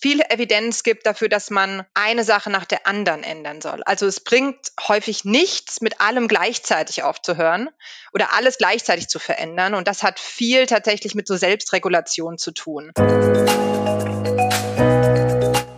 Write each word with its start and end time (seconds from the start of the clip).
viel 0.00 0.20
Evidenz 0.30 0.82
gibt 0.82 1.06
dafür, 1.06 1.28
dass 1.28 1.50
man 1.50 1.84
eine 1.94 2.24
Sache 2.24 2.50
nach 2.50 2.64
der 2.64 2.86
anderen 2.86 3.22
ändern 3.22 3.60
soll. 3.60 3.82
Also 3.84 4.06
es 4.06 4.20
bringt 4.20 4.56
häufig 4.88 5.24
nichts, 5.24 5.82
mit 5.82 6.00
allem 6.00 6.26
gleichzeitig 6.26 7.02
aufzuhören 7.02 7.68
oder 8.14 8.32
alles 8.34 8.56
gleichzeitig 8.56 9.08
zu 9.08 9.18
verändern. 9.18 9.74
Und 9.74 9.86
das 9.86 10.02
hat 10.02 10.18
viel 10.18 10.66
tatsächlich 10.66 11.14
mit 11.14 11.28
so 11.28 11.36
Selbstregulation 11.36 12.38
zu 12.38 12.52
tun. 12.52 12.92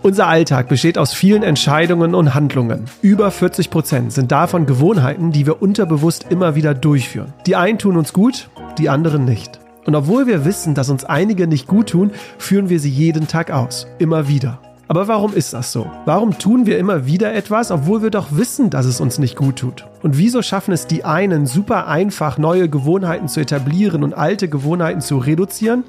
Unser 0.03 0.27
Alltag 0.27 0.69
besteht 0.69 0.99
aus 0.99 1.15
vielen 1.15 1.43
Entscheidungen 1.43 2.15
und 2.15 2.35
Handlungen. 2.35 2.89
Über 3.03 3.31
40 3.31 3.71
Prozent 3.71 4.13
sind 4.13 4.31
davon 4.33 4.67
Gewohnheiten, 4.67 5.33
die 5.33 5.47
wir 5.47 5.63
unterbewusst 5.63 6.27
immer 6.29 6.55
wieder 6.55 6.75
durchführen. 6.75 7.33
Die 7.47 7.57
einen 7.57 7.79
tun 7.79 7.97
uns 7.97 8.13
gut, 8.13 8.49
die 8.79 8.89
anderen 8.89 9.25
nicht. 9.25 9.62
Und 9.85 9.95
obwohl 9.95 10.27
wir 10.27 10.45
wissen, 10.45 10.75
dass 10.75 10.91
uns 10.91 11.05
einige 11.05 11.47
nicht 11.47 11.67
gut 11.67 11.91
tun, 11.91 12.13
führen 12.39 12.69
wir 12.69 12.79
sie 12.79 12.91
jeden 12.91 13.27
Tag 13.27 13.51
aus. 13.51 13.87
Immer 13.99 14.29
wieder. 14.29 14.61
Aber 14.89 15.09
warum 15.09 15.33
ist 15.33 15.55
das 15.55 15.73
so? 15.73 15.91
Warum 16.05 16.39
tun 16.39 16.67
wir 16.67 16.79
immer 16.79 17.07
wieder 17.07 17.33
etwas, 17.33 17.71
obwohl 17.71 18.03
wir 18.03 18.11
doch 18.11 18.29
wissen, 18.33 18.69
dass 18.69 18.85
es 18.85 19.01
uns 19.01 19.19
nicht 19.19 19.37
gut 19.37 19.57
tut? 19.57 19.87
Und 20.03 20.19
wieso 20.19 20.43
schaffen 20.43 20.73
es 20.73 20.87
die 20.87 21.05
einen 21.05 21.47
super 21.47 21.87
einfach, 21.87 22.37
neue 22.37 22.69
Gewohnheiten 22.69 23.27
zu 23.27 23.41
etablieren 23.41 24.05
und 24.05 24.13
alte 24.13 24.49
Gewohnheiten 24.49 25.01
zu 25.01 25.17
reduzieren? 25.17 25.85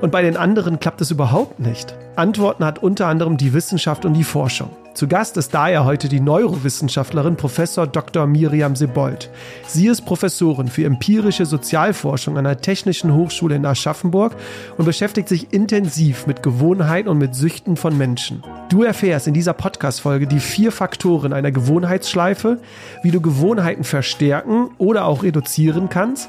Und 0.00 0.10
bei 0.10 0.22
den 0.22 0.36
anderen 0.36 0.80
klappt 0.80 1.00
es 1.00 1.12
überhaupt 1.12 1.60
nicht? 1.60 1.94
Antworten 2.16 2.64
hat 2.64 2.82
unter 2.82 3.06
anderem 3.06 3.36
die 3.36 3.52
Wissenschaft 3.52 4.04
und 4.04 4.14
die 4.14 4.24
Forschung. 4.24 4.70
Zu 4.98 5.06
Gast 5.06 5.36
ist 5.36 5.54
daher 5.54 5.84
heute 5.84 6.08
die 6.08 6.18
Neurowissenschaftlerin 6.18 7.36
Professor 7.36 7.86
Dr. 7.86 8.26
Miriam 8.26 8.74
Sebold. 8.74 9.30
Sie 9.64 9.86
ist 9.86 10.04
Professorin 10.04 10.66
für 10.66 10.86
empirische 10.86 11.46
Sozialforschung 11.46 12.36
an 12.36 12.42
der 12.42 12.60
Technischen 12.60 13.14
Hochschule 13.14 13.54
in 13.54 13.64
Aschaffenburg 13.64 14.34
und 14.76 14.86
beschäftigt 14.86 15.28
sich 15.28 15.52
intensiv 15.52 16.26
mit 16.26 16.42
Gewohnheiten 16.42 17.08
und 17.08 17.18
mit 17.18 17.36
Süchten 17.36 17.76
von 17.76 17.96
Menschen. 17.96 18.42
Du 18.70 18.82
erfährst 18.82 19.28
in 19.28 19.34
dieser 19.34 19.52
Podcast-Folge 19.52 20.26
die 20.26 20.40
vier 20.40 20.72
Faktoren 20.72 21.32
einer 21.32 21.52
Gewohnheitsschleife, 21.52 22.58
wie 23.04 23.12
du 23.12 23.20
Gewohnheiten 23.20 23.84
verstärken 23.84 24.70
oder 24.78 25.04
auch 25.04 25.22
reduzieren 25.22 25.88
kannst, 25.88 26.28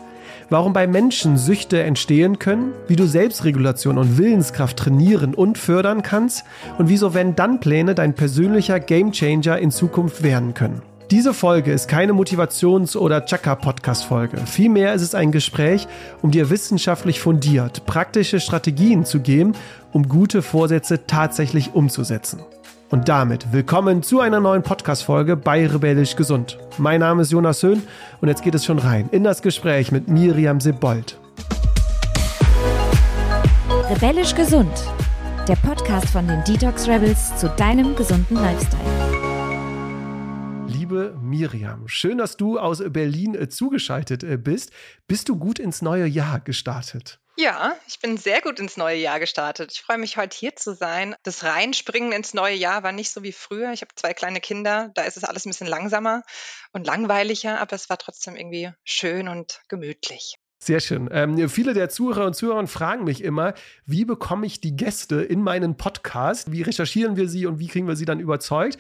warum 0.50 0.74
bei 0.74 0.88
Menschen 0.88 1.38
Süchte 1.38 1.82
entstehen 1.84 2.40
können, 2.40 2.74
wie 2.88 2.96
du 2.96 3.06
Selbstregulation 3.06 3.98
und 3.98 4.18
Willenskraft 4.18 4.78
trainieren 4.78 5.34
und 5.34 5.58
fördern 5.58 6.02
kannst 6.02 6.44
und 6.78 6.90
wieso 6.90 7.14
Wenn-Dann-Pläne 7.14 7.96
dein 7.96 8.14
persönlicher 8.14 8.80
Gamechanger 8.80 9.60
in 9.60 9.72
Zukunft 9.72 10.24
werden 10.24 10.54
können. 10.54 10.82
Diese 11.12 11.34
Folge 11.34 11.72
ist 11.72 11.88
keine 11.88 12.14
Motivations- 12.14 12.96
oder 12.96 13.26
Chaka-Podcast-Folge. 13.26 14.38
Vielmehr 14.46 14.94
ist 14.94 15.02
es 15.02 15.16
ein 15.16 15.32
Gespräch, 15.32 15.88
um 16.22 16.30
dir 16.30 16.52
wissenschaftlich 16.52 17.20
fundiert 17.20 17.88
praktische 17.88 18.40
Strategien 18.40 19.06
zu 19.06 19.20
geben, 19.20 19.54
um 19.92 20.08
gute 20.08 20.44
Vorsätze 20.44 21.08
tatsächlich 21.08 21.74
umzusetzen. 21.74 22.42
Und 22.92 23.08
damit 23.08 23.54
willkommen 23.54 24.02
zu 24.02 24.20
einer 24.20 24.40
neuen 24.40 24.64
Podcast-Folge 24.64 25.36
bei 25.36 25.68
Rebellisch 25.68 26.16
Gesund. 26.16 26.58
Mein 26.80 27.02
Name 27.02 27.22
ist 27.22 27.32
Jonas 27.32 27.62
Höhn 27.62 27.84
und 28.20 28.30
jetzt 28.30 28.42
geht 28.42 28.56
es 28.56 28.66
schon 28.66 28.80
rein 28.80 29.10
in 29.12 29.24
das 29.24 29.44
Gespräch 29.44 29.92
mit 29.92 30.08
Miriam 30.08 30.60
Sebold. 30.60 31.20
Rebellisch 33.92 34.34
Gesund, 34.34 34.72
der 35.48 35.56
Podcast 35.58 36.10
von 36.10 36.28
den 36.28 36.44
Detox 36.46 36.88
Rebels 36.88 37.38
zu 37.38 37.48
deinem 37.50 37.96
gesunden 37.96 38.36
Lifestyle. 38.36 39.09
Miriam, 41.30 41.88
schön, 41.88 42.18
dass 42.18 42.38
du 42.38 42.58
aus 42.58 42.82
Berlin 42.88 43.36
äh, 43.36 43.48
zugeschaltet 43.48 44.24
äh, 44.24 44.38
bist. 44.38 44.72
Bist 45.08 45.30
du 45.30 45.38
gut 45.38 45.60
ins 45.60 45.82
neue 45.82 46.06
Jahr 46.06 46.40
gestartet? 46.40 47.20
Ja, 47.38 47.76
ich 47.88 48.00
bin 48.00 48.18
sehr 48.18 48.42
gut 48.42 48.60
ins 48.60 48.76
neue 48.76 48.98
Jahr 48.98 49.20
gestartet. 49.20 49.72
Ich 49.72 49.82
freue 49.82 49.98
mich, 49.98 50.18
heute 50.18 50.36
hier 50.36 50.56
zu 50.56 50.74
sein. 50.76 51.16
Das 51.24 51.44
Reinspringen 51.44 52.12
ins 52.12 52.34
neue 52.34 52.56
Jahr 52.56 52.84
war 52.84 52.92
nicht 52.92 53.12
so 53.12 53.24
wie 53.24 53.32
früher. 53.32 53.72
Ich 53.72 53.82
habe 53.82 53.96
zwei 53.96 54.14
kleine 54.14 54.42
Kinder, 54.42 54.92
da 54.96 55.04
ist 55.04 55.16
es 55.16 55.24
alles 55.24 55.46
ein 55.46 55.52
bisschen 55.52 55.68
langsamer 55.68 56.24
und 56.74 56.86
langweiliger, 56.86 57.62
aber 57.62 57.76
es 57.76 57.90
war 57.90 57.98
trotzdem 57.98 58.36
irgendwie 58.36 58.72
schön 58.84 59.30
und 59.30 59.62
gemütlich. 59.70 60.36
Sehr 60.62 60.82
schön. 60.82 61.08
Ähm, 61.14 61.48
viele 61.48 61.74
der 61.74 61.90
Zuhörer 61.90 62.26
und 62.26 62.34
Zuhörer 62.34 62.68
fragen 62.68 63.06
mich 63.06 63.24
immer, 63.24 63.54
wie 63.86 64.04
bekomme 64.04 64.46
ich 64.46 64.60
die 64.60 64.76
Gäste 64.76 65.22
in 65.22 65.42
meinen 65.42 65.78
Podcast? 65.78 66.52
Wie 66.52 66.64
recherchieren 66.64 67.16
wir 67.16 67.30
sie 67.30 67.46
und 67.46 67.60
wie 67.60 67.68
kriegen 67.68 67.88
wir 67.88 67.96
sie 67.96 68.04
dann 68.04 68.20
überzeugt? 68.20 68.78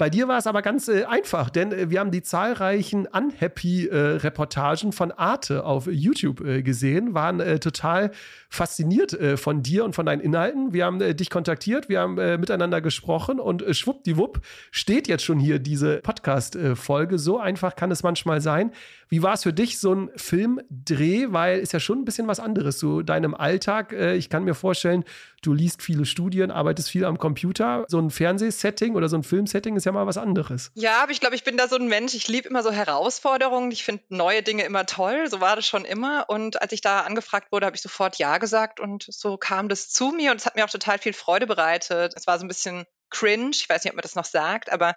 Bei 0.00 0.08
dir 0.08 0.28
war 0.28 0.38
es 0.38 0.46
aber 0.46 0.62
ganz 0.62 0.88
äh, 0.88 1.04
einfach, 1.04 1.50
denn 1.50 1.72
äh, 1.72 1.90
wir 1.90 2.00
haben 2.00 2.10
die 2.10 2.22
zahlreichen 2.22 3.06
Unhappy-Reportagen 3.06 4.88
äh, 4.88 4.92
von 4.92 5.12
Arte 5.12 5.62
auf 5.66 5.88
YouTube 5.88 6.40
äh, 6.40 6.62
gesehen, 6.62 7.12
waren 7.12 7.38
äh, 7.40 7.58
total 7.58 8.10
fasziniert 8.50 9.14
äh, 9.14 9.36
von 9.36 9.62
dir 9.62 9.84
und 9.84 9.94
von 9.94 10.04
deinen 10.04 10.20
Inhalten. 10.20 10.72
Wir 10.72 10.84
haben 10.84 10.98
dich 10.98 11.30
kontaktiert, 11.30 11.88
wir 11.88 12.00
haben 12.00 12.14
miteinander 12.14 12.80
gesprochen 12.80 13.40
und 13.40 13.64
schwuppdiwupp 13.70 14.40
steht 14.70 15.08
jetzt 15.08 15.24
schon 15.24 15.38
hier 15.38 15.58
diese 15.58 15.98
Podcast-Folge. 15.98 17.18
So 17.18 17.38
einfach 17.38 17.76
kann 17.76 17.90
es 17.90 18.02
manchmal 18.02 18.40
sein. 18.40 18.72
Wie 19.10 19.24
war 19.24 19.34
es 19.34 19.42
für 19.42 19.52
dich, 19.52 19.80
so 19.80 19.92
ein 19.92 20.10
Filmdreh? 20.14 21.26
Weil 21.30 21.58
ist 21.58 21.72
ja 21.72 21.80
schon 21.80 21.98
ein 21.98 22.04
bisschen 22.04 22.28
was 22.28 22.38
anderes 22.38 22.78
zu 22.78 23.02
deinem 23.02 23.34
Alltag. 23.34 23.92
Äh, 23.92 24.14
ich 24.14 24.30
kann 24.30 24.44
mir 24.44 24.54
vorstellen, 24.54 25.04
du 25.42 25.52
liest 25.52 25.82
viele 25.82 26.04
Studien, 26.04 26.52
arbeitest 26.52 26.90
viel 26.90 27.04
am 27.04 27.18
Computer. 27.18 27.84
So 27.88 27.98
ein 27.98 28.10
Fernsehsetting 28.10 28.94
oder 28.94 29.08
so 29.08 29.16
ein 29.16 29.24
Filmsetting 29.24 29.74
ist 29.74 29.84
ja 29.84 29.90
mal 29.90 30.06
was 30.06 30.16
anderes. 30.16 30.70
Ja, 30.74 31.02
aber 31.02 31.10
ich 31.10 31.20
glaube, 31.20 31.34
ich 31.34 31.42
bin 31.42 31.56
da 31.56 31.66
so 31.66 31.76
ein 31.76 31.88
Mensch. 31.88 32.14
Ich 32.14 32.28
liebe 32.28 32.48
immer 32.48 32.62
so 32.62 32.70
Herausforderungen. 32.70 33.72
Ich 33.72 33.82
finde 33.82 34.04
neue 34.10 34.42
Dinge 34.42 34.62
immer 34.64 34.86
toll. 34.86 35.26
So 35.28 35.40
war 35.40 35.56
das 35.56 35.66
schon 35.66 35.84
immer. 35.84 36.26
Und 36.28 36.62
als 36.62 36.72
ich 36.72 36.80
da 36.80 37.00
angefragt 37.00 37.50
wurde, 37.50 37.66
habe 37.66 37.74
ich 37.74 37.82
sofort 37.82 38.16
Ja 38.18 38.38
gesagt. 38.40 38.80
Und 38.80 39.06
so 39.08 39.36
kam 39.36 39.68
das 39.68 39.90
zu 39.90 40.10
mir. 40.10 40.30
Und 40.32 40.38
es 40.38 40.46
hat 40.46 40.56
mir 40.56 40.64
auch 40.64 40.70
total 40.70 40.98
viel 40.98 41.12
Freude 41.12 41.46
bereitet. 41.46 42.14
Es 42.16 42.26
war 42.26 42.38
so 42.38 42.44
ein 42.44 42.48
bisschen 42.48 42.84
cringe. 43.10 43.50
Ich 43.52 43.68
weiß 43.68 43.84
nicht, 43.84 43.92
ob 43.92 43.96
man 43.96 44.02
das 44.02 44.14
noch 44.14 44.24
sagt, 44.24 44.72
aber 44.72 44.94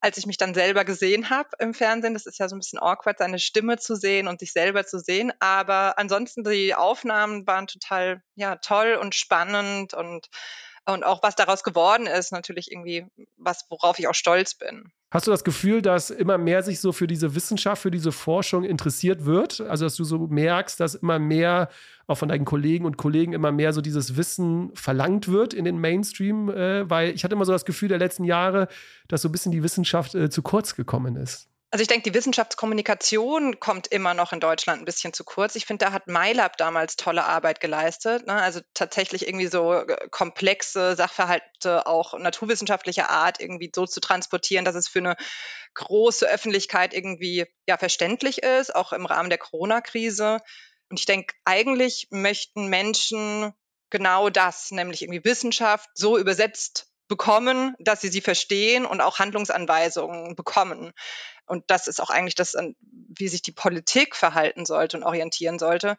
als 0.00 0.18
ich 0.18 0.26
mich 0.26 0.36
dann 0.36 0.54
selber 0.54 0.84
gesehen 0.84 1.30
habe 1.30 1.48
im 1.58 1.74
Fernsehen. 1.74 2.14
Das 2.14 2.26
ist 2.26 2.38
ja 2.38 2.48
so 2.48 2.56
ein 2.56 2.60
bisschen 2.60 2.78
awkward, 2.78 3.18
seine 3.18 3.38
Stimme 3.38 3.78
zu 3.78 3.96
sehen 3.96 4.28
und 4.28 4.40
sich 4.40 4.52
selber 4.52 4.86
zu 4.86 4.98
sehen. 4.98 5.32
Aber 5.40 5.98
ansonsten, 5.98 6.44
die 6.44 6.74
Aufnahmen 6.74 7.46
waren 7.46 7.66
total 7.66 8.22
ja, 8.34 8.56
toll 8.56 8.98
und 9.00 9.14
spannend 9.14 9.94
und, 9.94 10.28
und 10.84 11.04
auch 11.04 11.22
was 11.22 11.34
daraus 11.34 11.62
geworden 11.62 12.06
ist, 12.06 12.32
natürlich 12.32 12.70
irgendwie 12.70 13.06
was, 13.36 13.66
worauf 13.70 13.98
ich 13.98 14.08
auch 14.08 14.14
stolz 14.14 14.54
bin. 14.54 14.92
Hast 15.10 15.28
du 15.28 15.30
das 15.30 15.44
Gefühl, 15.44 15.82
dass 15.82 16.10
immer 16.10 16.36
mehr 16.36 16.64
sich 16.64 16.80
so 16.80 16.92
für 16.92 17.06
diese 17.06 17.36
Wissenschaft, 17.36 17.80
für 17.80 17.92
diese 17.92 18.10
Forschung 18.10 18.64
interessiert 18.64 19.24
wird? 19.24 19.60
Also, 19.60 19.84
dass 19.86 19.94
du 19.94 20.02
so 20.02 20.18
merkst, 20.26 20.80
dass 20.80 20.96
immer 20.96 21.20
mehr 21.20 21.68
auch 22.08 22.16
von 22.18 22.28
deinen 22.28 22.44
Kollegen 22.44 22.84
und 22.84 22.96
Kollegen 22.96 23.32
immer 23.32 23.52
mehr 23.52 23.72
so 23.72 23.80
dieses 23.80 24.16
Wissen 24.16 24.72
verlangt 24.74 25.28
wird 25.28 25.54
in 25.54 25.64
den 25.64 25.78
Mainstream? 25.78 26.50
Äh, 26.50 26.90
weil 26.90 27.10
ich 27.14 27.22
hatte 27.22 27.36
immer 27.36 27.44
so 27.44 27.52
das 27.52 27.64
Gefühl 27.64 27.88
der 27.88 27.98
letzten 27.98 28.24
Jahre, 28.24 28.66
dass 29.06 29.22
so 29.22 29.28
ein 29.28 29.32
bisschen 29.32 29.52
die 29.52 29.62
Wissenschaft 29.62 30.16
äh, 30.16 30.28
zu 30.28 30.42
kurz 30.42 30.74
gekommen 30.74 31.14
ist. 31.14 31.48
Also 31.72 31.82
ich 31.82 31.88
denke, 31.88 32.08
die 32.08 32.14
Wissenschaftskommunikation 32.14 33.58
kommt 33.58 33.88
immer 33.88 34.14
noch 34.14 34.32
in 34.32 34.38
Deutschland 34.38 34.80
ein 34.80 34.84
bisschen 34.84 35.12
zu 35.12 35.24
kurz. 35.24 35.56
Ich 35.56 35.66
finde, 35.66 35.84
da 35.84 35.92
hat 35.92 36.06
MyLab 36.06 36.56
damals 36.56 36.94
tolle 36.94 37.24
Arbeit 37.24 37.60
geleistet. 37.60 38.26
Ne? 38.26 38.34
Also 38.34 38.60
tatsächlich 38.72 39.26
irgendwie 39.26 39.48
so 39.48 39.72
äh, 39.74 40.08
komplexe 40.10 40.94
Sachverhalte 40.94 41.86
auch 41.86 42.16
naturwissenschaftlicher 42.16 43.10
Art 43.10 43.40
irgendwie 43.40 43.72
so 43.74 43.84
zu 43.84 44.00
transportieren, 44.00 44.64
dass 44.64 44.76
es 44.76 44.86
für 44.86 45.00
eine 45.00 45.16
große 45.74 46.26
Öffentlichkeit 46.28 46.94
irgendwie 46.94 47.46
ja 47.68 47.76
verständlich 47.76 48.44
ist, 48.44 48.74
auch 48.74 48.92
im 48.92 49.04
Rahmen 49.04 49.28
der 49.28 49.38
Corona-Krise. 49.38 50.38
Und 50.88 51.00
ich 51.00 51.06
denke, 51.06 51.34
eigentlich 51.44 52.06
möchten 52.10 52.68
Menschen 52.68 53.52
genau 53.90 54.30
das, 54.30 54.70
nämlich 54.70 55.02
irgendwie 55.02 55.24
Wissenschaft 55.24 55.90
so 55.94 56.16
übersetzt 56.16 56.86
bekommen, 57.08 57.74
dass 57.78 58.00
sie 58.00 58.08
sie 58.08 58.20
verstehen 58.20 58.84
und 58.84 59.00
auch 59.00 59.18
Handlungsanweisungen 59.18 60.34
bekommen. 60.34 60.92
Und 61.46 61.64
das 61.68 61.86
ist 61.86 62.00
auch 62.00 62.10
eigentlich 62.10 62.34
das, 62.34 62.54
wie 63.08 63.28
sich 63.28 63.42
die 63.42 63.52
Politik 63.52 64.16
verhalten 64.16 64.66
sollte 64.66 64.96
und 64.96 65.04
orientieren 65.04 65.58
sollte. 65.58 65.96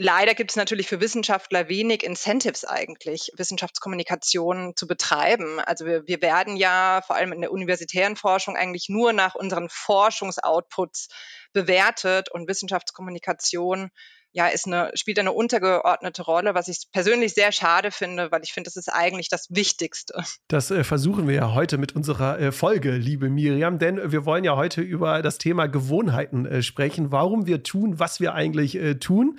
Leider 0.00 0.34
gibt 0.34 0.52
es 0.52 0.56
natürlich 0.56 0.86
für 0.86 1.00
Wissenschaftler 1.00 1.68
wenig 1.68 2.04
Incentives 2.04 2.64
eigentlich, 2.64 3.32
Wissenschaftskommunikation 3.36 4.76
zu 4.76 4.86
betreiben. 4.86 5.58
Also 5.58 5.86
wir, 5.86 6.06
wir 6.06 6.22
werden 6.22 6.56
ja 6.56 7.02
vor 7.04 7.16
allem 7.16 7.32
in 7.32 7.40
der 7.40 7.50
universitären 7.50 8.14
Forschung 8.14 8.56
eigentlich 8.56 8.88
nur 8.88 9.12
nach 9.12 9.34
unseren 9.34 9.68
Forschungsoutputs 9.68 11.08
bewertet 11.52 12.30
und 12.30 12.46
Wissenschaftskommunikation 12.46 13.90
ja, 14.32 14.46
ist 14.48 14.66
eine, 14.66 14.90
spielt 14.94 15.18
eine 15.18 15.32
untergeordnete 15.32 16.22
Rolle, 16.22 16.54
was 16.54 16.68
ich 16.68 16.88
persönlich 16.92 17.34
sehr 17.34 17.52
schade 17.52 17.90
finde, 17.90 18.30
weil 18.30 18.42
ich 18.42 18.52
finde, 18.52 18.68
das 18.68 18.76
ist 18.76 18.88
eigentlich 18.88 19.28
das 19.28 19.46
Wichtigste. 19.50 20.22
Das 20.48 20.70
äh, 20.70 20.84
versuchen 20.84 21.26
wir 21.26 21.34
ja 21.34 21.54
heute 21.54 21.78
mit 21.78 21.96
unserer 21.96 22.38
äh, 22.38 22.52
Folge, 22.52 22.92
liebe 22.92 23.30
Miriam, 23.30 23.78
denn 23.78 24.12
wir 24.12 24.24
wollen 24.24 24.44
ja 24.44 24.56
heute 24.56 24.80
über 24.80 25.22
das 25.22 25.38
Thema 25.38 25.66
Gewohnheiten 25.66 26.46
äh, 26.46 26.62
sprechen, 26.62 27.10
warum 27.10 27.46
wir 27.46 27.62
tun, 27.62 27.98
was 27.98 28.20
wir 28.20 28.34
eigentlich 28.34 28.76
äh, 28.76 28.96
tun. 28.96 29.38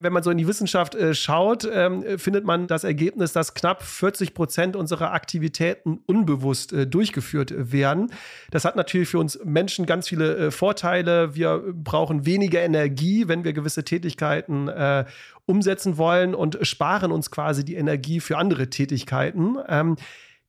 Wenn 0.00 0.12
man 0.12 0.22
so 0.22 0.30
in 0.30 0.38
die 0.38 0.46
Wissenschaft 0.46 0.94
äh, 0.94 1.12
schaut, 1.12 1.68
ähm, 1.70 2.04
findet 2.18 2.44
man 2.44 2.68
das 2.68 2.84
Ergebnis, 2.84 3.32
dass 3.32 3.54
knapp 3.54 3.82
40 3.82 4.32
Prozent 4.32 4.76
unserer 4.76 5.12
Aktivitäten 5.12 5.98
unbewusst 6.06 6.72
äh, 6.72 6.86
durchgeführt 6.86 7.72
werden. 7.72 8.12
Das 8.52 8.64
hat 8.64 8.76
natürlich 8.76 9.08
für 9.08 9.18
uns 9.18 9.40
Menschen 9.44 9.86
ganz 9.86 10.08
viele 10.08 10.36
äh, 10.36 10.50
Vorteile. 10.52 11.34
Wir 11.34 11.64
brauchen 11.74 12.26
weniger 12.26 12.60
Energie, 12.60 13.26
wenn 13.26 13.42
wir 13.42 13.52
gewisse 13.52 13.84
Tätigkeiten 13.84 14.68
äh, 14.68 15.04
umsetzen 15.46 15.96
wollen 15.96 16.34
und 16.34 16.58
sparen 16.62 17.10
uns 17.10 17.32
quasi 17.32 17.64
die 17.64 17.74
Energie 17.74 18.20
für 18.20 18.38
andere 18.38 18.70
Tätigkeiten. 18.70 19.56
Ähm, 19.66 19.96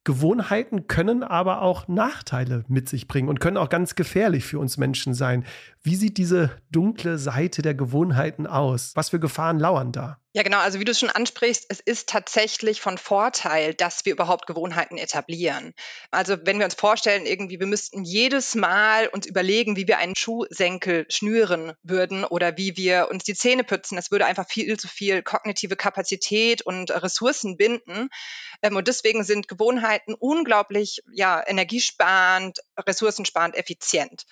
Gewohnheiten 0.09 0.87
können 0.87 1.21
aber 1.21 1.61
auch 1.61 1.87
Nachteile 1.87 2.65
mit 2.67 2.89
sich 2.89 3.07
bringen 3.07 3.29
und 3.29 3.39
können 3.39 3.57
auch 3.57 3.69
ganz 3.69 3.93
gefährlich 3.93 4.43
für 4.43 4.57
uns 4.57 4.77
Menschen 4.77 5.13
sein. 5.13 5.45
Wie 5.83 5.95
sieht 5.95 6.17
diese 6.17 6.49
dunkle 6.71 7.19
Seite 7.19 7.61
der 7.61 7.75
Gewohnheiten 7.75 8.47
aus? 8.47 8.93
Was 8.95 9.09
für 9.09 9.19
Gefahren 9.19 9.59
lauern 9.59 9.91
da? 9.91 10.17
Ja, 10.33 10.43
genau. 10.43 10.59
Also 10.59 10.79
wie 10.79 10.85
du 10.85 10.93
schon 10.93 11.09
ansprichst, 11.09 11.65
es 11.69 11.79
ist 11.79 12.07
tatsächlich 12.07 12.81
von 12.81 12.97
Vorteil, 12.99 13.73
dass 13.73 14.05
wir 14.05 14.13
überhaupt 14.13 14.45
Gewohnheiten 14.45 14.97
etablieren. 14.97 15.73
Also 16.11 16.37
wenn 16.43 16.59
wir 16.59 16.65
uns 16.65 16.75
vorstellen, 16.75 17.25
irgendwie, 17.25 17.59
wir 17.59 17.67
müssten 17.67 18.03
jedes 18.03 18.53
Mal 18.53 19.07
uns 19.07 19.25
überlegen, 19.25 19.75
wie 19.75 19.87
wir 19.87 19.97
einen 19.97 20.15
Schuhsenkel 20.15 21.05
schnüren 21.09 21.73
würden 21.81 22.25
oder 22.25 22.57
wie 22.57 22.77
wir 22.77 23.09
uns 23.09 23.23
die 23.23 23.33
Zähne 23.33 23.63
putzen, 23.63 23.95
das 23.95 24.11
würde 24.11 24.25
einfach 24.25 24.47
viel 24.47 24.77
zu 24.77 24.87
viel 24.87 25.23
kognitive 25.23 25.75
Kapazität 25.75 26.61
und 26.61 26.91
Ressourcen 26.91 27.57
binden. 27.57 28.09
Ähm, 28.61 28.75
und 28.75 28.87
deswegen 28.87 29.23
sind 29.23 29.47
Gewohnheiten 29.47 30.13
unglaublich 30.13 31.01
ja, 31.11 31.43
energiesparend, 31.45 32.59
ressourcensparend, 32.77 33.55
effizient. 33.55 34.25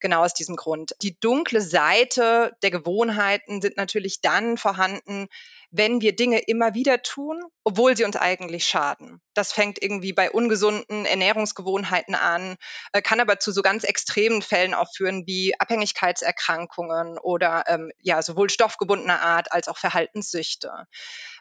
Genau 0.00 0.22
aus 0.22 0.34
diesem 0.34 0.56
Grund. 0.56 0.94
Die 1.02 1.18
dunkle 1.18 1.60
Seite 1.60 2.56
der 2.62 2.70
Gewohnheiten 2.70 3.62
sind 3.62 3.76
natürlich 3.76 4.20
dann 4.20 4.58
vorhanden, 4.58 5.28
wenn 5.70 6.00
wir 6.00 6.14
Dinge 6.14 6.38
immer 6.38 6.74
wieder 6.74 7.02
tun, 7.02 7.42
obwohl 7.64 7.96
sie 7.96 8.04
uns 8.04 8.16
eigentlich 8.16 8.66
schaden. 8.66 9.20
Das 9.34 9.52
fängt 9.52 9.82
irgendwie 9.82 10.12
bei 10.12 10.30
ungesunden 10.30 11.04
Ernährungsgewohnheiten 11.04 12.14
an, 12.14 12.56
äh, 12.92 13.02
kann 13.02 13.18
aber 13.18 13.40
zu 13.40 13.50
so 13.50 13.60
ganz 13.60 13.82
extremen 13.82 14.40
Fällen 14.40 14.74
auch 14.74 14.88
führen 14.94 15.26
wie 15.26 15.58
Abhängigkeitserkrankungen 15.58 17.18
oder 17.18 17.64
ähm, 17.66 17.90
ja 18.00 18.22
sowohl 18.22 18.50
stoffgebundener 18.50 19.20
Art 19.20 19.52
als 19.52 19.66
auch 19.66 19.78
Verhaltenssüchte. 19.78 20.86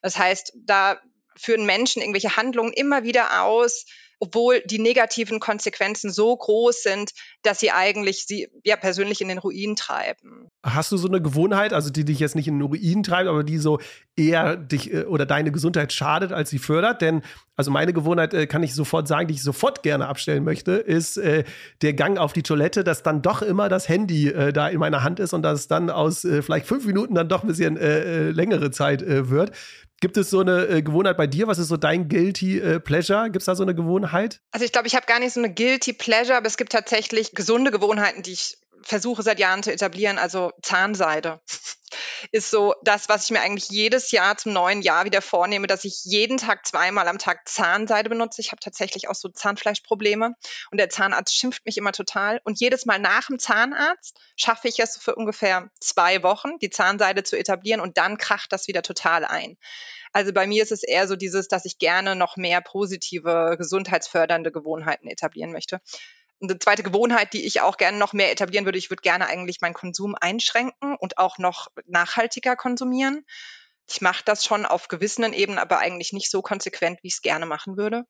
Das 0.01 0.17
heißt, 0.17 0.53
da 0.55 0.99
führen 1.35 1.65
Menschen 1.65 2.01
irgendwelche 2.01 2.35
Handlungen 2.37 2.73
immer 2.73 3.03
wieder 3.03 3.43
aus, 3.43 3.85
obwohl 4.23 4.61
die 4.65 4.79
negativen 4.79 5.41
Konsequenzen 5.41 6.09
so 6.09 6.33
groß 6.33 6.81
sind, 6.81 7.11
dass 7.41 7.59
sie 7.59 7.71
eigentlich 7.71 8.25
sie 8.25 8.47
ja 8.63 8.77
persönlich 8.77 9.19
in 9.19 9.27
den 9.27 9.37
Ruin 9.37 9.75
treiben. 9.75 10.47
Hast 10.63 10.93
du 10.93 10.97
so 10.97 11.09
eine 11.09 11.21
Gewohnheit, 11.21 11.73
also 11.73 11.89
die 11.89 12.05
dich 12.05 12.19
jetzt 12.19 12.35
nicht 12.35 12.47
in 12.47 12.57
den 12.57 12.65
Ruin 12.65 13.03
treibt, 13.03 13.27
aber 13.27 13.43
die 13.43 13.57
so 13.57 13.79
eher 14.15 14.55
dich 14.55 14.93
äh, 14.93 15.03
oder 15.03 15.25
deine 15.25 15.51
Gesundheit 15.51 15.91
schadet, 15.91 16.31
als 16.31 16.49
sie 16.49 16.59
fördert? 16.59 17.01
Denn 17.01 17.21
also 17.57 17.69
meine 17.69 17.91
Gewohnheit 17.91 18.33
äh, 18.33 18.47
kann 18.47 18.63
ich 18.63 18.73
sofort 18.73 19.09
sagen, 19.09 19.27
die 19.27 19.33
ich 19.33 19.43
sofort 19.43 19.83
gerne 19.83 20.07
abstellen 20.07 20.45
möchte, 20.45 20.71
ist 20.71 21.17
äh, 21.17 21.43
der 21.81 21.93
Gang 21.93 22.17
auf 22.17 22.31
die 22.31 22.43
Toilette, 22.43 22.85
dass 22.85 23.03
dann 23.03 23.21
doch 23.21 23.41
immer 23.41 23.67
das 23.67 23.89
Handy 23.89 24.29
äh, 24.29 24.53
da 24.53 24.69
in 24.69 24.79
meiner 24.79 25.03
Hand 25.03 25.19
ist 25.19 25.33
und 25.33 25.41
dass 25.41 25.59
es 25.59 25.67
dann 25.67 25.89
aus 25.89 26.23
äh, 26.23 26.41
vielleicht 26.41 26.67
fünf 26.67 26.85
Minuten 26.85 27.13
dann 27.13 27.27
doch 27.27 27.43
ein 27.43 27.47
bisschen 27.47 27.75
äh, 27.75 28.29
längere 28.29 28.71
Zeit 28.71 29.03
wird. 29.05 29.51
Gibt 30.03 30.17
es 30.17 30.29
so 30.29 30.41
eine 30.41 30.67
äh, 30.67 30.81
Gewohnheit 30.81 31.15
bei 31.15 31.27
dir? 31.27 31.47
Was 31.47 31.59
ist 31.59 31.69
so 31.69 31.77
dein 31.77 32.09
Guilty 32.09 32.59
äh, 32.59 32.81
Pleasure? 32.81 33.23
Gibt 33.27 33.37
es 33.37 33.45
da 33.45 33.55
so 33.55 33.63
eine 33.63 33.73
Gewohnheit? 33.73 34.41
Also 34.51 34.65
ich 34.65 34.73
glaube, 34.73 34.85
ich 34.85 34.97
habe 34.97 35.05
gar 35.05 35.17
nicht 35.17 35.31
so 35.31 35.39
eine 35.39 35.53
Guilty 35.53 35.93
Pleasure, 35.93 36.35
aber 36.35 36.45
es 36.45 36.57
gibt 36.57 36.73
tatsächlich 36.73 37.31
gesunde 37.31 37.71
Gewohnheiten, 37.71 38.21
die 38.21 38.33
ich 38.33 38.57
versuche 38.83 39.23
seit 39.23 39.39
Jahren 39.39 39.63
zu 39.63 39.71
etablieren. 39.71 40.17
Also 40.17 40.51
Zahnseide 40.61 41.41
ist 42.31 42.49
so 42.49 42.75
das, 42.83 43.09
was 43.09 43.25
ich 43.25 43.31
mir 43.31 43.41
eigentlich 43.41 43.69
jedes 43.69 44.11
Jahr 44.11 44.37
zum 44.37 44.53
neuen 44.53 44.81
Jahr 44.81 45.05
wieder 45.05 45.21
vornehme, 45.21 45.67
dass 45.67 45.85
ich 45.85 46.03
jeden 46.03 46.37
Tag 46.37 46.65
zweimal 46.65 47.07
am 47.07 47.17
Tag 47.17 47.47
Zahnseide 47.47 48.09
benutze. 48.09 48.41
Ich 48.41 48.51
habe 48.51 48.59
tatsächlich 48.59 49.09
auch 49.09 49.15
so 49.15 49.29
Zahnfleischprobleme 49.29 50.33
und 50.71 50.77
der 50.77 50.89
Zahnarzt 50.89 51.35
schimpft 51.35 51.65
mich 51.65 51.77
immer 51.77 51.91
total. 51.91 52.41
Und 52.43 52.59
jedes 52.59 52.85
Mal 52.85 52.99
nach 52.99 53.27
dem 53.27 53.39
Zahnarzt 53.39 54.19
schaffe 54.35 54.67
ich 54.67 54.79
es 54.79 54.97
für 54.97 55.15
ungefähr 55.15 55.69
zwei 55.79 56.23
Wochen, 56.23 56.57
die 56.59 56.69
Zahnseide 56.69 57.23
zu 57.23 57.37
etablieren 57.37 57.81
und 57.81 57.97
dann 57.97 58.17
kracht 58.17 58.51
das 58.51 58.67
wieder 58.67 58.81
total 58.81 59.25
ein. 59.25 59.57
Also 60.13 60.31
bei 60.31 60.45
mir 60.45 60.61
ist 60.61 60.71
es 60.71 60.83
eher 60.83 61.07
so 61.07 61.15
dieses, 61.15 61.47
dass 61.47 61.65
ich 61.65 61.79
gerne 61.79 62.15
noch 62.15 62.37
mehr 62.37 62.61
positive, 62.61 63.55
gesundheitsfördernde 63.57 64.51
Gewohnheiten 64.51 65.07
etablieren 65.07 65.51
möchte. 65.51 65.81
Eine 66.43 66.59
zweite 66.59 66.83
Gewohnheit, 66.83 67.33
die 67.33 67.45
ich 67.45 67.61
auch 67.61 67.77
gerne 67.77 67.97
noch 67.97 68.13
mehr 68.13 68.31
etablieren 68.31 68.65
würde, 68.65 68.77
ich 68.77 68.89
würde 68.89 69.01
gerne 69.01 69.27
eigentlich 69.27 69.61
meinen 69.61 69.73
Konsum 69.73 70.15
einschränken 70.19 70.95
und 70.99 71.17
auch 71.17 71.37
noch 71.37 71.69
nachhaltiger 71.85 72.55
konsumieren. 72.55 73.25
Ich 73.89 74.01
mache 74.01 74.23
das 74.25 74.45
schon 74.45 74.65
auf 74.65 74.89
gewissen 74.89 75.31
Ebenen, 75.33 75.59
aber 75.59 75.79
eigentlich 75.79 76.13
nicht 76.13 76.29
so 76.29 76.41
konsequent, 76.41 76.99
wie 77.01 77.07
ich 77.07 77.15
es 77.15 77.21
gerne 77.21 77.45
machen 77.45 77.77
würde. 77.77 78.03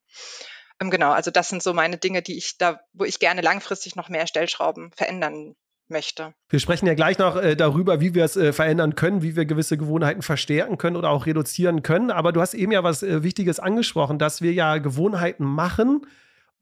Ähm, 0.80 0.89
genau, 0.89 1.12
also 1.12 1.31
das 1.31 1.50
sind 1.50 1.63
so 1.63 1.74
meine 1.74 1.97
Dinge, 1.97 2.21
die 2.21 2.38
ich 2.38 2.57
da, 2.57 2.80
wo 2.94 3.06
ich 3.06 3.19
gerne 3.19 3.41
langfristig 3.41 3.95
noch 3.95 4.09
mehr 4.09 4.27
Stellschrauben 4.27 4.91
verändern 4.95 5.56
möchte. 5.88 6.33
Wir 6.50 6.59
sprechen 6.59 6.88
ja 6.88 6.94
gleich 6.94 7.18
noch 7.18 7.36
äh, 7.36 7.56
darüber, 7.56 8.00
wie 8.00 8.13
wir 8.13 8.25
es 8.25 8.36
äh, 8.36 8.53
verändern 8.53 8.95
können, 8.95 9.21
wie 9.21 9.36
wir 9.36 9.45
gewisse 9.45 9.77
Gewohnheiten 9.77 10.21
verstärken 10.21 10.77
können 10.77 10.95
oder 10.95 11.09
auch 11.09 11.25
reduzieren 11.25 11.83
können. 11.83 12.09
Aber 12.09 12.31
du 12.31 12.41
hast 12.41 12.53
eben 12.53 12.71
ja 12.71 12.83
was 12.83 13.03
äh, 13.03 13.24
Wichtiges 13.24 13.59
angesprochen, 13.59 14.19
dass 14.19 14.41
wir 14.41 14.53
ja 14.53 14.77
Gewohnheiten 14.77 15.45
machen, 15.45 16.06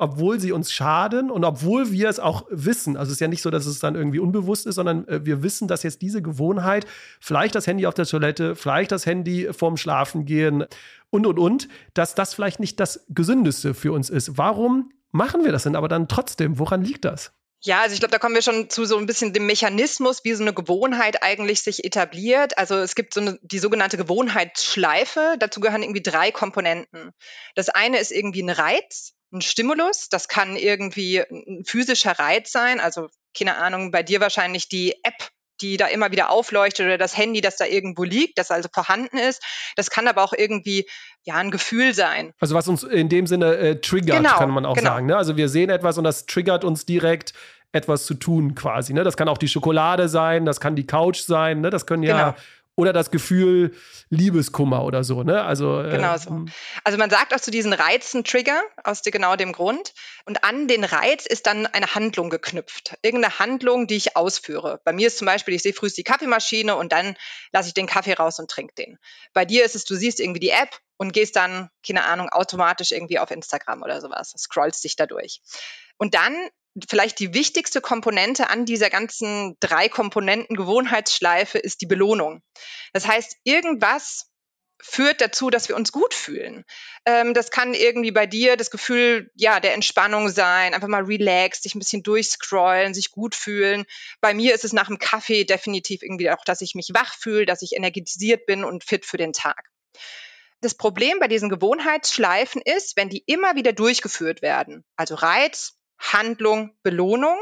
obwohl 0.01 0.39
sie 0.39 0.51
uns 0.51 0.71
schaden 0.71 1.29
und 1.29 1.45
obwohl 1.45 1.91
wir 1.91 2.09
es 2.09 2.19
auch 2.19 2.47
wissen. 2.49 2.97
Also 2.97 3.11
es 3.11 3.17
ist 3.17 3.19
ja 3.19 3.27
nicht 3.27 3.43
so, 3.43 3.51
dass 3.51 3.67
es 3.67 3.79
dann 3.79 3.93
irgendwie 3.93 4.17
unbewusst 4.17 4.65
ist, 4.65 4.75
sondern 4.75 5.07
äh, 5.07 5.23
wir 5.25 5.43
wissen, 5.43 5.67
dass 5.67 5.83
jetzt 5.83 6.01
diese 6.01 6.23
Gewohnheit, 6.23 6.87
vielleicht 7.19 7.53
das 7.53 7.67
Handy 7.67 7.85
auf 7.85 7.93
der 7.93 8.05
Toilette, 8.05 8.55
vielleicht 8.55 8.91
das 8.91 9.05
Handy 9.05 9.49
vorm 9.51 9.77
Schlafengehen 9.77 10.65
und 11.11 11.27
und 11.27 11.37
und, 11.37 11.67
dass 11.93 12.15
das 12.15 12.33
vielleicht 12.33 12.59
nicht 12.59 12.79
das 12.79 13.05
Gesündeste 13.09 13.75
für 13.75 13.91
uns 13.91 14.09
ist. 14.09 14.39
Warum 14.39 14.91
machen 15.11 15.43
wir 15.43 15.51
das 15.51 15.63
denn 15.63 15.75
aber 15.75 15.87
dann 15.87 16.07
trotzdem? 16.07 16.57
Woran 16.57 16.83
liegt 16.83 17.05
das? 17.05 17.31
Ja, 17.63 17.81
also 17.81 17.93
ich 17.93 17.99
glaube, 17.99 18.11
da 18.11 18.17
kommen 18.17 18.33
wir 18.33 18.41
schon 18.41 18.71
zu 18.71 18.85
so 18.85 18.97
ein 18.97 19.05
bisschen 19.05 19.33
dem 19.33 19.45
Mechanismus, 19.45 20.23
wie 20.23 20.33
so 20.33 20.41
eine 20.41 20.53
Gewohnheit 20.53 21.21
eigentlich 21.21 21.61
sich 21.61 21.85
etabliert. 21.85 22.57
Also 22.57 22.75
es 22.77 22.95
gibt 22.95 23.13
so 23.13 23.21
eine, 23.21 23.37
die 23.43 23.59
sogenannte 23.59 23.97
Gewohnheitsschleife. 23.97 25.35
Dazu 25.37 25.59
gehören 25.59 25.83
irgendwie 25.83 26.01
drei 26.01 26.31
Komponenten. 26.31 27.11
Das 27.53 27.69
eine 27.69 27.99
ist 27.99 28.11
irgendwie 28.11 28.41
ein 28.41 28.49
Reiz, 28.49 29.13
ein 29.31 29.41
Stimulus. 29.41 30.09
Das 30.09 30.27
kann 30.27 30.55
irgendwie 30.55 31.19
ein 31.19 31.63
physischer 31.65 32.17
Reiz 32.17 32.51
sein. 32.51 32.79
Also 32.79 33.09
keine 33.37 33.57
Ahnung, 33.57 33.91
bei 33.91 34.03
dir 34.03 34.19
wahrscheinlich 34.19 34.67
die 34.67 34.95
App, 35.03 35.29
die 35.61 35.77
da 35.77 35.87
immer 35.87 36.11
wieder 36.11 36.29
aufleuchtet 36.29 36.85
oder 36.85 36.97
das 36.97 37.15
Handy, 37.17 37.39
das 37.39 37.57
da 37.57 37.65
irgendwo 37.65 38.03
liegt, 38.03 38.37
das 38.37 38.51
also 38.51 38.67
vorhanden 38.73 39.17
ist. 39.17 39.41
Das 39.75 39.89
kann 39.89 40.07
aber 40.07 40.23
auch 40.23 40.33
irgendwie 40.33 40.87
ja 41.23 41.35
ein 41.35 41.51
Gefühl 41.51 41.93
sein. 41.93 42.33
Also 42.39 42.55
was 42.55 42.67
uns 42.67 42.83
in 42.83 43.09
dem 43.09 43.27
Sinne 43.27 43.55
äh, 43.57 43.79
triggert, 43.79 44.17
genau, 44.17 44.37
kann 44.37 44.49
man 44.49 44.65
auch 44.65 44.75
genau. 44.75 44.89
sagen. 44.89 45.05
Ne? 45.05 45.15
Also 45.15 45.37
wir 45.37 45.49
sehen 45.49 45.69
etwas 45.69 45.97
und 45.97 46.03
das 46.03 46.25
triggert 46.25 46.63
uns 46.63 46.85
direkt 46.85 47.33
etwas 47.71 48.05
zu 48.05 48.15
tun 48.15 48.55
quasi. 48.55 48.93
Ne? 48.93 49.03
Das 49.03 49.15
kann 49.15 49.29
auch 49.29 49.37
die 49.37 49.47
Schokolade 49.47 50.09
sein, 50.09 50.45
das 50.45 50.59
kann 50.59 50.75
die 50.75 50.85
Couch 50.85 51.21
sein, 51.21 51.61
ne? 51.61 51.69
das 51.69 51.85
können 51.85 52.03
ja 52.03 52.31
genau 52.31 52.41
oder 52.75 52.93
das 52.93 53.11
Gefühl 53.11 53.75
Liebeskummer 54.09 54.83
oder 54.83 55.03
so, 55.03 55.23
ne? 55.23 55.43
Also 55.43 55.81
äh, 55.81 55.91
genau 55.91 56.17
so. 56.17 56.29
Hm. 56.29 56.51
Also 56.83 56.97
man 56.97 57.09
sagt 57.09 57.33
auch 57.33 57.39
zu 57.39 57.51
diesen 57.51 57.73
Reizen 57.73 58.23
Trigger 58.23 58.61
aus 58.83 59.01
genau 59.03 59.35
dem 59.35 59.51
Grund 59.51 59.93
und 60.25 60.43
an 60.43 60.67
den 60.67 60.83
Reiz 60.83 61.25
ist 61.25 61.47
dann 61.47 61.65
eine 61.67 61.95
Handlung 61.95 62.29
geknüpft, 62.29 62.95
irgendeine 63.01 63.39
Handlung, 63.39 63.87
die 63.87 63.97
ich 63.97 64.15
ausführe. 64.15 64.81
Bei 64.83 64.93
mir 64.93 65.07
ist 65.07 65.17
zum 65.17 65.25
Beispiel, 65.25 65.53
ich 65.53 65.63
sehe 65.63 65.73
frühst 65.73 65.97
die 65.97 66.03
Kaffeemaschine 66.03 66.75
und 66.75 66.91
dann 66.91 67.15
lasse 67.51 67.67
ich 67.67 67.73
den 67.73 67.87
Kaffee 67.87 68.13
raus 68.13 68.39
und 68.39 68.49
trinke 68.49 68.73
den. 68.75 68.97
Bei 69.33 69.45
dir 69.45 69.65
ist 69.65 69.75
es, 69.75 69.85
du 69.85 69.95
siehst 69.95 70.19
irgendwie 70.19 70.39
die 70.39 70.49
App 70.49 70.69
und 70.97 71.13
gehst 71.13 71.35
dann, 71.35 71.69
keine 71.85 72.05
Ahnung, 72.05 72.29
automatisch 72.29 72.91
irgendwie 72.91 73.19
auf 73.19 73.31
Instagram 73.31 73.81
oder 73.81 74.01
sowas, 74.01 74.33
scrollst 74.37 74.83
dich 74.83 74.95
da 74.95 75.07
durch. 75.07 75.41
Und 75.97 76.13
dann 76.13 76.35
vielleicht 76.87 77.19
die 77.19 77.33
wichtigste 77.33 77.81
Komponente 77.81 78.49
an 78.49 78.65
dieser 78.65 78.89
ganzen 78.89 79.57
drei 79.59 79.89
Komponenten 79.89 80.55
Gewohnheitsschleife 80.55 81.57
ist 81.57 81.81
die 81.81 81.85
Belohnung. 81.85 82.41
Das 82.93 83.07
heißt, 83.07 83.37
irgendwas 83.43 84.31
führt 84.81 85.21
dazu, 85.21 85.49
dass 85.49 85.69
wir 85.69 85.75
uns 85.75 85.91
gut 85.91 86.13
fühlen. 86.13 86.65
Ähm, 87.05 87.33
das 87.33 87.51
kann 87.51 87.73
irgendwie 87.73 88.11
bei 88.11 88.25
dir 88.25 88.57
das 88.57 88.71
Gefühl 88.71 89.31
ja 89.35 89.59
der 89.59 89.73
Entspannung 89.73 90.29
sein, 90.29 90.73
einfach 90.73 90.87
mal 90.87 91.03
relaxed, 91.03 91.63
sich 91.63 91.75
ein 91.75 91.79
bisschen 91.79 92.03
durchscrollen, 92.03 92.93
sich 92.93 93.11
gut 93.11 93.35
fühlen. 93.35 93.85
Bei 94.21 94.33
mir 94.33 94.55
ist 94.55 94.65
es 94.65 94.73
nach 94.73 94.87
dem 94.87 94.97
Kaffee 94.97 95.43
definitiv 95.43 96.01
irgendwie 96.01 96.31
auch, 96.31 96.43
dass 96.45 96.61
ich 96.61 96.73
mich 96.73 96.89
wach 96.93 97.15
fühle, 97.15 97.45
dass 97.45 97.61
ich 97.61 97.75
energetisiert 97.75 98.45
bin 98.45 98.63
und 98.63 98.83
fit 98.83 99.05
für 99.05 99.17
den 99.17 99.33
Tag. 99.33 99.69
Das 100.61 100.75
Problem 100.75 101.19
bei 101.19 101.27
diesen 101.27 101.49
Gewohnheitsschleifen 101.49 102.61
ist, 102.61 102.95
wenn 102.95 103.09
die 103.09 103.23
immer 103.25 103.55
wieder 103.55 103.73
durchgeführt 103.73 104.41
werden, 104.41 104.83
also 104.95 105.15
Reiz, 105.15 105.75
Handlung, 106.01 106.75
Belohnung, 106.83 107.37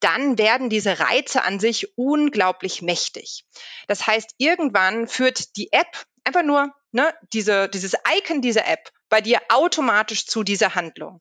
dann 0.00 0.38
werden 0.38 0.68
diese 0.68 1.00
Reize 1.00 1.42
an 1.42 1.58
sich 1.58 1.96
unglaublich 1.96 2.82
mächtig. 2.82 3.44
Das 3.88 4.06
heißt, 4.06 4.34
irgendwann 4.38 5.08
führt 5.08 5.56
die 5.56 5.72
App 5.72 6.04
einfach 6.24 6.42
nur 6.42 6.74
ne, 6.92 7.14
diese, 7.32 7.68
dieses 7.68 7.94
Icon 8.18 8.42
dieser 8.42 8.66
App 8.66 8.90
bei 9.08 9.20
dir 9.20 9.40
automatisch 9.48 10.26
zu 10.26 10.42
dieser 10.42 10.74
Handlung 10.74 11.20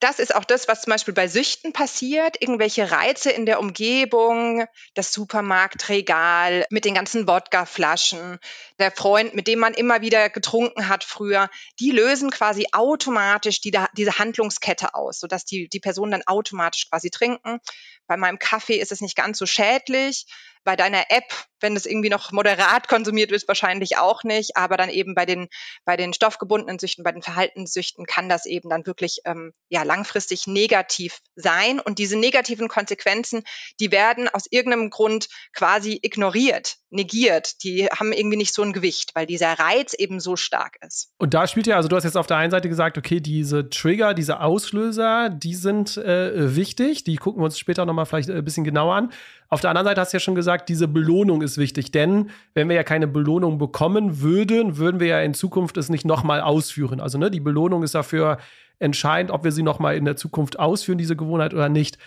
das 0.00 0.18
ist 0.18 0.34
auch 0.34 0.44
das, 0.44 0.66
was 0.66 0.82
zum 0.82 0.90
Beispiel 0.92 1.14
bei 1.14 1.28
Süchten 1.28 1.72
passiert. 1.74 2.40
Irgendwelche 2.40 2.90
Reize 2.90 3.30
in 3.30 3.44
der 3.44 3.60
Umgebung, 3.60 4.64
das 4.94 5.12
Supermarktregal 5.12 6.66
mit 6.70 6.86
den 6.86 6.94
ganzen 6.94 7.28
Wodkaflaschen, 7.28 8.38
der 8.78 8.90
Freund, 8.90 9.34
mit 9.34 9.46
dem 9.46 9.58
man 9.58 9.74
immer 9.74 10.00
wieder 10.00 10.30
getrunken 10.30 10.88
hat 10.88 11.04
früher, 11.04 11.50
die 11.78 11.90
lösen 11.90 12.30
quasi 12.30 12.66
automatisch 12.72 13.60
die, 13.60 13.72
diese 13.96 14.18
Handlungskette 14.18 14.94
aus, 14.94 15.20
sodass 15.20 15.44
die, 15.44 15.68
die 15.68 15.80
Personen 15.80 16.12
dann 16.12 16.26
automatisch 16.26 16.88
quasi 16.88 17.10
trinken. 17.10 17.58
Bei 18.06 18.16
meinem 18.16 18.38
Kaffee 18.38 18.76
ist 18.76 18.92
es 18.92 19.02
nicht 19.02 19.16
ganz 19.16 19.38
so 19.38 19.46
schädlich, 19.46 20.26
bei 20.64 20.76
deiner 20.76 21.04
App, 21.10 21.32
wenn 21.60 21.76
es 21.76 21.86
irgendwie 21.86 22.08
noch 22.08 22.32
moderat 22.32 22.88
konsumiert 22.88 23.30
wird, 23.30 23.46
wahrscheinlich 23.48 23.98
auch 23.98 24.24
nicht. 24.24 24.56
Aber 24.56 24.76
dann 24.76 24.90
eben 24.90 25.14
bei 25.14 25.26
den, 25.26 25.48
bei 25.84 25.96
den 25.96 26.12
stoffgebundenen 26.12 26.78
Süchten, 26.78 27.04
bei 27.04 27.12
den 27.12 27.22
Verhaltenssüchten 27.22 28.06
kann 28.06 28.28
das 28.28 28.46
eben 28.46 28.68
dann 28.68 28.86
wirklich 28.86 29.20
ähm, 29.24 29.52
ja, 29.68 29.82
langfristig 29.82 30.46
negativ 30.46 31.20
sein. 31.34 31.80
Und 31.80 31.98
diese 31.98 32.18
negativen 32.18 32.68
Konsequenzen, 32.68 33.42
die 33.78 33.92
werden 33.92 34.28
aus 34.28 34.44
irgendeinem 34.50 34.90
Grund 34.90 35.28
quasi 35.52 35.98
ignoriert, 36.02 36.76
negiert. 36.90 37.62
Die 37.62 37.86
haben 37.86 38.12
irgendwie 38.12 38.36
nicht 38.36 38.54
so 38.54 38.62
ein 38.62 38.72
Gewicht, 38.72 39.12
weil 39.14 39.26
dieser 39.26 39.52
Reiz 39.52 39.94
eben 39.94 40.20
so 40.20 40.36
stark 40.36 40.76
ist. 40.86 41.10
Und 41.18 41.34
da 41.34 41.46
spielt 41.46 41.66
ja, 41.66 41.76
also 41.76 41.88
du 41.88 41.96
hast 41.96 42.04
jetzt 42.04 42.16
auf 42.16 42.26
der 42.26 42.36
einen 42.36 42.50
Seite 42.50 42.68
gesagt, 42.68 42.98
okay, 42.98 43.20
diese 43.20 43.68
Trigger, 43.70 44.14
diese 44.14 44.40
Auslöser, 44.40 45.30
die 45.30 45.54
sind 45.54 45.96
äh, 45.96 46.56
wichtig. 46.56 47.04
Die 47.04 47.16
gucken 47.16 47.40
wir 47.40 47.46
uns 47.46 47.58
später 47.58 47.86
nochmal 47.86 48.06
vielleicht 48.06 48.28
äh, 48.28 48.34
ein 48.34 48.44
bisschen 48.44 48.64
genauer 48.64 48.94
an. 48.94 49.12
Auf 49.52 49.60
der 49.60 49.70
anderen 49.70 49.86
Seite 49.86 50.00
hast 50.00 50.12
du 50.12 50.16
ja 50.16 50.20
schon 50.20 50.36
gesagt, 50.36 50.68
diese 50.68 50.86
Belohnung 50.86 51.42
ist 51.42 51.58
wichtig, 51.58 51.90
denn 51.90 52.30
wenn 52.54 52.68
wir 52.68 52.76
ja 52.76 52.84
keine 52.84 53.08
Belohnung 53.08 53.58
bekommen 53.58 54.20
würden, 54.20 54.76
würden 54.76 55.00
wir 55.00 55.08
ja 55.08 55.20
in 55.20 55.34
Zukunft 55.34 55.76
es 55.76 55.88
nicht 55.88 56.04
nochmal 56.04 56.40
ausführen. 56.40 57.00
Also 57.00 57.18
ne, 57.18 57.32
die 57.32 57.40
Belohnung 57.40 57.82
ist 57.82 57.96
dafür 57.96 58.38
entscheidend, 58.78 59.32
ob 59.32 59.42
wir 59.42 59.50
sie 59.50 59.64
nochmal 59.64 59.96
in 59.96 60.04
der 60.04 60.14
Zukunft 60.14 60.58
ausführen, 60.60 60.98
diese 60.98 61.16
Gewohnheit 61.16 61.52
oder 61.52 61.68
nicht. 61.68 61.98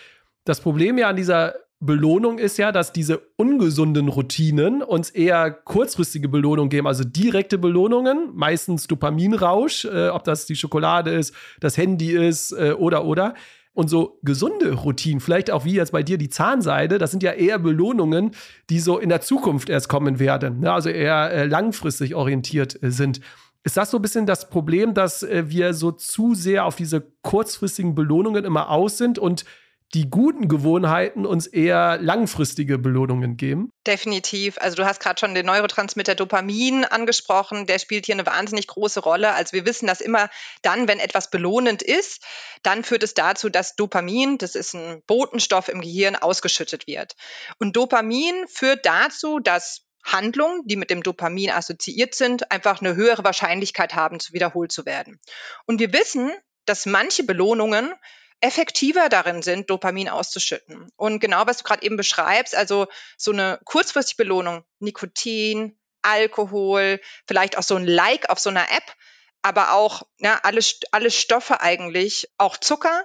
Das 0.44 0.60
Problem 0.60 0.96
ja 0.96 1.08
an 1.10 1.16
dieser 1.16 1.54
Belohnung 1.80 2.38
ist 2.38 2.56
ja, 2.56 2.72
dass 2.72 2.92
diese 2.92 3.20
ungesunden 3.36 4.08
Routinen 4.08 4.82
uns 4.82 5.10
eher 5.10 5.50
kurzfristige 5.50 6.28
Belohnung 6.28 6.70
geben, 6.70 6.86
also 6.86 7.04
direkte 7.04 7.58
Belohnungen, 7.58 8.30
meistens 8.34 8.86
Dopaminrausch, 8.86 9.84
äh, 9.84 10.08
ob 10.08 10.24
das 10.24 10.46
die 10.46 10.56
Schokolade 10.56 11.10
ist, 11.10 11.34
das 11.60 11.76
Handy 11.76 12.12
ist 12.12 12.52
äh, 12.52 12.72
oder 12.72 13.04
oder. 13.04 13.34
Und 13.74 13.88
so 13.88 14.20
gesunde 14.22 14.72
Routinen, 14.72 15.20
vielleicht 15.20 15.50
auch 15.50 15.64
wie 15.64 15.74
jetzt 15.74 15.90
bei 15.90 16.04
dir 16.04 16.16
die 16.16 16.28
Zahnseide, 16.28 16.98
das 16.98 17.10
sind 17.10 17.24
ja 17.24 17.32
eher 17.32 17.58
Belohnungen, 17.58 18.30
die 18.70 18.78
so 18.78 18.98
in 18.98 19.08
der 19.08 19.20
Zukunft 19.20 19.68
erst 19.68 19.88
kommen 19.88 20.20
werden, 20.20 20.60
ne? 20.60 20.72
also 20.72 20.88
eher 20.88 21.32
äh, 21.32 21.46
langfristig 21.46 22.14
orientiert 22.14 22.80
äh, 22.82 22.92
sind. 22.92 23.20
Ist 23.64 23.76
das 23.76 23.90
so 23.90 23.98
ein 23.98 24.02
bisschen 24.02 24.26
das 24.26 24.48
Problem, 24.48 24.94
dass 24.94 25.24
äh, 25.24 25.44
wir 25.48 25.74
so 25.74 25.90
zu 25.90 26.34
sehr 26.34 26.66
auf 26.66 26.76
diese 26.76 27.04
kurzfristigen 27.22 27.96
Belohnungen 27.96 28.44
immer 28.44 28.70
aus 28.70 28.96
sind 28.96 29.18
und 29.18 29.44
die 29.94 30.10
guten 30.10 30.48
Gewohnheiten 30.48 31.24
uns 31.24 31.46
eher 31.46 31.98
langfristige 31.98 32.78
Belohnungen 32.78 33.36
geben? 33.36 33.70
Definitiv. 33.86 34.58
Also 34.58 34.76
du 34.76 34.84
hast 34.84 35.00
gerade 35.00 35.20
schon 35.20 35.34
den 35.34 35.46
Neurotransmitter 35.46 36.16
Dopamin 36.16 36.84
angesprochen. 36.84 37.66
Der 37.66 37.78
spielt 37.78 38.06
hier 38.06 38.16
eine 38.16 38.26
wahnsinnig 38.26 38.66
große 38.66 39.00
Rolle. 39.00 39.32
Also 39.32 39.52
wir 39.52 39.64
wissen, 39.64 39.86
dass 39.86 40.00
immer 40.00 40.28
dann, 40.62 40.88
wenn 40.88 40.98
etwas 40.98 41.30
belohnend 41.30 41.80
ist, 41.82 42.24
dann 42.64 42.82
führt 42.82 43.04
es 43.04 43.14
dazu, 43.14 43.48
dass 43.48 43.76
Dopamin, 43.76 44.36
das 44.38 44.56
ist 44.56 44.74
ein 44.74 45.02
Botenstoff 45.06 45.68
im 45.68 45.80
Gehirn, 45.80 46.16
ausgeschüttet 46.16 46.88
wird. 46.88 47.14
Und 47.58 47.76
Dopamin 47.76 48.34
führt 48.48 48.84
dazu, 48.84 49.38
dass 49.38 49.82
Handlungen, 50.04 50.62
die 50.66 50.76
mit 50.76 50.90
dem 50.90 51.02
Dopamin 51.02 51.50
assoziiert 51.50 52.14
sind, 52.14 52.50
einfach 52.50 52.80
eine 52.80 52.96
höhere 52.96 53.24
Wahrscheinlichkeit 53.24 53.94
haben, 53.94 54.18
wiederholt 54.32 54.72
zu 54.72 54.84
werden. 54.84 55.20
Und 55.66 55.80
wir 55.80 55.92
wissen, 55.92 56.30
dass 56.66 56.84
manche 56.84 57.24
Belohnungen 57.24 57.92
effektiver 58.40 59.08
darin 59.08 59.42
sind, 59.42 59.70
Dopamin 59.70 60.08
auszuschütten. 60.08 60.90
Und 60.96 61.20
genau, 61.20 61.46
was 61.46 61.58
du 61.58 61.64
gerade 61.64 61.82
eben 61.82 61.96
beschreibst, 61.96 62.54
also 62.54 62.86
so 63.16 63.32
eine 63.32 63.58
kurzfristige 63.64 64.22
Belohnung, 64.22 64.64
Nikotin, 64.80 65.78
Alkohol, 66.02 67.00
vielleicht 67.26 67.56
auch 67.56 67.62
so 67.62 67.76
ein 67.76 67.86
Like 67.86 68.28
auf 68.28 68.38
so 68.38 68.50
einer 68.50 68.70
App, 68.70 68.94
aber 69.42 69.72
auch 69.72 70.02
ja, 70.18 70.40
alle, 70.42 70.60
alle 70.90 71.10
Stoffe 71.10 71.60
eigentlich, 71.60 72.28
auch 72.38 72.56
Zucker, 72.56 73.04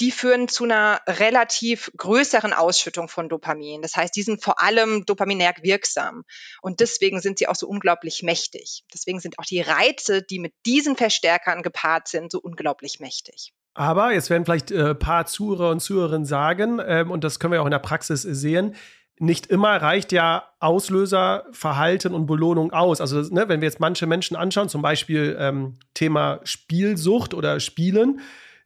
die 0.00 0.12
führen 0.12 0.48
zu 0.48 0.64
einer 0.64 1.00
relativ 1.06 1.90
größeren 1.96 2.52
Ausschüttung 2.52 3.08
von 3.08 3.28
Dopamin. 3.28 3.82
Das 3.82 3.96
heißt, 3.96 4.14
die 4.14 4.22
sind 4.22 4.42
vor 4.42 4.60
allem 4.60 5.04
dopaminerg 5.06 5.62
wirksam. 5.62 6.24
Und 6.62 6.80
deswegen 6.80 7.20
sind 7.20 7.38
sie 7.38 7.48
auch 7.48 7.56
so 7.56 7.66
unglaublich 7.66 8.22
mächtig. 8.22 8.84
Deswegen 8.94 9.18
sind 9.18 9.38
auch 9.38 9.44
die 9.44 9.60
Reize, 9.60 10.22
die 10.22 10.38
mit 10.38 10.54
diesen 10.66 10.96
Verstärkern 10.96 11.62
gepaart 11.62 12.06
sind, 12.06 12.30
so 12.30 12.38
unglaublich 12.38 13.00
mächtig. 13.00 13.52
Aber 13.78 14.12
jetzt 14.12 14.28
werden 14.28 14.44
vielleicht 14.44 14.72
ein 14.72 14.86
äh, 14.86 14.94
paar 14.96 15.26
Zuhörer 15.26 15.70
und 15.70 15.78
Zuhörerinnen 15.78 16.24
sagen, 16.24 16.80
ähm, 16.84 17.12
und 17.12 17.22
das 17.22 17.38
können 17.38 17.52
wir 17.52 17.62
auch 17.62 17.66
in 17.66 17.70
der 17.70 17.78
Praxis 17.78 18.22
sehen, 18.22 18.74
nicht 19.20 19.46
immer 19.46 19.80
reicht 19.80 20.10
ja 20.10 20.48
Auslöser, 20.58 21.46
Verhalten 21.52 22.12
und 22.12 22.26
Belohnung 22.26 22.72
aus. 22.72 23.00
Also, 23.00 23.20
ne, 23.32 23.48
wenn 23.48 23.60
wir 23.60 23.68
jetzt 23.68 23.78
manche 23.78 24.08
Menschen 24.08 24.36
anschauen, 24.36 24.68
zum 24.68 24.82
Beispiel 24.82 25.36
ähm, 25.38 25.76
Thema 25.94 26.40
Spielsucht 26.42 27.34
oder 27.34 27.60
Spielen, 27.60 28.18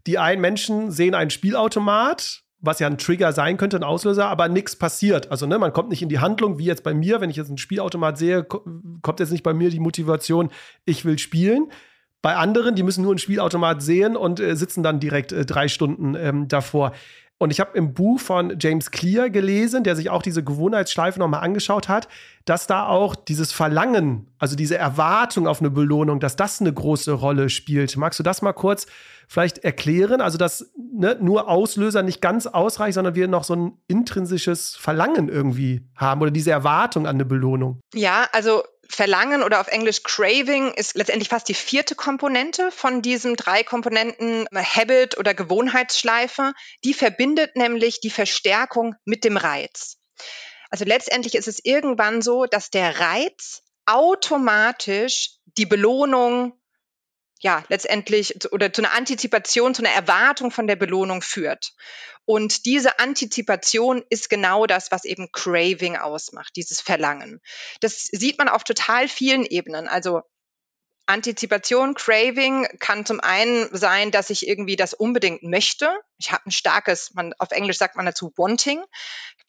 die 0.06 0.18
einen 0.18 0.40
Menschen 0.40 0.90
sehen 0.90 1.14
einen 1.14 1.30
Spielautomat, 1.30 2.40
was 2.60 2.78
ja 2.78 2.86
ein 2.86 2.96
Trigger 2.96 3.34
sein 3.34 3.58
könnte, 3.58 3.76
ein 3.76 3.84
Auslöser, 3.84 4.28
aber 4.28 4.48
nichts 4.48 4.76
passiert. 4.76 5.30
Also, 5.30 5.44
ne, 5.44 5.58
man 5.58 5.74
kommt 5.74 5.90
nicht 5.90 6.00
in 6.00 6.08
die 6.08 6.20
Handlung, 6.20 6.58
wie 6.58 6.64
jetzt 6.64 6.84
bei 6.84 6.94
mir, 6.94 7.20
wenn 7.20 7.28
ich 7.28 7.36
jetzt 7.36 7.48
einen 7.48 7.58
Spielautomat 7.58 8.16
sehe, 8.16 8.44
kommt 8.44 9.20
jetzt 9.20 9.32
nicht 9.32 9.42
bei 9.42 9.52
mir 9.52 9.68
die 9.68 9.80
Motivation, 9.80 10.50
ich 10.86 11.04
will 11.04 11.18
spielen. 11.18 11.70
Bei 12.22 12.36
anderen, 12.36 12.76
die 12.76 12.84
müssen 12.84 13.02
nur 13.02 13.10
einen 13.10 13.18
Spielautomat 13.18 13.82
sehen 13.82 14.16
und 14.16 14.40
äh, 14.40 14.56
sitzen 14.56 14.82
dann 14.82 15.00
direkt 15.00 15.32
äh, 15.32 15.44
drei 15.44 15.68
Stunden 15.68 16.14
ähm, 16.14 16.48
davor. 16.48 16.92
Und 17.42 17.50
ich 17.50 17.58
habe 17.58 17.76
im 17.76 17.92
Buch 17.92 18.20
von 18.20 18.56
James 18.60 18.92
Clear 18.92 19.28
gelesen, 19.28 19.82
der 19.82 19.96
sich 19.96 20.10
auch 20.10 20.22
diese 20.22 20.44
Gewohnheitsschleife 20.44 21.18
nochmal 21.18 21.40
angeschaut 21.40 21.88
hat, 21.88 22.06
dass 22.44 22.68
da 22.68 22.86
auch 22.86 23.16
dieses 23.16 23.50
Verlangen, 23.50 24.28
also 24.38 24.54
diese 24.54 24.78
Erwartung 24.78 25.48
auf 25.48 25.58
eine 25.58 25.68
Belohnung, 25.68 26.20
dass 26.20 26.36
das 26.36 26.60
eine 26.60 26.72
große 26.72 27.10
Rolle 27.10 27.50
spielt. 27.50 27.96
Magst 27.96 28.20
du 28.20 28.22
das 28.22 28.42
mal 28.42 28.52
kurz 28.52 28.86
vielleicht 29.26 29.58
erklären? 29.58 30.20
Also, 30.20 30.38
dass 30.38 30.70
ne, 30.76 31.16
nur 31.20 31.48
Auslöser 31.48 32.04
nicht 32.04 32.20
ganz 32.20 32.46
ausreicht, 32.46 32.94
sondern 32.94 33.16
wir 33.16 33.26
noch 33.26 33.42
so 33.42 33.56
ein 33.56 33.72
intrinsisches 33.88 34.76
Verlangen 34.76 35.28
irgendwie 35.28 35.80
haben 35.96 36.22
oder 36.22 36.30
diese 36.30 36.52
Erwartung 36.52 37.08
an 37.08 37.16
eine 37.16 37.24
Belohnung. 37.24 37.80
Ja, 37.92 38.26
also 38.30 38.62
Verlangen 38.94 39.42
oder 39.42 39.60
auf 39.60 39.68
Englisch 39.68 40.02
Craving 40.02 40.72
ist 40.74 40.94
letztendlich 40.94 41.28
fast 41.28 41.48
die 41.48 41.54
vierte 41.54 41.94
Komponente 41.94 42.70
von 42.70 43.02
diesem 43.02 43.36
drei 43.36 43.62
Komponenten 43.62 44.46
äh, 44.52 44.62
Habit 44.62 45.18
oder 45.18 45.34
Gewohnheitsschleife. 45.34 46.52
Die 46.84 46.94
verbindet 46.94 47.56
nämlich 47.56 48.00
die 48.00 48.10
Verstärkung 48.10 48.94
mit 49.04 49.24
dem 49.24 49.36
Reiz. 49.36 49.98
Also 50.70 50.84
letztendlich 50.84 51.34
ist 51.34 51.48
es 51.48 51.60
irgendwann 51.62 52.22
so, 52.22 52.46
dass 52.46 52.70
der 52.70 52.98
Reiz 53.00 53.62
automatisch 53.86 55.38
die 55.58 55.66
Belohnung 55.66 56.58
ja, 57.42 57.64
letztendlich 57.68 58.34
oder 58.52 58.72
zu 58.72 58.82
einer 58.82 58.94
Antizipation, 58.94 59.74
zu 59.74 59.82
einer 59.82 59.94
Erwartung 59.94 60.50
von 60.50 60.66
der 60.66 60.76
Belohnung 60.76 61.22
führt. 61.22 61.72
Und 62.24 62.66
diese 62.66 63.00
Antizipation 63.00 64.04
ist 64.08 64.30
genau 64.30 64.66
das, 64.66 64.92
was 64.92 65.04
eben 65.04 65.30
Craving 65.32 65.96
ausmacht, 65.96 66.54
dieses 66.54 66.80
Verlangen. 66.80 67.40
Das 67.80 68.04
sieht 68.04 68.38
man 68.38 68.48
auf 68.48 68.62
total 68.62 69.08
vielen 69.08 69.44
Ebenen. 69.44 69.88
Also 69.88 70.22
Antizipation, 71.06 71.94
Craving 71.94 72.68
kann 72.78 73.04
zum 73.04 73.18
einen 73.18 73.68
sein, 73.76 74.12
dass 74.12 74.30
ich 74.30 74.46
irgendwie 74.46 74.76
das 74.76 74.94
unbedingt 74.94 75.42
möchte. 75.42 75.90
Ich 76.22 76.30
habe 76.30 76.46
ein 76.46 76.52
starkes, 76.52 77.14
man, 77.14 77.34
auf 77.38 77.50
Englisch 77.50 77.78
sagt 77.78 77.96
man 77.96 78.06
dazu 78.06 78.32
Wanting, 78.36 78.80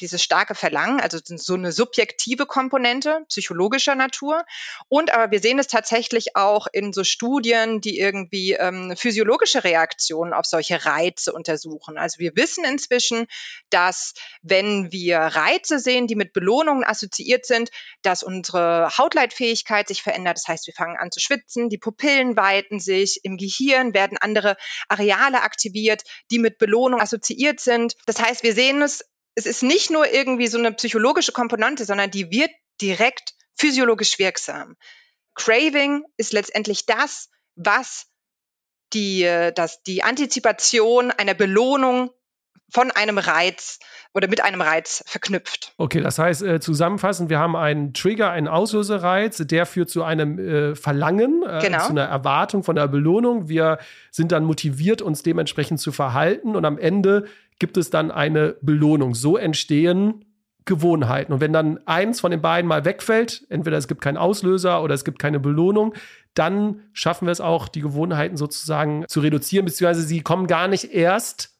dieses 0.01 0.24
starke 0.24 0.56
Verlangen, 0.56 1.00
also 1.00 1.20
so 1.24 1.53
eine 1.53 1.72
subjektive 1.72 2.48
Komponente 2.48 3.24
psychologischer 3.30 3.94
Natur. 3.94 4.44
Und 4.89 5.13
aber 5.13 5.32
wir 5.32 5.39
sehen 5.39 5.60
es 5.60 5.68
tatsächlich 5.68 6.36
auch 6.36 6.65
in 6.72 6.94
so 6.94 7.03
Studien, 7.03 7.80
die 7.80 8.00
irgendwie 8.00 8.53
ähm, 8.53 8.96
physiologische 8.98 9.63
Reaktionen 9.63 10.34
auf 10.34 10.48
solche 10.48 10.84
Reize 10.84 11.32
untersuchen. 11.32 12.00
Also 12.00 12.18
wir 12.20 12.36
wissen 12.36 12.65
inzwischen, 12.65 13.27
dass 13.70 14.15
wenn 14.42 14.92
wir 14.92 15.20
Reize 15.20 15.77
sehen, 15.77 16.08
die 16.08 16.15
mit 16.15 16.34
Belohnungen 16.34 16.84
assoziiert 16.84 17.46
sind, 17.46 17.70
dass 18.01 18.24
unsere 18.24 18.89
Hautleitfähigkeit 18.98 19.88
sich 19.88 20.01
verändert. 20.01 20.38
Das 20.38 20.48
heißt, 20.48 20.65
wir 20.65 20.74
fangen 20.74 20.98
an 20.98 21.12
zu 21.12 21.20
schwitzen, 21.20 21.70
die 21.70 21.77
Pupillen 21.77 22.36
weiten 22.36 22.80
sich, 22.80 23.20
im 23.24 23.38
Gehirn 23.38 23.94
werden 23.94 24.18
andere 24.18 24.58
Areale 24.89 25.44
aktiviert, 25.44 26.03
die 26.32 26.39
mit 26.39 26.58
Belohnung 26.65 27.01
assoziiert 27.01 27.60
sind. 27.60 27.98
Das 28.05 28.22
heißt, 28.22 28.43
wir 28.43 28.53
sehen 28.53 28.82
es, 28.82 29.03
es 29.36 29.46
ist 29.46 29.63
nicht 29.63 29.89
nur 29.91 30.10
irgendwie 30.10 30.48
so 30.48 30.58
eine 30.58 30.72
psychologische 30.72 31.34
Komponente, 31.34 31.84
sondern 31.84 32.10
die 32.10 32.32
wird 32.32 32.51
direkt 32.79 33.34
physiologisch 33.58 34.17
wirksam. 34.17 34.77
Craving 35.36 36.05
ist 36.15 36.32
letztendlich 36.32 36.86
das, 36.86 37.29
was 37.55 38.08
die, 38.93 39.24
äh, 39.24 39.51
das, 39.51 39.84
die 39.84 40.03
Antizipation 40.03 41.12
einer 41.12 41.34
Belohnung 41.34 42.12
von 42.74 42.92
einem 42.92 43.20
Reiz 43.20 43.80
oder 44.13 44.27
mit 44.27 44.44
einem 44.44 44.62
Reiz 44.62 45.03
verknüpft. 45.08 45.74
Okay, 45.77 46.01
das 46.01 46.20
heißt 46.20 46.44
äh, 46.44 46.60
zusammenfassend, 46.60 47.30
wir 47.30 47.39
haben 47.39 47.56
einen 47.56 47.94
Trigger, 47.94 48.32
einen 48.32 48.48
Auslösereiz, 48.48 49.38
der 49.38 49.65
führt 49.65 49.89
zu 49.89 50.03
einem 50.03 50.39
äh, 50.39 50.75
Verlangen, 50.75 51.44
äh, 51.44 51.60
genau. 51.62 51.86
zu 51.86 51.92
einer 51.92 52.06
Erwartung 52.06 52.63
von 52.63 52.75
der 52.75 52.88
Belohnung. 52.88 53.48
Wir 53.48 53.80
sind 54.12 54.32
dann 54.32 54.44
motiviert, 54.44 55.01
uns 55.01 55.24
dementsprechend 55.24 55.80
zu 55.80 55.92
verhalten 55.92 56.56
und 56.56 56.65
am 56.65 56.77
Ende 56.77 57.25
gibt 57.60 57.77
es 57.77 57.89
dann 57.89 58.12
eine 58.12 58.56
Belohnung. 58.62 59.13
So 59.13 59.38
entstehen 59.38 60.25
Gewohnheiten. 60.65 61.34
Und 61.34 61.42
wenn 61.42 61.53
dann 61.53 61.80
eins 61.86 62.22
von 62.22 62.32
den 62.32 62.42
beiden 62.42 62.68
mal 62.68 62.86
wegfällt, 62.86 63.46
entweder 63.50 63.77
es 63.77 63.88
gibt 63.88 64.01
keinen 64.01 64.18
Auslöser 64.18 64.82
oder 64.82 64.96
es 64.96 65.03
gibt 65.03 65.20
keine 65.20 65.39
Belohnung, 65.39 65.94
dann 66.34 66.82
schaffen 66.94 67.27
wir 67.27 67.32
es 67.32 67.42
auch, 67.42 67.68
die 67.68 67.82
Gewohnheiten 67.82 68.38
sozusagen 68.38 69.06
zu 69.08 69.20
reduzieren, 69.20 69.65
beziehungsweise 69.65 70.01
sie 70.01 70.22
kommen 70.22 70.48
gar 70.48 70.68
nicht 70.68 70.94
erst 70.94 71.53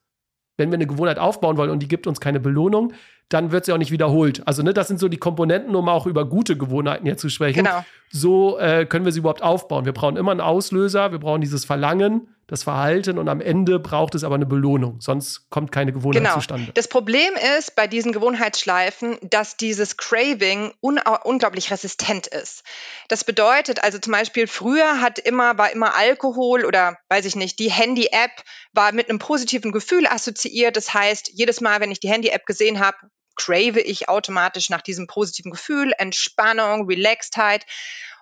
wenn 0.58 0.70
wir 0.70 0.76
eine 0.76 0.88
Gewohnheit 0.88 1.20
aufbauen 1.20 1.58
wollen 1.58 1.72
und 1.72 1.80
die 1.80 1.88
gibt 1.88 2.08
uns 2.08 2.20
keine 2.20 2.40
Belohnung, 2.40 2.94
dann 3.30 3.52
wird 3.52 3.66
sie 3.66 3.74
auch 3.74 3.78
nicht 3.78 3.92
wiederholt. 3.92 4.46
Also, 4.46 4.64
ne, 4.64 4.74
das 4.74 4.88
sind 4.88 5.00
so 5.00 5.08
die 5.08 5.18
Komponenten, 5.18 5.76
um 5.76 5.90
auch 5.90 6.06
über 6.06 6.28
gute 6.28 6.58
Gewohnheiten 6.58 7.06
hier 7.06 7.18
zu 7.18 7.30
sprechen. 7.30 7.64
Genau. 7.64 7.84
So 8.16 8.60
äh, 8.60 8.86
können 8.86 9.06
wir 9.06 9.12
sie 9.12 9.20
überhaupt 9.20 9.42
aufbauen. 9.42 9.86
Wir 9.86 9.92
brauchen 9.92 10.18
immer 10.18 10.30
einen 10.30 10.40
Auslöser, 10.40 11.12
wir 11.12 11.18
brauchen 11.18 11.42
dieses 11.42 11.66
Verlangen, 11.66 12.28
das 12.46 12.62
Verhalten 12.62 13.18
und 13.18 13.28
am 13.28 13.42
Ende 13.42 13.80
braucht 13.80 14.14
es 14.14 14.24
aber 14.24 14.36
eine 14.36 14.46
Belohnung. 14.46 15.02
Sonst 15.02 15.50
kommt 15.50 15.72
keine 15.72 15.94
Gewohnheit 15.94 16.22
genau. 16.22 16.36
zustande. 16.36 16.72
Das 16.76 16.88
Problem 16.88 17.34
ist 17.58 17.76
bei 17.76 17.88
diesen 17.88 18.12
Gewohnheitsschleifen, 18.12 19.18
dass 19.24 19.58
dieses 19.58 19.98
Craving 19.98 20.74
un 20.80 21.00
unglaublich 21.24 21.72
resistent 21.72 22.28
ist. 22.28 22.64
Das 23.08 23.24
bedeutet 23.24 23.84
also 23.84 23.98
zum 23.98 24.14
Beispiel, 24.14 24.46
früher 24.46 25.02
hat 25.02 25.18
immer, 25.18 25.58
war 25.58 25.72
immer 25.72 25.96
Alkohol 25.96 26.66
oder 26.66 27.00
weiß 27.10 27.26
ich 27.26 27.36
nicht, 27.36 27.58
die 27.58 27.72
Handy-App 27.72 28.44
war 28.74 28.92
mit 28.92 29.10
einem 29.10 29.18
positiven 29.18 29.72
Gefühl 29.72 30.06
assoziiert. 30.06 30.78
Das 30.78 30.94
heißt, 30.94 31.32
jedes 31.34 31.62
Mal, 31.62 31.80
wenn 31.80 31.90
ich 31.90 32.00
die 32.00 32.10
Handy-App 32.10 32.46
gesehen 32.46 32.80
habe, 32.80 32.98
crave 33.36 33.80
ich 33.80 34.10
automatisch 34.10 34.70
nach 34.70 34.82
diesem 34.82 35.08
positiven 35.08 35.52
Gefühl, 35.52 35.94
Entspannung, 35.98 36.88
Relaxedheit. 36.88 37.66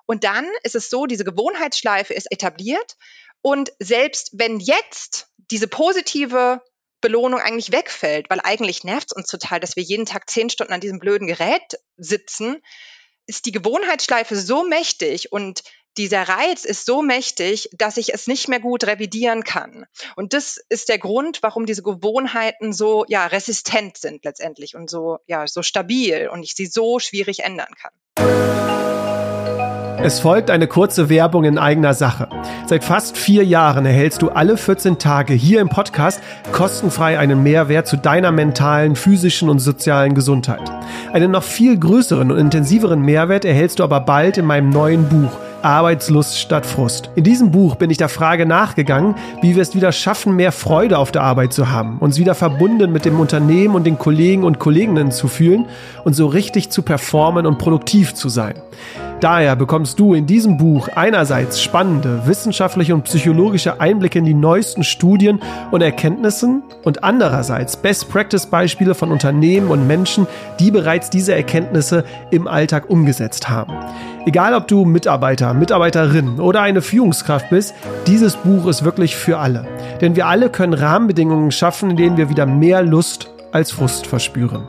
Und 0.06 0.24
dann 0.24 0.48
ist 0.64 0.76
es 0.76 0.90
so, 0.90 1.06
diese 1.06 1.24
Gewohnheitsschleife 1.24 2.14
ist 2.14 2.32
etabliert. 2.32 2.98
Und 3.42 3.72
selbst 3.80 4.32
wenn 4.34 4.60
jetzt 4.60 5.28
diese 5.50 5.68
positive 5.68 6.62
Belohnung 7.02 7.40
eigentlich 7.40 7.72
wegfällt, 7.72 8.30
weil 8.30 8.40
eigentlich 8.42 8.84
nervt 8.84 9.08
es 9.12 9.16
uns 9.16 9.28
total, 9.28 9.60
dass 9.60 9.76
wir 9.76 9.84
jeden 9.84 10.06
Tag 10.06 10.30
zehn 10.30 10.50
Stunden 10.50 10.74
an 10.74 10.82
diesem 10.82 11.00
blöden 11.00 11.28
Gerät 11.28 11.80
sitzen, 11.98 12.62
ist 13.26 13.46
die 13.46 13.52
Gewohnheitsschleife 13.52 14.36
so 14.36 14.64
mächtig 14.64 15.32
und 15.32 15.64
dieser 15.98 16.24
Reiz 16.24 16.66
ist 16.66 16.86
so 16.86 17.02
mächtig, 17.02 17.70
dass 17.74 17.98
ich 17.98 18.14
es 18.14 18.28
nicht 18.28 18.48
mehr 18.48 18.60
gut 18.60 18.86
revidieren 18.86 19.44
kann. 19.44 19.86
Und 20.16 20.34
das 20.34 20.58
ist 20.70 20.90
der 20.90 21.00
Grund, 21.00 21.44
warum 21.44 21.66
diese 21.66 21.84
Gewohnheiten 21.84 22.74
so 22.74 23.06
ja 23.08 23.26
resistent 23.26 23.98
sind 23.98 24.24
letztendlich 24.24 24.76
und 24.76 24.90
so 24.90 25.20
ja 25.28 25.46
so 25.48 25.62
stabil 25.62 26.30
und 26.32 26.44
ich 26.44 26.56
sie 26.56 26.66
so 26.66 27.00
schwierig 27.00 27.40
ändern 27.44 27.74
kann. 27.80 28.61
Es 30.04 30.20
folgt 30.20 30.50
eine 30.50 30.66
kurze 30.66 31.10
Werbung 31.10 31.44
in 31.44 31.60
eigener 31.60 31.94
Sache. 31.94 32.28
Seit 32.66 32.84
fast 32.84 33.20
vier 33.20 33.46
Jahren 33.46 33.86
erhältst 33.86 34.24
du 34.24 34.30
alle 34.30 34.58
14 34.58 34.98
Tage 34.98 35.34
hier 35.34 35.62
im 35.62 35.70
Podcast 35.70 36.20
kostenfrei 36.52 37.20
einen 37.20 37.44
Mehrwert 37.44 37.86
zu 37.86 37.98
deiner 37.98 38.32
mentalen, 38.32 38.96
physischen 38.96 39.48
und 39.48 39.60
sozialen 39.60 40.16
Gesundheit. 40.16 40.72
Einen 41.14 41.30
noch 41.30 41.44
viel 41.44 41.78
größeren 41.78 42.32
und 42.32 42.40
intensiveren 42.40 43.04
Mehrwert 43.04 43.46
erhältst 43.46 43.78
du 43.78 43.84
aber 43.84 44.00
bald 44.00 44.40
in 44.40 44.46
meinem 44.46 44.72
neuen 44.72 45.08
Buch 45.08 45.30
Arbeitslust 45.62 46.40
statt 46.40 46.66
Frust. 46.66 47.12
In 47.14 47.24
diesem 47.24 47.52
Buch 47.52 47.76
bin 47.76 47.92
ich 47.92 47.98
der 47.98 48.10
Frage 48.10 48.48
nachgegangen, 48.48 49.14
wie 49.44 49.56
wir 49.56 49.62
es 49.62 49.76
wieder 49.76 49.92
schaffen, 49.92 50.36
mehr 50.36 50.52
Freude 50.52 50.98
auf 50.98 51.12
der 51.12 51.22
Arbeit 51.22 51.54
zu 51.54 51.70
haben, 51.70 52.00
uns 52.00 52.18
wieder 52.18 52.34
verbunden 52.34 52.92
mit 52.92 53.06
dem 53.06 53.20
Unternehmen 53.20 53.76
und 53.76 53.86
den 53.86 54.00
Kollegen 54.00 54.46
und 54.46 54.58
Kolleginnen 54.58 55.12
zu 55.12 55.28
fühlen 55.28 55.68
und 56.04 56.16
so 56.16 56.26
richtig 56.26 56.72
zu 56.72 56.82
performen 56.82 57.46
und 57.46 57.60
produktiv 57.60 58.16
zu 58.16 58.30
sein. 58.30 58.56
Daher 59.22 59.56
bekommst 59.56 60.00
du 60.00 60.16
in 60.16 60.26
diesem 60.26 60.58
Buch 60.58 60.90
einerseits 60.96 61.62
spannende 61.62 62.26
wissenschaftliche 62.26 62.96
und 62.96 63.04
psychologische 63.04 63.80
Einblicke 63.80 64.18
in 64.18 64.26
die 64.26 64.34
neuesten 64.34 64.84
Studien 64.84 65.40
und 65.70 65.84
Erkenntnissen 65.84 66.64
und 66.84 67.04
andererseits 67.04 67.78
Best-Practice-Beispiele 67.78 68.96
von 68.96 69.12
Unternehmen 69.12 69.68
und 69.68 69.86
Menschen, 69.86 70.26
die 70.60 70.72
bereits 70.72 71.12
diese 71.12 71.36
Erkenntnisse 71.36 72.04
im 72.32 72.48
Alltag 72.48 72.90
umgesetzt 72.90 73.48
haben. 73.48 73.74
Egal 74.26 74.56
ob 74.56 74.68
du 74.68 74.86
Mitarbeiter, 74.86 75.54
Mitarbeiterin 75.54 76.40
oder 76.40 76.62
eine 76.64 76.82
Führungskraft 76.82 77.52
bist, 77.52 77.76
dieses 78.08 78.36
Buch 78.38 78.66
ist 78.66 78.84
wirklich 78.84 79.16
für 79.16 79.38
alle. 79.38 79.68
Denn 80.02 80.16
wir 80.16 80.26
alle 80.26 80.50
können 80.50 80.74
Rahmenbedingungen 80.74 81.52
schaffen, 81.52 81.92
in 81.92 81.98
denen 81.98 82.18
wir 82.18 82.32
wieder 82.32 82.48
mehr 82.48 82.82
Lust 82.82 83.30
als 83.52 83.72
Frust 83.72 84.08
verspüren. 84.08 84.68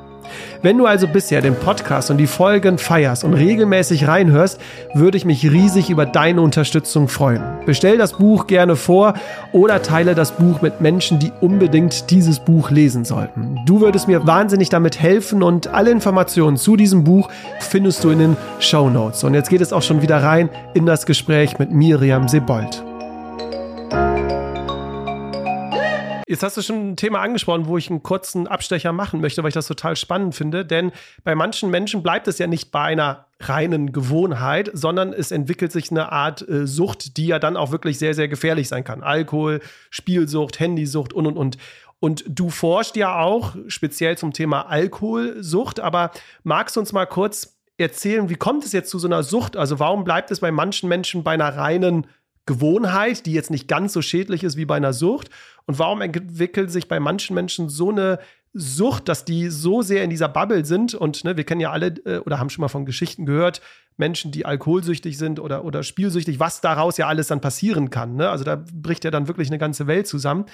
Wenn 0.63 0.79
du 0.79 0.87
also 0.87 1.09
bisher 1.09 1.41
den 1.41 1.55
Podcast 1.55 2.11
und 2.11 2.19
die 2.19 2.27
Folgen 2.27 2.79
feierst 2.79 3.25
und 3.25 3.35
regelmäßig 3.35 4.07
reinhörst, 4.07 4.61
würde 4.95 5.17
ich 5.17 5.25
mich 5.25 5.51
riesig 5.51 5.91
über 5.91 6.07
deine 6.07 6.41
Unterstützung 6.41 7.09
freuen. 7.09 7.43
Bestell 7.67 7.99
das 7.99 8.15
Buch 8.15 8.47
gerne 8.47 8.77
vor 8.77 9.15
oder 9.53 9.83
teile 9.83 10.15
das 10.15 10.33
Buch 10.33 10.63
mit 10.63 10.81
Menschen, 10.81 11.19
die 11.19 11.33
unbedingt 11.41 12.11
dieses 12.11 12.39
Buch 12.39 12.71
lesen 12.71 13.05
sollten. 13.05 13.59
Du 13.67 13.81
würdest 13.81 14.09
mir 14.09 14.27
wahnsinnig 14.27 14.69
damit 14.69 15.01
helfen 15.01 15.43
und 15.43 15.69
alle 15.69 15.91
Informationen 15.91 16.57
zu 16.57 16.77
diesem 16.77 17.05
Buch 17.05 17.29
findest 17.61 18.05
du 18.05 18.11
in 18.11 18.19
den 18.19 18.37
Show 18.61 18.91
Notes. 18.91 19.25
Und 19.25 19.35
jetzt 19.35 19.51
geht 19.51 19.61
es 19.61 19.73
auch 19.73 19.83
schon 19.83 20.03
wieder 20.03 20.23
rein 20.23 20.49
in 20.75 20.87
das 20.87 21.07
Gespräch 21.07 21.59
mit 21.59 21.71
Miriam 21.73 22.29
Sebold. 22.29 22.83
Jetzt 26.33 26.43
hast 26.43 26.57
du 26.57 26.63
schon 26.63 26.93
ein 26.93 26.97
Thema 26.97 27.21
angesprochen, 27.21 27.67
wo 27.67 27.77
ich 27.77 27.91
einen 27.91 28.03
kurzen 28.03 28.47
Abstecher 28.49 28.91
machen 28.95 29.21
möchte, 29.21 29.43
weil 29.43 29.49
ich 29.49 29.55
das 29.55 29.67
total 29.67 29.97
spannend 29.97 30.35
finde. 30.35 30.65
Denn 30.65 30.91
bei 31.25 31.35
manchen 31.35 31.69
Menschen 31.69 32.03
bleibt 32.03 32.27
es 32.27 32.39
ja 32.39 32.47
nicht 32.47 32.71
bei 32.71 32.85
einer 32.85 33.27
reinen 33.39 33.93
Gewohnheit, 33.93 34.71
sondern 34.73 35.13
es 35.13 35.31
entwickelt 35.31 35.73
sich 35.73 35.91
eine 35.91 36.11
Art 36.11 36.41
äh, 36.49 36.67
Sucht, 36.67 37.19
die 37.19 37.27
ja 37.27 37.39
dann 37.39 37.59
auch 37.59 37.71
wirklich 37.71 37.99
sehr, 37.99 38.15
sehr 38.15 38.29
gefährlich 38.29 38.69
sein 38.69 38.83
kann. 38.83 39.03
Alkohol, 39.03 39.61
Spielsucht, 39.91 40.59
Handysucht 40.59 41.13
und 41.13 41.27
und 41.27 41.37
und. 41.37 41.59
Und 42.01 42.25
du 42.27 42.49
forschst 42.49 42.97
ja 42.97 43.21
auch 43.21 43.55
speziell 43.67 44.17
zum 44.17 44.33
Thema 44.33 44.63
Alkoholsucht, 44.63 45.81
aber 45.81 46.13
magst 46.45 46.77
du 46.77 46.81
uns 46.81 46.95
mal 46.95 47.05
kurz 47.05 47.59
erzählen, 47.77 48.31
wie 48.31 48.37
kommt 48.37 48.65
es 48.65 48.73
jetzt 48.73 48.89
zu 48.89 48.99
so 48.99 49.07
einer 49.07 49.23
Sucht? 49.23 49.55
Also 49.55 49.79
warum 49.79 50.05
bleibt 50.05 50.31
es 50.31 50.41
bei 50.41 50.51
manchen 50.51 50.89
Menschen 50.89 51.25
bei 51.25 51.33
einer 51.33 51.59
reinen 51.59 52.07
Gewohnheit, 52.47 53.27
die 53.27 53.35
jetzt 53.35 53.51
nicht 53.51 53.69
ganz 53.69 53.93
so 53.93 54.01
schädlich 54.01 54.45
ist 54.45 54.57
wie 54.57 54.65
bei 54.65 54.77
einer 54.77 54.95
Sucht? 54.95 55.29
Und 55.67 55.79
warum 55.79 56.01
entwickelt 56.01 56.71
sich 56.71 56.89
bei 56.89 57.01
manchen 57.01 57.35
Menschen 57.35 57.69
so 57.69 57.91
eine 57.91 58.19
Sucht, 58.55 59.09
dass 59.09 59.25
die 59.25 59.49
so 59.49 59.83
sehr 59.83 60.05
in 60.05 60.11
dieser 60.11 60.29
Bubble 60.29 60.65
sind? 60.65 60.95
Und 60.95 61.25
ne, 61.25 61.37
wir 61.37 61.45
kennen 61.45 61.61
ja 61.61 61.71
alle 61.71 61.89
äh, 62.05 62.19
oder 62.19 62.39
haben 62.39 62.51
schon 62.51 62.63
mal 62.63 62.69
von 62.69 62.85
Geschichten 62.85 63.27
gehört, 63.27 63.61
Menschen, 63.97 64.33
die 64.33 64.47
alkoholsüchtig 64.47 65.19
sind 65.19 65.39
oder, 65.39 65.65
oder 65.65 65.83
spielsüchtig, 65.83 66.41
was 66.41 66.61
daraus 66.61 66.97
ja 66.97 67.07
alles 67.07 67.29
dann 67.29 67.41
passieren 67.41 67.91
kann. 67.91 68.17
Ne? 68.17 68.29
Also 68.29 68.45
da 68.45 68.63
bricht 68.73 69.05
ja 69.05 69.11
dann 69.11 69.29
wirklich 69.29 69.49
eine 69.49 69.59
ganze 69.59 69.87
Welt 69.87 70.07
zusammen. 70.07 70.47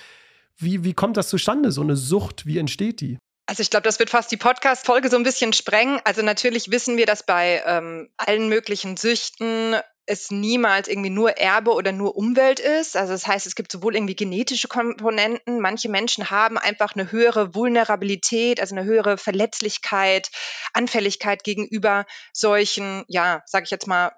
Wie, 0.56 0.84
wie 0.84 0.94
kommt 0.94 1.16
das 1.16 1.28
zustande, 1.28 1.70
so 1.70 1.82
eine 1.82 1.96
Sucht? 1.96 2.46
Wie 2.46 2.58
entsteht 2.58 3.00
die? 3.00 3.18
Also 3.46 3.62
ich 3.62 3.70
glaube, 3.70 3.84
das 3.84 3.98
wird 3.98 4.10
fast 4.10 4.30
die 4.30 4.36
Podcast-Folge 4.36 5.08
so 5.08 5.16
ein 5.16 5.22
bisschen 5.22 5.52
sprengen. 5.52 6.00
Also 6.04 6.22
natürlich 6.22 6.70
wissen 6.70 6.98
wir, 6.98 7.06
dass 7.06 7.22
bei 7.22 7.62
ähm, 7.64 8.10
allen 8.18 8.48
möglichen 8.48 8.96
Süchten 8.96 9.74
es 10.08 10.30
niemals 10.30 10.88
irgendwie 10.88 11.10
nur 11.10 11.36
Erbe 11.36 11.72
oder 11.72 11.92
nur 11.92 12.16
Umwelt 12.16 12.60
ist. 12.60 12.96
Also 12.96 13.12
das 13.12 13.26
heißt, 13.26 13.46
es 13.46 13.54
gibt 13.54 13.70
sowohl 13.70 13.94
irgendwie 13.94 14.16
genetische 14.16 14.66
Komponenten. 14.66 15.60
Manche 15.60 15.90
Menschen 15.90 16.30
haben 16.30 16.56
einfach 16.56 16.94
eine 16.94 17.12
höhere 17.12 17.54
Vulnerabilität, 17.54 18.58
also 18.60 18.74
eine 18.74 18.84
höhere 18.84 19.18
Verletzlichkeit, 19.18 20.30
Anfälligkeit 20.72 21.44
gegenüber 21.44 22.06
solchen, 22.32 23.04
ja, 23.08 23.42
sage 23.44 23.64
ich 23.64 23.70
jetzt 23.70 23.86
mal, 23.86 24.12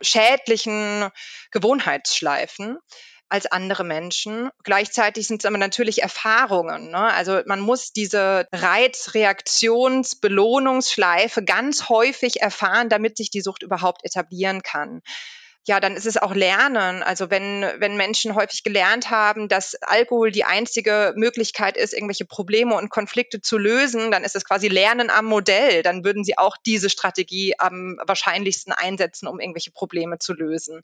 schädlichen 0.00 1.08
Gewohnheitsschleifen 1.50 2.78
als 3.28 3.46
andere 3.46 3.84
Menschen. 3.84 4.50
Gleichzeitig 4.64 5.26
sind 5.26 5.42
es 5.42 5.46
aber 5.46 5.58
natürlich 5.58 6.02
Erfahrungen. 6.02 6.90
Ne? 6.90 6.98
Also 6.98 7.42
man 7.46 7.60
muss 7.60 7.92
diese 7.92 8.48
Reizreaktions-Belohnungsschleife 8.52 11.44
ganz 11.44 11.88
häufig 11.88 12.40
erfahren, 12.40 12.88
damit 12.88 13.16
sich 13.16 13.30
die 13.30 13.40
Sucht 13.40 13.62
überhaupt 13.62 14.04
etablieren 14.04 14.62
kann 14.62 15.02
ja, 15.68 15.80
dann 15.80 15.96
ist 15.96 16.06
es 16.06 16.16
auch 16.16 16.34
Lernen. 16.34 17.02
Also 17.02 17.30
wenn, 17.30 17.62
wenn 17.76 17.98
Menschen 17.98 18.34
häufig 18.34 18.64
gelernt 18.64 19.10
haben, 19.10 19.48
dass 19.48 19.74
Alkohol 19.82 20.32
die 20.32 20.44
einzige 20.44 21.12
Möglichkeit 21.14 21.76
ist, 21.76 21.92
irgendwelche 21.92 22.24
Probleme 22.24 22.74
und 22.74 22.88
Konflikte 22.88 23.42
zu 23.42 23.58
lösen, 23.58 24.10
dann 24.10 24.24
ist 24.24 24.34
es 24.34 24.46
quasi 24.46 24.68
Lernen 24.68 25.10
am 25.10 25.26
Modell. 25.26 25.82
Dann 25.82 26.04
würden 26.04 26.24
sie 26.24 26.38
auch 26.38 26.56
diese 26.56 26.88
Strategie 26.88 27.54
am 27.58 27.98
wahrscheinlichsten 28.04 28.72
einsetzen, 28.72 29.28
um 29.28 29.40
irgendwelche 29.40 29.70
Probleme 29.70 30.18
zu 30.18 30.32
lösen 30.32 30.82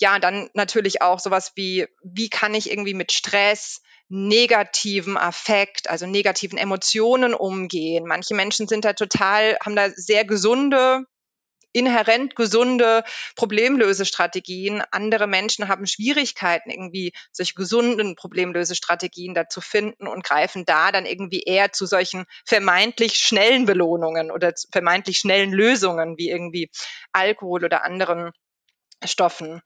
ja, 0.00 0.18
dann 0.18 0.50
natürlich 0.54 1.02
auch 1.02 1.20
sowas 1.20 1.52
wie, 1.54 1.86
wie 2.02 2.28
kann 2.28 2.54
ich 2.54 2.70
irgendwie 2.70 2.94
mit 2.94 3.12
Stress, 3.12 3.82
negativen 4.08 5.16
Affekt, 5.16 5.88
also 5.88 6.06
negativen 6.06 6.58
Emotionen 6.58 7.34
umgehen. 7.34 8.04
Manche 8.06 8.34
Menschen 8.34 8.68
sind 8.68 8.84
da 8.84 8.92
total, 8.92 9.56
haben 9.64 9.76
da 9.76 9.88
sehr 9.90 10.24
gesunde, 10.24 11.06
inhärent 11.72 12.36
gesunde 12.36 13.04
Problemlösestrategien. 13.36 14.82
Andere 14.90 15.26
Menschen 15.26 15.68
haben 15.68 15.86
Schwierigkeiten, 15.86 16.70
irgendwie 16.70 17.12
solche 17.32 17.54
gesunden 17.54 18.14
Problemlösestrategien 18.14 19.34
da 19.34 19.48
zu 19.48 19.60
finden 19.60 20.06
und 20.06 20.24
greifen 20.24 20.64
da 20.66 20.92
dann 20.92 21.06
irgendwie 21.06 21.42
eher 21.42 21.72
zu 21.72 21.86
solchen 21.86 22.26
vermeintlich 22.44 23.16
schnellen 23.16 23.64
Belohnungen 23.64 24.30
oder 24.30 24.52
vermeintlich 24.70 25.18
schnellen 25.18 25.52
Lösungen 25.52 26.18
wie 26.18 26.28
irgendwie 26.28 26.70
Alkohol 27.12 27.64
oder 27.64 27.84
anderen 27.84 28.32
Stoffen. 29.06 29.62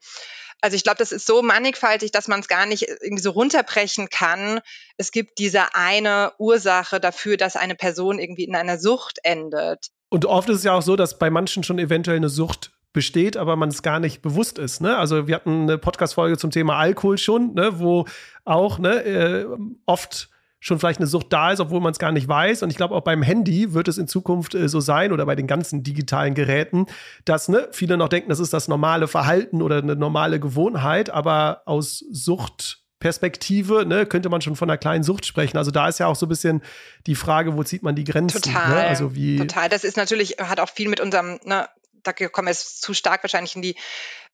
Also 0.61 0.75
ich 0.75 0.83
glaube, 0.83 0.97
das 0.97 1.11
ist 1.11 1.27
so 1.27 1.41
mannigfaltig, 1.41 2.11
dass 2.11 2.27
man 2.27 2.39
es 2.39 2.47
gar 2.47 2.65
nicht 2.65 2.87
irgendwie 2.87 3.21
so 3.21 3.31
runterbrechen 3.31 4.09
kann. 4.09 4.59
Es 4.97 5.11
gibt 5.11 5.37
diese 5.37 5.75
eine 5.75 6.33
Ursache 6.39 6.99
dafür, 6.99 7.37
dass 7.37 7.55
eine 7.55 7.75
Person 7.75 8.17
irgendwie 8.17 8.45
in 8.45 8.55
einer 8.55 8.79
Sucht 8.79 9.19
endet. 9.23 9.87
Und 10.09 10.25
oft 10.25 10.49
ist 10.49 10.57
es 10.57 10.63
ja 10.63 10.73
auch 10.73 10.81
so, 10.81 10.95
dass 10.95 11.19
bei 11.19 11.29
manchen 11.29 11.63
schon 11.63 11.79
eventuell 11.79 12.17
eine 12.17 12.29
Sucht 12.29 12.71
besteht, 12.93 13.37
aber 13.37 13.55
man 13.55 13.69
es 13.69 13.83
gar 13.83 13.99
nicht 13.99 14.23
bewusst 14.23 14.57
ist. 14.57 14.81
Ne? 14.81 14.97
Also 14.97 15.27
wir 15.27 15.35
hatten 15.35 15.63
eine 15.63 15.77
Podcast-Folge 15.77 16.37
zum 16.37 16.49
Thema 16.49 16.77
Alkohol 16.77 17.19
schon, 17.19 17.53
ne, 17.53 17.79
wo 17.79 18.05
auch 18.43 18.79
ne, 18.79 19.03
äh, 19.03 19.45
oft 19.85 20.29
schon 20.59 20.79
vielleicht 20.79 20.99
eine 20.99 21.07
Sucht 21.07 21.27
da 21.31 21.51
ist, 21.51 21.59
obwohl 21.59 21.81
man 21.81 21.91
es 21.91 21.99
gar 21.99 22.11
nicht 22.11 22.27
weiß. 22.27 22.63
Und 22.63 22.69
ich 22.69 22.77
glaube, 22.77 22.95
auch 22.95 23.01
beim 23.01 23.21
Handy 23.21 23.73
wird 23.73 23.87
es 23.87 23.97
in 23.97 24.07
Zukunft 24.07 24.55
äh, 24.55 24.67
so 24.67 24.79
sein 24.79 25.11
oder 25.11 25.25
bei 25.25 25.35
den 25.35 25.47
ganzen 25.47 25.83
digitalen 25.83 26.33
Geräten, 26.33 26.87
dass 27.25 27.47
ne, 27.47 27.67
viele 27.71 27.97
noch 27.97 28.09
denken, 28.09 28.29
das 28.29 28.39
ist 28.39 28.53
das 28.53 28.67
normale 28.67 29.07
Verhalten 29.07 29.61
oder 29.61 29.77
eine 29.77 29.95
normale 29.95 30.39
Gewohnheit, 30.39 31.09
aber 31.09 31.61
aus 31.65 32.03
Sucht 32.11 32.83
Perspektive, 32.99 33.85
ne, 33.85 34.07
könnte 34.07 34.29
man 34.29 34.41
schon 34.41 34.55
von 34.55 34.67
einer 34.67 34.77
kleinen 34.79 35.03
Sucht 35.03 35.27
sprechen. 35.27 35.57
Also 35.57 35.69
da 35.69 35.87
ist 35.87 35.99
ja 35.99 36.07
auch 36.07 36.15
so 36.15 36.25
ein 36.25 36.29
bisschen 36.29 36.63
die 37.05 37.13
Frage, 37.13 37.55
wo 37.55 37.63
zieht 37.63 37.83
man 37.83 37.95
die 37.95 38.03
Grenzen? 38.03 38.37
Ne? 38.37 38.53
Total. 38.53 38.69
Ne? 38.69 38.87
Also 38.87 39.13
wie 39.13 39.37
total. 39.37 39.69
Das 39.69 39.83
ist 39.83 39.97
natürlich, 39.97 40.37
hat 40.39 40.59
auch 40.59 40.69
viel 40.69 40.89
mit 40.89 40.99
unserem 40.99 41.39
ne, 41.43 41.67
da 42.07 42.13
kommen 42.13 42.47
wir 42.47 42.51
jetzt 42.51 42.81
zu 42.81 42.93
stark 42.93 43.23
wahrscheinlich 43.23 43.55
in 43.55 43.61
die 43.61 43.75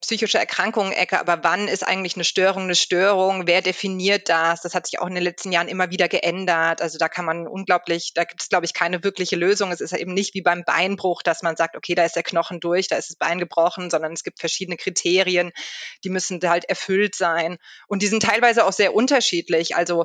psychische 0.04 0.38
Erkrankungen-Ecke, 0.38 1.18
aber 1.18 1.42
wann 1.42 1.66
ist 1.66 1.82
eigentlich 1.86 2.14
eine 2.14 2.24
Störung 2.24 2.64
eine 2.64 2.74
Störung? 2.74 3.46
Wer 3.46 3.62
definiert 3.62 4.28
das? 4.28 4.60
Das 4.60 4.74
hat 4.74 4.86
sich 4.86 5.00
auch 5.00 5.06
in 5.06 5.14
den 5.14 5.24
letzten 5.24 5.50
Jahren 5.50 5.68
immer 5.68 5.90
wieder 5.90 6.08
geändert. 6.08 6.82
Also 6.82 6.98
da 6.98 7.08
kann 7.08 7.24
man 7.24 7.46
unglaublich, 7.46 8.12
da 8.14 8.24
gibt 8.24 8.42
es, 8.42 8.48
glaube 8.48 8.66
ich, 8.66 8.74
keine 8.74 9.02
wirkliche 9.02 9.36
Lösung. 9.36 9.72
Es 9.72 9.80
ist 9.80 9.92
ja 9.92 9.98
eben 9.98 10.12
nicht 10.12 10.34
wie 10.34 10.42
beim 10.42 10.64
Beinbruch, 10.64 11.22
dass 11.22 11.42
man 11.42 11.56
sagt, 11.56 11.76
okay, 11.76 11.94
da 11.94 12.04
ist 12.04 12.16
der 12.16 12.22
Knochen 12.22 12.60
durch, 12.60 12.88
da 12.88 12.96
ist 12.96 13.10
das 13.10 13.16
Bein 13.16 13.38
gebrochen, 13.38 13.90
sondern 13.90 14.12
es 14.12 14.22
gibt 14.22 14.40
verschiedene 14.40 14.76
Kriterien, 14.76 15.52
die 16.04 16.10
müssen 16.10 16.40
halt 16.42 16.66
erfüllt 16.66 17.14
sein. 17.14 17.56
Und 17.88 18.02
die 18.02 18.08
sind 18.08 18.22
teilweise 18.22 18.66
auch 18.66 18.72
sehr 18.72 18.94
unterschiedlich. 18.94 19.76
Also 19.76 20.04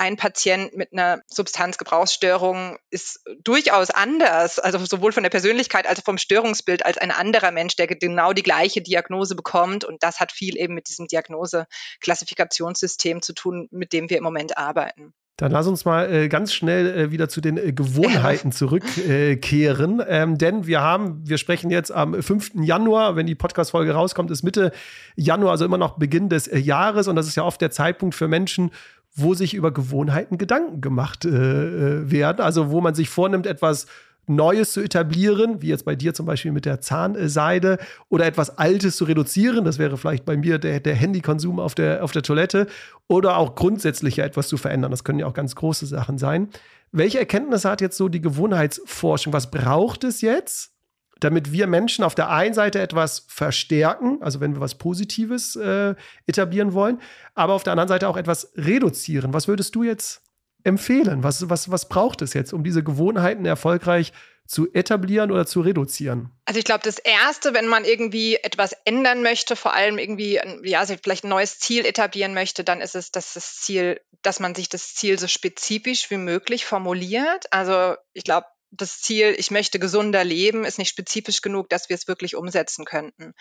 ein 0.00 0.16
Patient 0.16 0.74
mit 0.74 0.94
einer 0.94 1.20
Substanzgebrauchsstörung 1.26 2.78
ist 2.88 3.20
durchaus 3.44 3.90
anders, 3.90 4.58
also 4.58 4.78
sowohl 4.78 5.12
von 5.12 5.22
der 5.22 5.30
Persönlichkeit 5.30 5.86
als 5.86 5.98
auch 6.00 6.04
vom 6.04 6.16
Störungsbild 6.16 6.86
als 6.86 6.96
ein 6.96 7.10
anderer 7.10 7.50
Mensch, 7.50 7.76
der 7.76 7.86
genau 7.86 8.32
die 8.32 8.42
gleiche 8.42 8.80
Diagnose 8.80 9.36
bekommt. 9.40 9.84
Und 9.84 10.02
das 10.02 10.20
hat 10.20 10.32
viel 10.32 10.58
eben 10.58 10.74
mit 10.74 10.88
diesem 10.88 11.06
Diagnose-Klassifikationssystem 11.06 13.22
zu 13.22 13.32
tun, 13.32 13.68
mit 13.70 13.94
dem 13.94 14.10
wir 14.10 14.18
im 14.18 14.24
Moment 14.24 14.58
arbeiten. 14.58 15.14
Dann 15.38 15.52
lass 15.52 15.66
uns 15.66 15.86
mal 15.86 16.12
äh, 16.12 16.28
ganz 16.28 16.52
schnell 16.52 16.94
äh, 16.94 17.10
wieder 17.12 17.30
zu 17.30 17.40
den 17.40 17.56
äh, 17.56 17.72
Gewohnheiten 17.72 18.52
zurückkehren. 18.60 20.02
ähm, 20.06 20.36
denn 20.36 20.66
wir 20.66 20.82
haben, 20.82 21.26
wir 21.26 21.38
sprechen 21.38 21.70
jetzt 21.70 21.90
am 21.90 22.22
5. 22.22 22.56
Januar, 22.56 23.16
wenn 23.16 23.26
die 23.26 23.34
Podcast-Folge 23.34 23.92
rauskommt, 23.92 24.30
ist 24.30 24.42
Mitte 24.42 24.70
Januar, 25.16 25.52
also 25.52 25.64
immer 25.64 25.78
noch 25.78 25.96
Beginn 25.96 26.28
des 26.28 26.46
äh, 26.46 26.58
Jahres. 26.58 27.08
Und 27.08 27.16
das 27.16 27.26
ist 27.26 27.36
ja 27.36 27.44
oft 27.44 27.62
der 27.62 27.70
Zeitpunkt 27.70 28.14
für 28.14 28.28
Menschen, 28.28 28.70
wo 29.14 29.32
sich 29.32 29.54
über 29.54 29.72
Gewohnheiten 29.72 30.36
Gedanken 30.36 30.82
gemacht 30.82 31.24
äh, 31.24 31.30
äh, 31.30 32.10
werden. 32.10 32.42
Also 32.42 32.70
wo 32.70 32.82
man 32.82 32.94
sich 32.94 33.08
vornimmt, 33.08 33.46
etwas 33.46 33.86
Neues 34.30 34.72
zu 34.72 34.80
etablieren, 34.80 35.60
wie 35.60 35.68
jetzt 35.68 35.84
bei 35.84 35.94
dir 35.94 36.14
zum 36.14 36.26
Beispiel 36.26 36.52
mit 36.52 36.64
der 36.64 36.80
Zahnseide, 36.80 37.78
oder 38.08 38.26
etwas 38.26 38.58
Altes 38.58 38.96
zu 38.96 39.04
reduzieren. 39.04 39.64
Das 39.64 39.78
wäre 39.78 39.96
vielleicht 39.96 40.24
bei 40.24 40.36
mir 40.36 40.58
der, 40.58 40.80
der 40.80 40.94
Handykonsum 40.94 41.60
auf 41.60 41.74
der, 41.74 42.02
auf 42.04 42.12
der 42.12 42.22
Toilette. 42.22 42.66
Oder 43.08 43.36
auch 43.36 43.54
grundsätzlich 43.54 44.18
etwas 44.20 44.48
zu 44.48 44.56
verändern. 44.56 44.90
Das 44.90 45.04
können 45.04 45.18
ja 45.18 45.26
auch 45.26 45.34
ganz 45.34 45.54
große 45.54 45.86
Sachen 45.86 46.16
sein. 46.16 46.48
Welche 46.92 47.18
Erkenntnisse 47.18 47.68
hat 47.68 47.80
jetzt 47.80 47.96
so 47.96 48.08
die 48.08 48.20
Gewohnheitsforschung? 48.20 49.32
Was 49.32 49.50
braucht 49.50 50.04
es 50.04 50.20
jetzt, 50.20 50.72
damit 51.20 51.52
wir 51.52 51.66
Menschen 51.66 52.04
auf 52.04 52.14
der 52.14 52.30
einen 52.30 52.54
Seite 52.54 52.80
etwas 52.80 53.26
verstärken, 53.28 54.18
also 54.22 54.40
wenn 54.40 54.54
wir 54.54 54.60
was 54.60 54.76
Positives 54.76 55.54
äh, 55.56 55.94
etablieren 56.26 56.72
wollen, 56.72 56.98
aber 57.34 57.54
auf 57.54 57.62
der 57.62 57.72
anderen 57.72 57.88
Seite 57.88 58.08
auch 58.08 58.16
etwas 58.16 58.52
reduzieren. 58.56 59.32
Was 59.34 59.46
würdest 59.46 59.74
du 59.74 59.82
jetzt 59.82 60.22
empfehlen? 60.64 61.22
Was, 61.22 61.48
was, 61.48 61.70
was 61.70 61.88
braucht 61.88 62.22
es 62.22 62.34
jetzt, 62.34 62.52
um 62.52 62.64
diese 62.64 62.82
Gewohnheiten 62.82 63.44
erfolgreich 63.44 64.12
zu 64.46 64.72
etablieren 64.72 65.30
oder 65.30 65.46
zu 65.46 65.60
reduzieren? 65.60 66.30
Also 66.44 66.58
ich 66.58 66.64
glaube, 66.64 66.82
das 66.82 66.98
Erste, 66.98 67.54
wenn 67.54 67.68
man 67.68 67.84
irgendwie 67.84 68.34
etwas 68.34 68.74
ändern 68.84 69.22
möchte, 69.22 69.54
vor 69.54 69.74
allem 69.74 69.96
irgendwie, 69.98 70.40
ja, 70.64 70.84
vielleicht 70.84 71.24
ein 71.24 71.28
neues 71.28 71.60
Ziel 71.60 71.86
etablieren 71.86 72.34
möchte, 72.34 72.64
dann 72.64 72.80
ist 72.80 72.96
es, 72.96 73.12
dass 73.12 73.34
das 73.34 73.56
Ziel, 73.56 74.00
dass 74.22 74.40
man 74.40 74.54
sich 74.54 74.68
das 74.68 74.94
Ziel 74.94 75.18
so 75.18 75.28
spezifisch 75.28 76.10
wie 76.10 76.16
möglich 76.16 76.64
formuliert. 76.64 77.52
Also 77.52 77.94
ich 78.12 78.24
glaube, 78.24 78.46
das 78.72 79.00
Ziel, 79.00 79.34
ich 79.38 79.50
möchte 79.50 79.78
gesunder 79.78 80.24
leben, 80.24 80.64
ist 80.64 80.78
nicht 80.78 80.90
spezifisch 80.90 81.42
genug, 81.42 81.68
dass 81.68 81.88
wir 81.88 81.94
es 81.94 82.08
wirklich 82.08 82.34
umsetzen 82.34 82.84
könnten. 82.84 83.34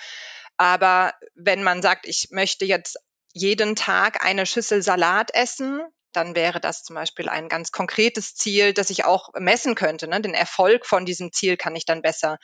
Aber 0.58 1.14
wenn 1.36 1.64
man 1.64 1.82
sagt, 1.82 2.08
ich 2.08 2.30
möchte 2.32 2.66
jetzt 2.66 2.98
jeden 3.34 3.76
Tag 3.76 4.26
eine 4.26 4.46
Schüssel 4.46 4.82
Salat 4.82 5.34
essen, 5.34 5.82
dann 6.12 6.36
wäre 6.36 6.60
das 6.60 6.84
zum 6.84 6.96
Beispiel 6.96 7.30
ein 7.30 7.50
ganz 7.50 7.72
konkretes 7.72 8.36
Ziel, 8.36 8.74
das 8.74 8.90
ich 8.90 9.06
auch 9.06 9.30
messen 9.38 9.76
könnte. 9.76 10.08
Ne? 10.08 10.22
Den 10.22 10.34
Erfolg 10.34 10.86
von 10.86 11.06
diesem 11.06 11.32
Ziel 11.32 11.58
kann 11.58 11.76
ich 11.76 11.86
dann 11.86 12.02
besser 12.02 12.38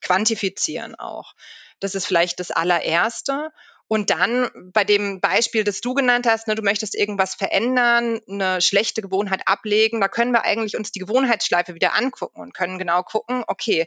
quantifizieren 0.00 0.94
auch. 0.94 1.34
Das 1.80 1.94
ist 1.94 2.06
vielleicht 2.06 2.40
das 2.40 2.50
allererste. 2.50 3.50
Und 3.88 4.10
dann 4.10 4.50
bei 4.72 4.82
dem 4.82 5.20
Beispiel, 5.20 5.62
das 5.62 5.80
du 5.80 5.94
genannt 5.94 6.26
hast, 6.26 6.48
ne, 6.48 6.56
du 6.56 6.62
möchtest 6.62 6.96
irgendwas 6.96 7.36
verändern, 7.36 8.20
eine 8.28 8.60
schlechte 8.60 9.00
Gewohnheit 9.00 9.42
ablegen, 9.46 10.00
da 10.00 10.08
können 10.08 10.32
wir 10.32 10.42
eigentlich 10.42 10.76
uns 10.76 10.90
die 10.90 10.98
Gewohnheitsschleife 10.98 11.74
wieder 11.74 11.94
angucken 11.94 12.40
und 12.40 12.52
können 12.52 12.78
genau 12.78 13.04
gucken, 13.04 13.44
okay, 13.46 13.86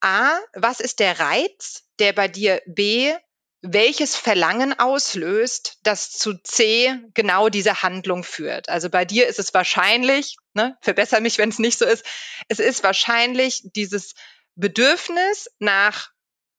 A, 0.00 0.32
was 0.54 0.80
ist 0.80 0.98
der 0.98 1.20
Reiz, 1.20 1.84
der 2.00 2.12
bei 2.12 2.26
dir 2.26 2.60
B 2.66 3.14
welches 3.72 4.16
Verlangen 4.16 4.78
auslöst, 4.78 5.78
das 5.82 6.10
zu 6.10 6.34
C 6.42 6.94
genau 7.14 7.48
diese 7.48 7.82
Handlung 7.82 8.24
führt. 8.24 8.68
Also 8.68 8.90
bei 8.90 9.04
dir 9.04 9.26
ist 9.26 9.38
es 9.38 9.54
wahrscheinlich, 9.54 10.36
ne, 10.54 10.76
verbessere 10.80 11.20
mich, 11.20 11.38
wenn 11.38 11.48
es 11.48 11.58
nicht 11.58 11.78
so 11.78 11.84
ist, 11.84 12.04
es 12.48 12.58
ist 12.58 12.82
wahrscheinlich 12.82 13.62
dieses 13.64 14.14
Bedürfnis 14.54 15.48
nach 15.58 16.10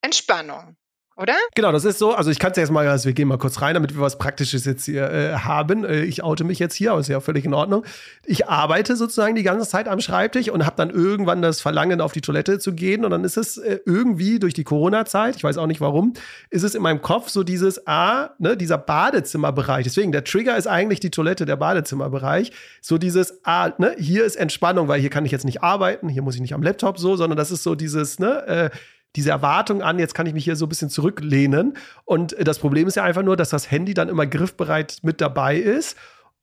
Entspannung 0.02 0.78
oder? 1.18 1.36
Genau, 1.56 1.72
das 1.72 1.84
ist 1.84 1.98
so. 1.98 2.14
Also 2.14 2.30
ich 2.30 2.38
kann 2.38 2.52
es 2.52 2.58
jetzt 2.58 2.72
mal, 2.72 2.88
also 2.88 3.06
wir 3.06 3.14
gehen 3.14 3.28
mal 3.28 3.38
kurz 3.40 3.62
rein, 3.62 3.74
damit 3.74 3.96
wir 3.96 4.02
was 4.02 4.18
Praktisches 4.20 4.66
jetzt 4.66 4.86
hier 4.86 5.10
äh, 5.12 5.34
haben. 5.34 5.84
Äh, 5.84 6.04
ich 6.04 6.24
oute 6.24 6.44
mich 6.44 6.60
jetzt 6.60 6.76
hier, 6.76 6.92
aber 6.92 7.02
ist 7.02 7.08
ja 7.08 7.20
völlig 7.20 7.44
in 7.44 7.54
Ordnung. 7.54 7.84
Ich 8.24 8.48
arbeite 8.48 8.96
sozusagen 8.96 9.36
die 9.36 9.44
ganze 9.44 9.68
Zeit 9.68 9.88
am 9.88 10.00
Schreibtisch 10.00 10.50
und 10.50 10.66
habe 10.66 10.76
dann 10.76 10.92
irgendwann 10.92 11.42
das 11.42 11.60
Verlangen, 11.60 12.02
auf 12.02 12.14
die 12.14 12.22
Toilette 12.22 12.60
zu 12.60 12.74
gehen. 12.74 13.04
Und 13.04 13.12
dann 13.12 13.24
ist 13.24 13.36
es 13.36 13.58
äh, 13.58 13.80
irgendwie 13.86 14.38
durch 14.38 14.54
die 14.54 14.64
Corona-Zeit, 14.64 15.36
ich 15.36 15.44
weiß 15.44 15.58
auch 15.58 15.68
nicht 15.68 15.82
warum, 15.82 16.14
ist 16.52 16.64
es 16.64 16.76
in 16.76 16.84
meinem 16.84 17.02
Kopf 17.02 17.30
so 17.30 17.44
dieses, 17.44 17.88
ah, 17.88 18.32
ne, 18.38 18.56
dieser 18.56 18.78
Badezimmerbereich. 18.78 19.84
Deswegen, 19.84 20.12
der 20.12 20.24
Trigger 20.24 20.56
ist 20.56 20.68
eigentlich 20.68 21.00
die 21.00 21.10
Toilette, 21.10 21.46
der 21.46 21.56
Badezimmerbereich. 21.56 22.52
So 22.82 23.00
dieses, 23.00 23.40
ah, 23.44 23.72
ne, 23.80 23.96
hier 23.98 24.24
ist 24.24 24.36
Entspannung, 24.36 24.88
weil 24.88 25.02
hier 25.02 25.10
kann 25.10 25.26
ich 25.26 25.32
jetzt 25.32 25.46
nicht 25.46 25.64
arbeiten, 25.64 26.10
hier 26.10 26.22
muss 26.22 26.36
ich 26.36 26.42
nicht 26.42 26.54
am 26.54 26.62
Laptop 26.62 27.00
so, 27.00 27.16
sondern 27.16 27.38
das 27.38 27.50
ist 27.50 27.64
so 27.64 27.74
dieses, 27.74 28.20
ne, 28.20 28.48
äh, 28.48 28.70
diese 29.18 29.32
Erwartung 29.32 29.82
an, 29.82 29.98
jetzt 29.98 30.14
kann 30.14 30.28
ich 30.28 30.34
mich 30.34 30.44
hier 30.44 30.56
so 30.56 30.68
ein 30.68 30.70
bisschen 30.70 30.90
zurücklehnen. 30.90 31.74
Und 32.06 32.36
das 32.40 32.60
Problem 32.60 32.88
ist 32.88 32.96
ja 32.96 33.04
einfach 33.04 33.24
nur, 33.24 33.36
dass 33.36 33.50
das 33.50 33.70
Handy 33.72 33.96
dann 33.96 34.10
immer 34.10 34.28
griffbereit 34.28 35.00
mit 35.02 35.20
dabei 35.20 35.58
ist. 35.58 35.98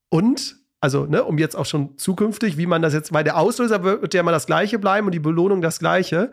Und, 0.09 0.57
also, 0.81 1.07
ne, 1.07 1.23
um 1.23 1.39
jetzt 1.39 1.55
auch 1.55 1.67
schon 1.67 1.97
zukünftig, 1.97 2.59
wie 2.59 2.67
man 2.67 2.83
das 2.83 2.93
jetzt, 2.93 3.13
weil 3.15 3.23
der 3.25 3.39
Auslöser 3.39 3.85
wird 3.85 4.13
ja 4.13 4.21
immer 4.21 4.33
das 4.33 4.47
gleiche 4.47 4.81
bleiben 4.81 5.07
und 5.07 5.13
die 5.13 5.21
Belohnung 5.21 5.63
das 5.63 5.79
gleiche. 5.79 6.33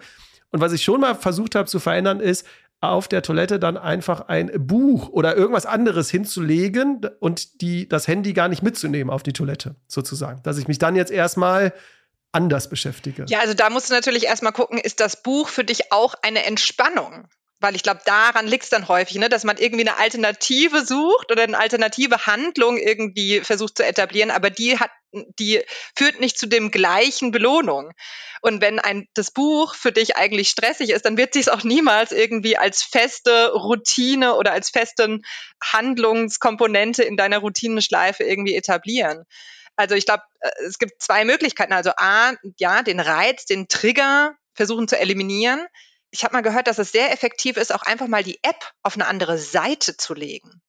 Und 0.50 0.62
was 0.62 0.74
ich 0.74 0.84
schon 0.84 1.00
mal 1.00 1.14
versucht 1.14 1.54
habe 1.54 1.68
zu 1.68 1.80
verändern, 1.80 2.20
ist, 2.20 2.46
auf 2.82 3.08
der 3.08 3.22
Toilette 3.22 3.60
dann 3.60 3.78
einfach 3.78 4.22
ein 4.22 4.50
Buch 4.58 5.10
oder 5.10 5.38
irgendwas 5.38 5.68
anderes 5.68 6.10
hinzulegen 6.10 7.02
und 7.20 7.62
die, 7.62 7.88
das 7.88 8.08
Handy 8.08 8.34
gar 8.34 8.48
nicht 8.48 8.64
mitzunehmen 8.64 9.14
auf 9.14 9.22
die 9.22 9.34
Toilette, 9.34 9.76
sozusagen. 9.88 10.42
Dass 10.42 10.58
ich 10.58 10.68
mich 10.68 10.80
dann 10.80 10.96
jetzt 10.96 11.12
erstmal 11.12 11.74
anders 12.32 12.70
beschäftige. 12.70 13.26
Ja, 13.28 13.40
also 13.40 13.54
da 13.54 13.70
musst 13.70 13.90
du 13.90 13.94
natürlich 13.94 14.26
erstmal 14.26 14.54
gucken, 14.54 14.78
ist 14.78 15.00
das 15.00 15.22
Buch 15.22 15.50
für 15.50 15.64
dich 15.64 15.92
auch 15.92 16.16
eine 16.22 16.46
Entspannung? 16.46 17.28
Weil 17.60 17.76
ich 17.76 17.84
glaube, 17.84 18.02
daran 18.06 18.48
liegt 18.48 18.64
es 18.64 18.70
dann 18.72 18.88
häufig, 18.88 19.18
ne, 19.18 19.30
dass 19.30 19.44
man 19.44 19.58
irgendwie 19.58 19.88
eine 19.88 20.00
Alternative 20.00 20.84
sucht 20.84 21.32
oder 21.32 21.44
eine 21.44 21.60
alternative 21.60 22.26
Handlung 22.26 22.78
irgendwie 22.78 23.42
versucht 23.42 23.78
zu 23.78 23.86
etablieren, 23.86 24.32
aber 24.32 24.50
die 24.50 24.80
hat, 24.80 24.90
die 25.38 25.62
führt 25.96 26.20
nicht 26.20 26.40
zu 26.40 26.48
dem 26.48 26.72
gleichen 26.72 27.30
Belohnung. 27.30 27.92
Und 28.42 28.62
wenn 28.62 28.80
ein, 28.80 29.08
das 29.14 29.30
Buch 29.30 29.76
für 29.76 29.92
dich 29.92 30.16
eigentlich 30.16 30.50
stressig 30.50 30.90
ist, 30.90 31.06
dann 31.06 31.18
wird 31.18 31.34
sich 31.34 31.44
es 31.44 31.50
auch 31.50 31.64
niemals 31.64 32.12
irgendwie 32.12 32.58
als 32.58 32.82
feste 32.82 33.52
Routine 33.52 34.36
oder 34.36 34.54
als 34.54 34.72
festen 34.72 35.22
Handlungskomponente 35.64 37.04
in 37.04 37.16
deiner 37.16 37.38
Routineschleife 37.38 38.24
irgendwie 38.24 38.56
etablieren. 38.56 39.26
Also 39.76 39.96
ich 39.96 40.06
glaube, 40.06 40.24
äh, 40.40 40.50
es 40.66 40.80
gibt 40.80 41.02
zwei 41.02 41.26
Möglichkeiten. 41.26 41.74
Also 41.74 41.92
A, 41.98 42.34
ja, 42.58 42.84
den 42.84 43.00
Reiz, 43.00 43.46
den 43.46 43.68
Trigger 43.68 44.36
versuchen 44.54 44.88
zu 44.88 45.00
eliminieren. 45.00 45.66
Ich 46.12 46.24
habe 46.24 46.34
mal 46.34 46.42
gehört, 46.42 46.68
dass 46.68 46.78
es 46.78 46.92
sehr 46.92 47.12
effektiv 47.12 47.58
ist, 47.58 47.74
auch 47.74 47.84
einfach 47.84 48.08
mal 48.08 48.24
die 48.24 48.40
App 48.44 48.72
auf 48.84 48.96
eine 48.96 49.08
andere 49.08 49.38
Seite 49.38 49.96
zu 49.96 50.14
legen. 50.14 50.62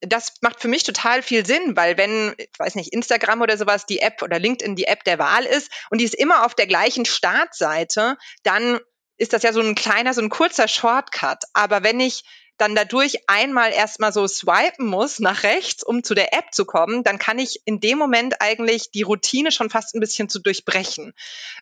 Das 0.00 0.34
macht 0.42 0.60
für 0.60 0.68
mich 0.68 0.82
total 0.82 1.22
viel 1.22 1.46
Sinn, 1.46 1.76
weil 1.76 1.96
wenn, 1.96 2.34
ich 2.36 2.58
weiß 2.58 2.74
nicht, 2.74 2.92
Instagram 2.92 3.40
oder 3.40 3.56
sowas 3.56 3.86
die 3.86 4.00
App 4.00 4.22
oder 4.22 4.38
LinkedIn 4.38 4.76
die 4.76 4.86
App 4.86 5.02
der 5.04 5.18
Wahl 5.18 5.44
ist 5.44 5.70
und 5.90 6.00
die 6.00 6.04
ist 6.04 6.14
immer 6.14 6.44
auf 6.44 6.54
der 6.54 6.66
gleichen 6.66 7.04
Startseite, 7.04 8.16
dann 8.42 8.80
ist 9.16 9.32
das 9.32 9.42
ja 9.42 9.52
so 9.52 9.60
ein 9.60 9.74
kleiner, 9.74 10.12
so 10.12 10.20
ein 10.20 10.28
kurzer 10.28 10.68
Shortcut. 10.68 11.44
Aber 11.52 11.82
wenn 11.82 12.00
ich 12.00 12.24
dann 12.56 12.74
dadurch 12.74 13.28
einmal 13.28 13.72
erstmal 13.72 14.12
so 14.12 14.26
swipen 14.26 14.86
muss 14.86 15.18
nach 15.18 15.42
rechts, 15.42 15.82
um 15.82 16.02
zu 16.04 16.14
der 16.14 16.32
App 16.32 16.52
zu 16.52 16.64
kommen, 16.64 17.02
dann 17.02 17.18
kann 17.18 17.38
ich 17.38 17.62
in 17.64 17.80
dem 17.80 17.98
Moment 17.98 18.40
eigentlich 18.40 18.90
die 18.90 19.02
Routine 19.02 19.50
schon 19.50 19.70
fast 19.70 19.94
ein 19.94 20.00
bisschen 20.00 20.28
zu 20.28 20.40
durchbrechen 20.40 21.12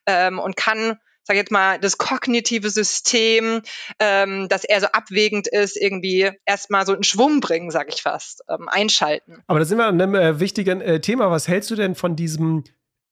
ähm, 0.07 0.39
und 0.39 0.57
kann 0.57 0.99
sag 1.25 1.37
jetzt 1.37 1.53
mal, 1.53 1.79
das 1.79 1.99
kognitive 1.99 2.69
System, 2.71 3.63
ähm, 3.99 4.49
das 4.49 4.65
eher 4.65 4.81
so 4.81 4.89
abwägend 4.89 5.47
ist, 5.47 5.77
irgendwie 5.77 6.31
erstmal 6.45 6.85
so 6.87 6.95
in 6.95 7.05
Schwung 7.05 7.41
bringen, 7.41 7.71
sag 7.71 7.89
ich 7.89 8.03
fast, 8.03 8.43
ähm, 8.49 8.69
einschalten. 8.69 9.43
Aber 9.47 9.59
da 9.59 9.65
sind 9.65 9.79
wir 9.79 9.87
an 9.87 10.01
einem 10.01 10.15
äh, 10.15 10.41
wichtigen 10.41 10.81
äh, 10.81 11.01
Thema. 11.01 11.31
Was 11.31 11.49
hältst 11.49 11.71
du 11.71 11.77
denn 11.77 11.95
von 11.95 12.17
diesem 12.17 12.65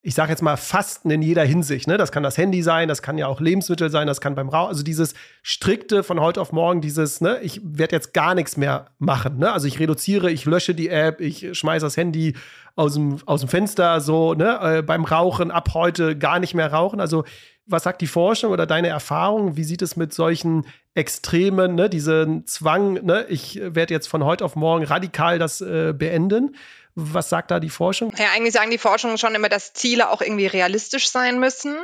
ich 0.03 0.15
sage 0.15 0.31
jetzt 0.31 0.41
mal, 0.41 0.57
Fasten 0.57 1.11
in 1.11 1.21
jeder 1.21 1.43
Hinsicht. 1.43 1.87
Ne? 1.87 1.97
Das 1.97 2.11
kann 2.11 2.23
das 2.23 2.37
Handy 2.37 2.63
sein, 2.63 2.87
das 2.87 3.03
kann 3.03 3.19
ja 3.19 3.27
auch 3.27 3.39
Lebensmittel 3.39 3.91
sein, 3.91 4.07
das 4.07 4.19
kann 4.19 4.33
beim 4.33 4.49
Rauchen, 4.49 4.69
also 4.69 4.83
dieses 4.83 5.13
strikte 5.43 6.01
von 6.03 6.19
heute 6.19 6.41
auf 6.41 6.51
morgen, 6.51 6.81
dieses, 6.81 7.21
ne, 7.21 7.39
ich 7.41 7.61
werde 7.63 7.95
jetzt 7.95 8.13
gar 8.13 8.33
nichts 8.33 8.57
mehr 8.57 8.87
machen. 8.97 9.37
Ne? 9.37 9.51
Also 9.51 9.67
ich 9.67 9.79
reduziere, 9.79 10.31
ich 10.31 10.45
lösche 10.45 10.73
die 10.73 10.89
App, 10.89 11.21
ich 11.21 11.55
schmeiße 11.55 11.85
das 11.85 11.97
Handy 11.97 12.35
aus 12.75 12.95
dem, 12.95 13.19
aus 13.27 13.41
dem 13.41 13.49
Fenster, 13.49 14.01
so, 14.01 14.33
ne, 14.33 14.77
äh, 14.77 14.81
beim 14.81 15.05
Rauchen 15.05 15.51
ab 15.51 15.69
heute 15.75 16.17
gar 16.17 16.39
nicht 16.39 16.55
mehr 16.55 16.71
rauchen. 16.71 16.99
Also 16.99 17.23
was 17.67 17.83
sagt 17.83 18.01
die 18.01 18.07
Forschung 18.07 18.51
oder 18.51 18.65
deine 18.65 18.87
Erfahrung? 18.87 19.55
Wie 19.55 19.63
sieht 19.63 19.83
es 19.83 19.95
mit 19.95 20.13
solchen 20.13 20.65
Extremen, 20.95 21.75
ne, 21.75 21.89
diesen 21.89 22.47
Zwang, 22.47 22.93
ne, 23.05 23.25
ich 23.29 23.61
werde 23.63 23.93
jetzt 23.93 24.07
von 24.07 24.25
heute 24.25 24.45
auf 24.45 24.55
morgen 24.55 24.83
radikal 24.83 25.37
das 25.37 25.61
äh, 25.61 25.93
beenden? 25.95 26.55
Was 26.95 27.29
sagt 27.29 27.51
da 27.51 27.59
die 27.59 27.69
Forschung? 27.69 28.13
Ja, 28.17 28.27
eigentlich 28.35 28.53
sagen 28.53 28.71
die 28.71 28.77
Forschungen 28.77 29.17
schon 29.17 29.35
immer, 29.35 29.49
dass 29.49 29.73
Ziele 29.73 30.09
auch 30.09 30.21
irgendwie 30.21 30.47
realistisch 30.47 31.09
sein 31.09 31.39
müssen 31.39 31.77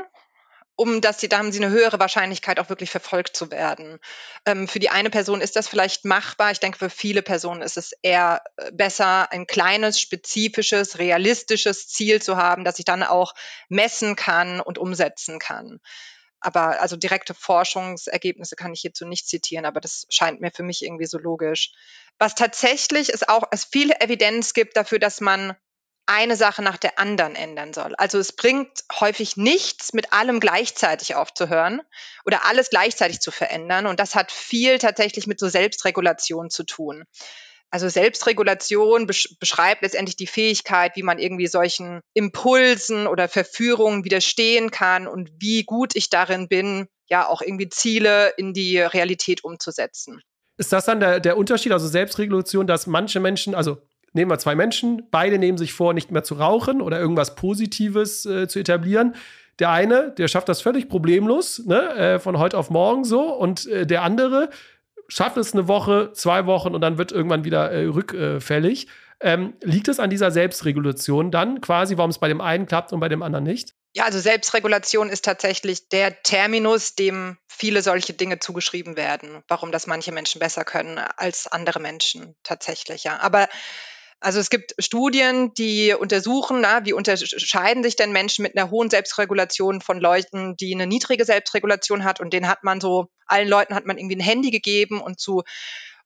um 0.77 1.01
dass 1.01 1.19
sie, 1.19 1.27
da 1.27 1.39
haben 1.39 1.51
sie 1.51 1.61
eine 1.61 1.73
höhere 1.73 1.99
Wahrscheinlichkeit, 1.99 2.59
auch 2.59 2.69
wirklich 2.69 2.91
verfolgt 2.91 3.35
zu 3.35 3.49
werden. 3.51 3.99
Ähm, 4.45 4.67
für 4.67 4.79
die 4.79 4.91
eine 4.91 5.09
Person 5.09 5.41
ist 5.41 5.55
das 5.55 5.67
vielleicht 5.67 6.05
machbar. 6.05 6.51
Ich 6.51 6.59
denke, 6.59 6.77
für 6.77 6.91
viele 6.91 7.23
Personen 7.23 7.63
ist 7.63 7.77
es 7.77 7.93
eher 8.03 8.43
äh, 8.57 8.71
besser, 8.71 9.31
ein 9.31 9.47
kleines, 9.47 9.99
spezifisches, 9.99 10.99
realistisches 10.99 11.87
Ziel 11.87 12.21
zu 12.21 12.37
haben, 12.37 12.63
das 12.63 12.77
ich 12.77 12.85
dann 12.85 13.01
auch 13.01 13.33
messen 13.69 14.15
kann 14.15 14.61
und 14.61 14.77
umsetzen 14.77 15.39
kann. 15.39 15.79
Aber 16.39 16.81
also 16.81 16.95
direkte 16.95 17.33
Forschungsergebnisse 17.33 18.55
kann 18.55 18.73
ich 18.73 18.81
hierzu 18.81 19.05
nicht 19.05 19.27
zitieren, 19.27 19.65
aber 19.65 19.81
das 19.81 20.05
scheint 20.09 20.39
mir 20.39 20.51
für 20.51 20.63
mich 20.63 20.83
irgendwie 20.83 21.07
so 21.07 21.17
logisch. 21.17 21.71
Was 22.19 22.35
tatsächlich 22.35 23.09
ist 23.09 23.29
auch, 23.29 23.43
es 23.51 23.65
viele 23.65 23.99
Evidenz 24.01 24.53
gibt 24.53 24.77
dafür, 24.77 24.99
dass 24.99 25.21
man 25.21 25.55
eine 26.07 26.37
Sache 26.37 26.61
nach 26.61 26.77
der 26.77 26.99
anderen 26.99 27.35
ändern 27.35 27.73
soll. 27.73 27.93
Also 27.95 28.17
es 28.17 28.31
bringt 28.31 28.85
häufig 28.99 29.35
nichts, 29.35 29.93
mit 29.93 30.13
allem 30.13 30.39
gleichzeitig 30.39 31.15
aufzuhören 31.15 31.81
oder 32.25 32.45
alles 32.45 32.69
gleichzeitig 32.69 33.19
zu 33.19 33.29
verändern. 33.29 33.87
Und 33.87 33.99
das 33.99 34.15
hat 34.15 34.31
viel 34.31 34.79
tatsächlich 34.79 35.27
mit 35.27 35.39
so 35.39 35.49
Selbstregulation 35.49 36.49
zu 36.49 36.63
tun. 36.63 37.03
Also 37.69 37.89
Selbstregulation 37.89 39.07
beschreibt 39.07 39.81
letztendlich 39.81 40.15
die 40.15 40.27
Fähigkeit, 40.27 40.95
wie 40.95 41.03
man 41.03 41.19
irgendwie 41.19 41.47
solchen 41.47 41.99
Impulsen 42.13 43.07
oder 43.07 43.27
Verführungen 43.27 44.05
widerstehen 44.05 44.71
kann 44.71 45.07
und 45.07 45.31
wie 45.39 45.63
gut 45.63 45.95
ich 45.95 46.09
darin 46.09 46.47
bin, 46.47 46.87
ja 47.09 47.27
auch 47.27 47.41
irgendwie 47.41 47.69
Ziele 47.69 48.33
in 48.37 48.53
die 48.53 48.79
Realität 48.79 49.43
umzusetzen. 49.43 50.21
Ist 50.57 50.71
das 50.73 50.85
dann 50.85 50.99
der, 50.99 51.19
der 51.19 51.37
Unterschied, 51.37 51.71
also 51.71 51.87
Selbstregulation, 51.87 52.67
dass 52.67 52.87
manche 52.87 53.19
Menschen, 53.19 53.53
also 53.53 53.77
nehmen 54.13 54.31
wir 54.31 54.39
zwei 54.39 54.55
Menschen, 54.55 55.07
beide 55.11 55.37
nehmen 55.37 55.57
sich 55.57 55.73
vor, 55.73 55.93
nicht 55.93 56.11
mehr 56.11 56.23
zu 56.23 56.35
rauchen 56.35 56.81
oder 56.81 56.99
irgendwas 56.99 57.35
Positives 57.35 58.25
äh, 58.25 58.47
zu 58.47 58.59
etablieren. 58.59 59.15
Der 59.59 59.71
eine, 59.71 60.13
der 60.17 60.27
schafft 60.27 60.49
das 60.49 60.61
völlig 60.61 60.87
problemlos, 60.87 61.63
ne, 61.65 61.89
äh, 61.95 62.19
von 62.19 62.37
heute 62.37 62.57
auf 62.57 62.69
morgen 62.69 63.03
so, 63.03 63.33
und 63.33 63.65
äh, 63.67 63.85
der 63.85 64.03
andere 64.03 64.49
schafft 65.07 65.37
es 65.37 65.53
eine 65.53 65.67
Woche, 65.67 66.11
zwei 66.13 66.45
Wochen 66.45 66.75
und 66.75 66.81
dann 66.81 66.97
wird 66.97 67.11
irgendwann 67.11 67.43
wieder 67.43 67.71
äh, 67.71 67.85
rückfällig. 67.85 68.87
Ähm, 69.19 69.55
liegt 69.61 69.87
es 69.87 69.99
an 69.99 70.09
dieser 70.09 70.29
Selbstregulation 70.29 71.31
dann 71.31 71.59
quasi, 71.61 71.97
warum 71.97 72.11
es 72.11 72.19
bei 72.19 72.27
dem 72.27 72.41
einen 72.41 72.67
klappt 72.67 72.93
und 72.93 72.99
bei 72.99 73.09
dem 73.09 73.23
anderen 73.23 73.43
nicht? 73.43 73.73
Ja, 73.95 74.05
also 74.05 74.19
Selbstregulation 74.19 75.09
ist 75.09 75.25
tatsächlich 75.25 75.89
der 75.89 76.21
Terminus, 76.21 76.93
dem 76.93 77.37
viele 77.47 77.81
solche 77.81 78.13
Dinge 78.13 78.37
zugeschrieben 78.37 78.95
werden, 78.95 79.43
warum 79.47 79.71
das 79.71 79.87
manche 79.87 80.11
Menschen 80.11 80.37
besser 80.37 80.63
können 80.65 80.99
als 80.99 81.47
andere 81.47 81.79
Menschen 81.79 82.35
tatsächlich, 82.43 83.05
ja. 83.05 83.17
Aber 83.17 83.47
also 84.19 84.39
es 84.39 84.49
gibt 84.49 84.73
Studien, 84.79 85.53
die 85.53 85.93
untersuchen, 85.93 86.61
na, 86.61 86.85
wie 86.85 86.93
unterscheiden 86.93 87.83
sich 87.83 87.95
denn 87.95 88.11
Menschen 88.11 88.43
mit 88.43 88.57
einer 88.57 88.71
hohen 88.71 88.89
Selbstregulation 88.89 89.79
von 89.81 89.99
Leuten, 89.99 90.57
die 90.57 90.73
eine 90.73 90.87
niedrige 90.87 91.23
Selbstregulation 91.23 92.03
hat. 92.03 92.19
Und 92.19 92.33
den 92.33 92.47
hat 92.47 92.63
man 92.63 92.81
so, 92.81 93.09
allen 93.27 93.47
Leuten 93.47 93.75
hat 93.75 93.85
man 93.85 93.97
irgendwie 93.97 94.15
ein 94.15 94.21
Handy 94.21 94.49
gegeben 94.49 95.01
und 95.01 95.19
zu 95.19 95.43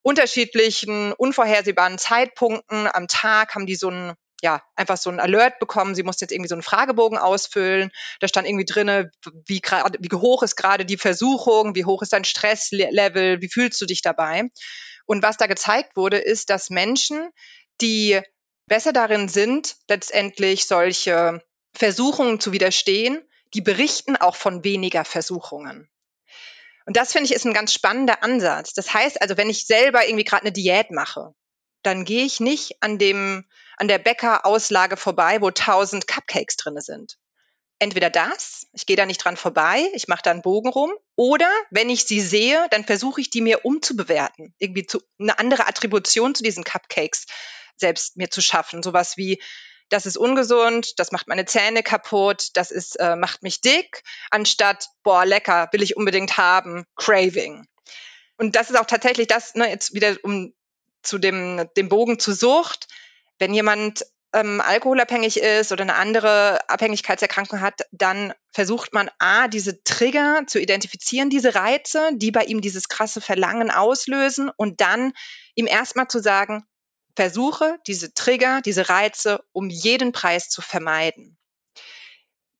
unterschiedlichen, 0.01 1.13
unvorhersehbaren 1.13 1.97
Zeitpunkten 1.97 2.87
am 2.91 3.07
Tag 3.07 3.55
haben 3.55 3.65
die 3.65 3.75
so 3.75 3.89
ein 3.89 4.13
ja, 4.43 4.63
einfach 4.75 4.97
so 4.97 5.11
ein 5.11 5.19
Alert 5.19 5.59
bekommen, 5.59 5.93
sie 5.93 6.01
mussten 6.01 6.23
jetzt 6.23 6.31
irgendwie 6.31 6.49
so 6.49 6.55
einen 6.55 6.63
Fragebogen 6.63 7.19
ausfüllen. 7.19 7.91
Da 8.19 8.27
stand 8.27 8.47
irgendwie 8.47 8.65
drinne, 8.65 9.11
wie 9.45 9.61
gerade, 9.61 9.99
wie 10.01 10.15
hoch 10.15 10.41
ist 10.41 10.55
gerade 10.55 10.83
die 10.83 10.97
Versuchung, 10.97 11.75
wie 11.75 11.85
hoch 11.85 12.01
ist 12.01 12.11
dein 12.11 12.23
Stresslevel, 12.23 13.39
wie 13.41 13.49
fühlst 13.49 13.79
du 13.79 13.85
dich 13.85 14.01
dabei? 14.01 14.49
Und 15.05 15.23
was 15.23 15.37
da 15.37 15.45
gezeigt 15.47 15.95
wurde, 15.95 16.17
ist, 16.17 16.49
dass 16.49 16.69
Menschen, 16.69 17.29
die 17.81 18.21
besser 18.67 18.93
darin 18.93 19.27
sind, 19.27 19.75
letztendlich 19.89 20.65
solche 20.65 21.43
Versuchungen 21.73 22.39
zu 22.39 22.51
widerstehen, 22.51 23.21
die 23.53 23.61
berichten 23.61 24.15
auch 24.15 24.35
von 24.35 24.63
weniger 24.63 25.03
Versuchungen. 25.03 25.89
Und 26.85 26.97
das 26.97 27.11
finde 27.11 27.25
ich 27.25 27.33
ist 27.33 27.45
ein 27.45 27.53
ganz 27.53 27.73
spannender 27.73 28.23
Ansatz. 28.23 28.73
Das 28.73 28.93
heißt 28.93 29.21
also, 29.21 29.37
wenn 29.37 29.49
ich 29.49 29.67
selber 29.67 30.05
irgendwie 30.05 30.23
gerade 30.23 30.43
eine 30.43 30.51
Diät 30.51 30.91
mache, 30.91 31.33
dann 31.83 32.05
gehe 32.05 32.25
ich 32.25 32.39
nicht 32.39 32.81
an 32.81 32.97
dem 32.97 33.45
an 33.77 33.87
der 33.87 33.97
Bäckerauslage 33.97 34.95
vorbei, 34.95 35.41
wo 35.41 35.49
tausend 35.49 36.07
Cupcakes 36.07 36.55
drinne 36.55 36.81
sind. 36.81 37.17
Entweder 37.79 38.11
das, 38.11 38.67
ich 38.73 38.85
gehe 38.85 38.95
da 38.95 39.07
nicht 39.07 39.23
dran 39.23 39.37
vorbei, 39.37 39.89
ich 39.95 40.07
mache 40.07 40.21
da 40.23 40.29
einen 40.29 40.43
Bogen 40.43 40.69
rum, 40.69 40.93
oder 41.15 41.49
wenn 41.71 41.89
ich 41.89 42.05
sie 42.05 42.21
sehe, 42.21 42.67
dann 42.69 42.85
versuche 42.85 43.21
ich 43.21 43.31
die 43.31 43.41
mir 43.41 43.65
umzubewerten, 43.65 44.53
irgendwie 44.59 44.85
zu, 44.85 45.01
eine 45.19 45.39
andere 45.39 45.65
Attribution 45.67 46.35
zu 46.35 46.43
diesen 46.43 46.63
Cupcakes 46.63 47.25
selbst 47.81 48.15
mir 48.15 48.29
zu 48.29 48.41
schaffen. 48.41 48.81
Sowas 48.81 49.17
wie, 49.17 49.41
das 49.89 50.05
ist 50.05 50.17
ungesund, 50.17 50.99
das 50.99 51.11
macht 51.11 51.27
meine 51.27 51.45
Zähne 51.45 51.83
kaputt, 51.83 52.51
das 52.53 52.71
ist, 52.71 52.95
äh, 52.95 53.17
macht 53.17 53.43
mich 53.43 53.59
dick, 53.59 54.03
anstatt, 54.29 54.87
boah, 55.03 55.25
lecker, 55.25 55.67
will 55.73 55.83
ich 55.83 55.97
unbedingt 55.97 56.37
haben, 56.37 56.85
Craving. 56.95 57.67
Und 58.37 58.55
das 58.55 58.69
ist 58.69 58.77
auch 58.77 58.85
tatsächlich 58.85 59.27
das, 59.27 59.53
ne, 59.53 59.69
jetzt 59.69 59.93
wieder 59.93 60.15
um 60.23 60.53
zu 61.03 61.17
dem, 61.17 61.67
dem 61.75 61.89
Bogen 61.89 62.19
zur 62.19 62.33
Sucht. 62.33 62.87
Wenn 63.37 63.53
jemand 63.53 64.05
ähm, 64.33 64.61
alkoholabhängig 64.61 65.41
ist 65.41 65.71
oder 65.71 65.81
eine 65.81 65.95
andere 65.95 66.69
Abhängigkeitserkrankung 66.69 67.61
hat, 67.61 67.81
dann 67.91 68.33
versucht 68.51 68.93
man 68.93 69.09
A, 69.19 69.47
diese 69.47 69.83
Trigger 69.83 70.43
zu 70.47 70.59
identifizieren, 70.59 71.29
diese 71.29 71.55
Reize, 71.55 72.11
die 72.13 72.31
bei 72.31 72.45
ihm 72.45 72.61
dieses 72.61 72.87
krasse 72.87 73.21
Verlangen 73.21 73.71
auslösen 73.71 74.49
und 74.55 74.81
dann 74.81 75.13
ihm 75.55 75.67
erstmal 75.67 76.07
zu 76.07 76.19
sagen, 76.19 76.63
versuche 77.15 77.77
diese 77.87 78.13
Trigger, 78.13 78.61
diese 78.61 78.89
Reize 78.89 79.43
um 79.51 79.69
jeden 79.69 80.11
Preis 80.11 80.49
zu 80.49 80.61
vermeiden. 80.61 81.37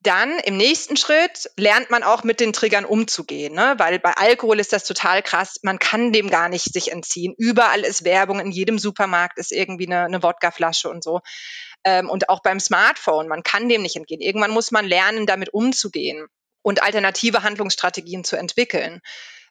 Dann 0.04 0.40
im 0.40 0.58
nächsten 0.58 0.98
Schritt 0.98 1.52
lernt 1.58 1.92
man 1.92 2.02
auch 2.02 2.24
mit 2.24 2.40
den 2.40 2.54
Triggern 2.54 2.86
umzugehen, 2.86 3.54
ne? 3.54 3.76
weil 3.78 4.00
bei 4.00 4.14
Alkohol 4.14 4.60
ist 4.60 4.74
das 4.74 4.84
total 4.84 5.22
krass. 5.22 5.60
Man 5.62 5.78
kann 5.78 6.12
dem 6.12 6.32
gar 6.32 6.50
nicht 6.50 6.74
sich 6.74 6.92
entziehen. 6.92 7.36
Überall 7.38 7.82
ist 7.82 8.04
Werbung, 8.04 8.40
in 8.40 8.52
jedem 8.52 8.80
Supermarkt 8.80 9.38
ist 9.38 9.52
irgendwie 9.52 9.86
eine, 9.86 10.06
eine 10.06 10.24
Wodkaflasche 10.24 10.90
und 10.90 11.04
so. 11.04 11.22
Ähm, 11.84 12.10
und 12.10 12.30
auch 12.30 12.42
beim 12.42 12.60
Smartphone, 12.60 13.28
man 13.28 13.44
kann 13.44 13.70
dem 13.70 13.84
nicht 13.84 13.96
entgehen. 13.96 14.22
Irgendwann 14.22 14.50
muss 14.50 14.72
man 14.72 14.86
lernen, 14.86 15.28
damit 15.28 15.54
umzugehen 15.54 16.26
und 16.64 16.82
alternative 16.82 17.44
Handlungsstrategien 17.44 18.24
zu 18.24 18.38
entwickeln. 18.38 19.02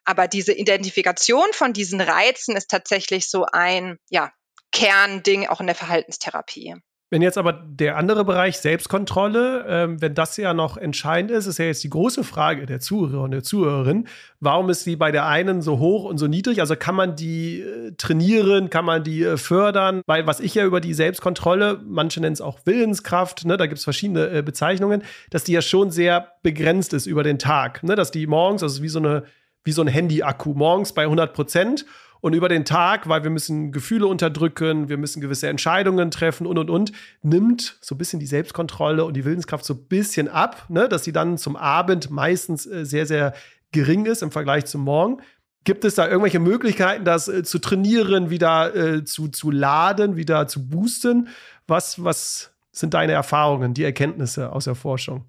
Aber 0.03 0.27
diese 0.27 0.51
Identifikation 0.51 1.53
von 1.53 1.71
diesen 1.71 2.01
Reizen 2.01 2.57
ist 2.57 2.69
tatsächlich 2.69 3.29
so 3.29 3.45
ein, 3.45 3.97
ja, 4.09 4.31
Kernding 4.71 5.47
auch 5.47 5.59
in 5.59 5.67
der 5.67 5.75
Verhaltenstherapie. 5.75 6.75
Wenn 7.13 7.21
jetzt 7.21 7.37
aber 7.37 7.51
der 7.51 7.97
andere 7.97 8.23
Bereich 8.23 8.59
Selbstkontrolle, 8.59 9.65
ähm, 9.67 10.01
wenn 10.01 10.15
das 10.15 10.37
ja 10.37 10.53
noch 10.53 10.77
entscheidend 10.77 11.29
ist, 11.29 11.45
ist 11.45 11.59
ja 11.59 11.65
jetzt 11.65 11.83
die 11.83 11.89
große 11.89 12.23
Frage 12.23 12.65
der 12.65 12.79
Zuhörer 12.79 13.23
und 13.23 13.31
der 13.31 13.43
Zuhörerin, 13.43 14.07
warum 14.39 14.69
ist 14.69 14.85
die 14.85 14.95
bei 14.95 15.11
der 15.11 15.27
einen 15.27 15.61
so 15.61 15.77
hoch 15.79 16.05
und 16.05 16.19
so 16.19 16.27
niedrig? 16.27 16.61
Also 16.61 16.77
kann 16.77 16.95
man 16.95 17.17
die 17.17 17.59
äh, 17.59 17.91
trainieren, 17.97 18.69
kann 18.69 18.85
man 18.85 19.03
die 19.03 19.23
äh, 19.23 19.35
fördern? 19.35 20.03
Weil 20.05 20.25
was 20.25 20.39
ich 20.39 20.55
ja 20.55 20.63
über 20.63 20.79
die 20.79 20.93
Selbstkontrolle, 20.93 21.81
manche 21.85 22.21
nennen 22.21 22.31
es 22.31 22.39
auch 22.39 22.59
Willenskraft, 22.63 23.43
ne, 23.43 23.57
da 23.57 23.65
gibt 23.65 23.79
es 23.79 23.83
verschiedene 23.83 24.29
äh, 24.29 24.41
Bezeichnungen, 24.41 25.03
dass 25.31 25.43
die 25.43 25.51
ja 25.51 25.61
schon 25.61 25.91
sehr 25.91 26.31
begrenzt 26.43 26.93
ist 26.93 27.07
über 27.07 27.23
den 27.23 27.39
Tag. 27.39 27.83
Ne, 27.83 27.95
dass 27.95 28.11
die 28.11 28.25
morgens, 28.25 28.63
also 28.63 28.81
wie 28.81 28.87
so, 28.87 28.99
eine, 28.99 29.25
wie 29.65 29.73
so 29.73 29.81
ein 29.81 29.89
Handy-Akku, 29.89 30.53
morgens 30.53 30.93
bei 30.93 31.03
100 31.03 31.33
Prozent 31.33 31.85
und 32.21 32.33
über 32.33 32.47
den 32.47 32.65
Tag, 32.65 33.09
weil 33.09 33.23
wir 33.23 33.31
müssen 33.31 33.71
Gefühle 33.71 34.07
unterdrücken, 34.07 34.89
wir 34.89 34.97
müssen 34.97 35.21
gewisse 35.21 35.49
Entscheidungen 35.49 36.11
treffen 36.11 36.47
und 36.47 36.57
und 36.57 36.69
und, 36.69 36.91
nimmt 37.23 37.77
so 37.81 37.95
ein 37.95 37.97
bisschen 37.97 38.19
die 38.19 38.27
Selbstkontrolle 38.27 39.03
und 39.03 39.15
die 39.15 39.25
Willenskraft 39.25 39.65
so 39.65 39.73
ein 39.73 39.85
bisschen 39.87 40.27
ab, 40.27 40.65
ne? 40.69 40.87
dass 40.87 41.03
sie 41.03 41.11
dann 41.11 41.37
zum 41.37 41.55
Abend 41.55 42.11
meistens 42.11 42.65
äh, 42.65 42.85
sehr, 42.85 43.05
sehr 43.05 43.33
gering 43.71 44.05
ist 44.05 44.21
im 44.21 44.31
Vergleich 44.31 44.65
zum 44.65 44.81
Morgen. 44.81 45.17
Gibt 45.63 45.85
es 45.85 45.95
da 45.95 46.07
irgendwelche 46.07 46.39
Möglichkeiten, 46.39 47.05
das 47.05 47.27
äh, 47.27 47.43
zu 47.43 47.59
trainieren, 47.59 48.29
wieder 48.29 48.75
äh, 48.75 49.03
zu, 49.03 49.27
zu 49.27 49.51
laden, 49.51 50.15
wieder 50.15 50.47
zu 50.47 50.67
boosten? 50.69 51.27
Was, 51.67 52.03
was 52.03 52.51
sind 52.71 52.93
deine 52.93 53.13
Erfahrungen, 53.13 53.73
die 53.73 53.83
Erkenntnisse 53.83 54.51
aus 54.51 54.65
der 54.65 54.75
Forschung? 54.75 55.25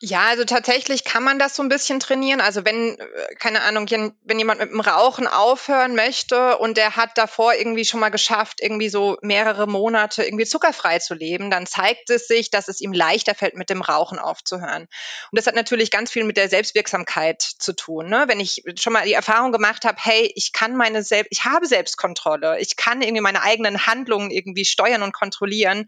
Ja, 0.00 0.26
also 0.28 0.44
tatsächlich 0.44 1.02
kann 1.02 1.24
man 1.24 1.40
das 1.40 1.56
so 1.56 1.62
ein 1.64 1.68
bisschen 1.68 1.98
trainieren. 1.98 2.40
Also 2.40 2.64
wenn, 2.64 2.96
äh, 3.00 3.34
keine 3.40 3.62
Ahnung, 3.62 3.90
wenn 3.90 4.38
jemand 4.38 4.60
mit 4.60 4.70
dem 4.70 4.78
Rauchen 4.78 5.26
aufhören 5.26 5.96
möchte 5.96 6.56
und 6.58 6.76
der 6.76 6.94
hat 6.94 7.18
davor 7.18 7.54
irgendwie 7.54 7.84
schon 7.84 7.98
mal 7.98 8.10
geschafft, 8.10 8.60
irgendwie 8.62 8.90
so 8.90 9.16
mehrere 9.22 9.66
Monate 9.66 10.22
irgendwie 10.22 10.46
zuckerfrei 10.46 11.00
zu 11.00 11.14
leben, 11.14 11.50
dann 11.50 11.66
zeigt 11.66 12.10
es 12.10 12.28
sich, 12.28 12.48
dass 12.50 12.68
es 12.68 12.80
ihm 12.80 12.92
leichter 12.92 13.34
fällt, 13.34 13.56
mit 13.56 13.70
dem 13.70 13.82
Rauchen 13.82 14.20
aufzuhören. 14.20 14.82
Und 14.82 14.88
das 15.32 15.48
hat 15.48 15.56
natürlich 15.56 15.90
ganz 15.90 16.12
viel 16.12 16.22
mit 16.22 16.36
der 16.36 16.48
Selbstwirksamkeit 16.48 17.42
zu 17.42 17.72
tun. 17.72 18.08
Ne? 18.08 18.26
Wenn 18.28 18.38
ich 18.38 18.62
schon 18.78 18.92
mal 18.92 19.04
die 19.04 19.14
Erfahrung 19.14 19.50
gemacht 19.50 19.84
habe, 19.84 19.98
hey, 20.00 20.30
ich 20.36 20.52
kann 20.52 20.76
meine 20.76 21.02
Selbst, 21.02 21.32
ich 21.32 21.44
habe 21.44 21.66
Selbstkontrolle, 21.66 22.60
ich 22.60 22.76
kann 22.76 23.02
irgendwie 23.02 23.22
meine 23.22 23.42
eigenen 23.42 23.86
Handlungen 23.88 24.30
irgendwie 24.30 24.64
steuern 24.64 25.02
und 25.02 25.12
kontrollieren, 25.12 25.86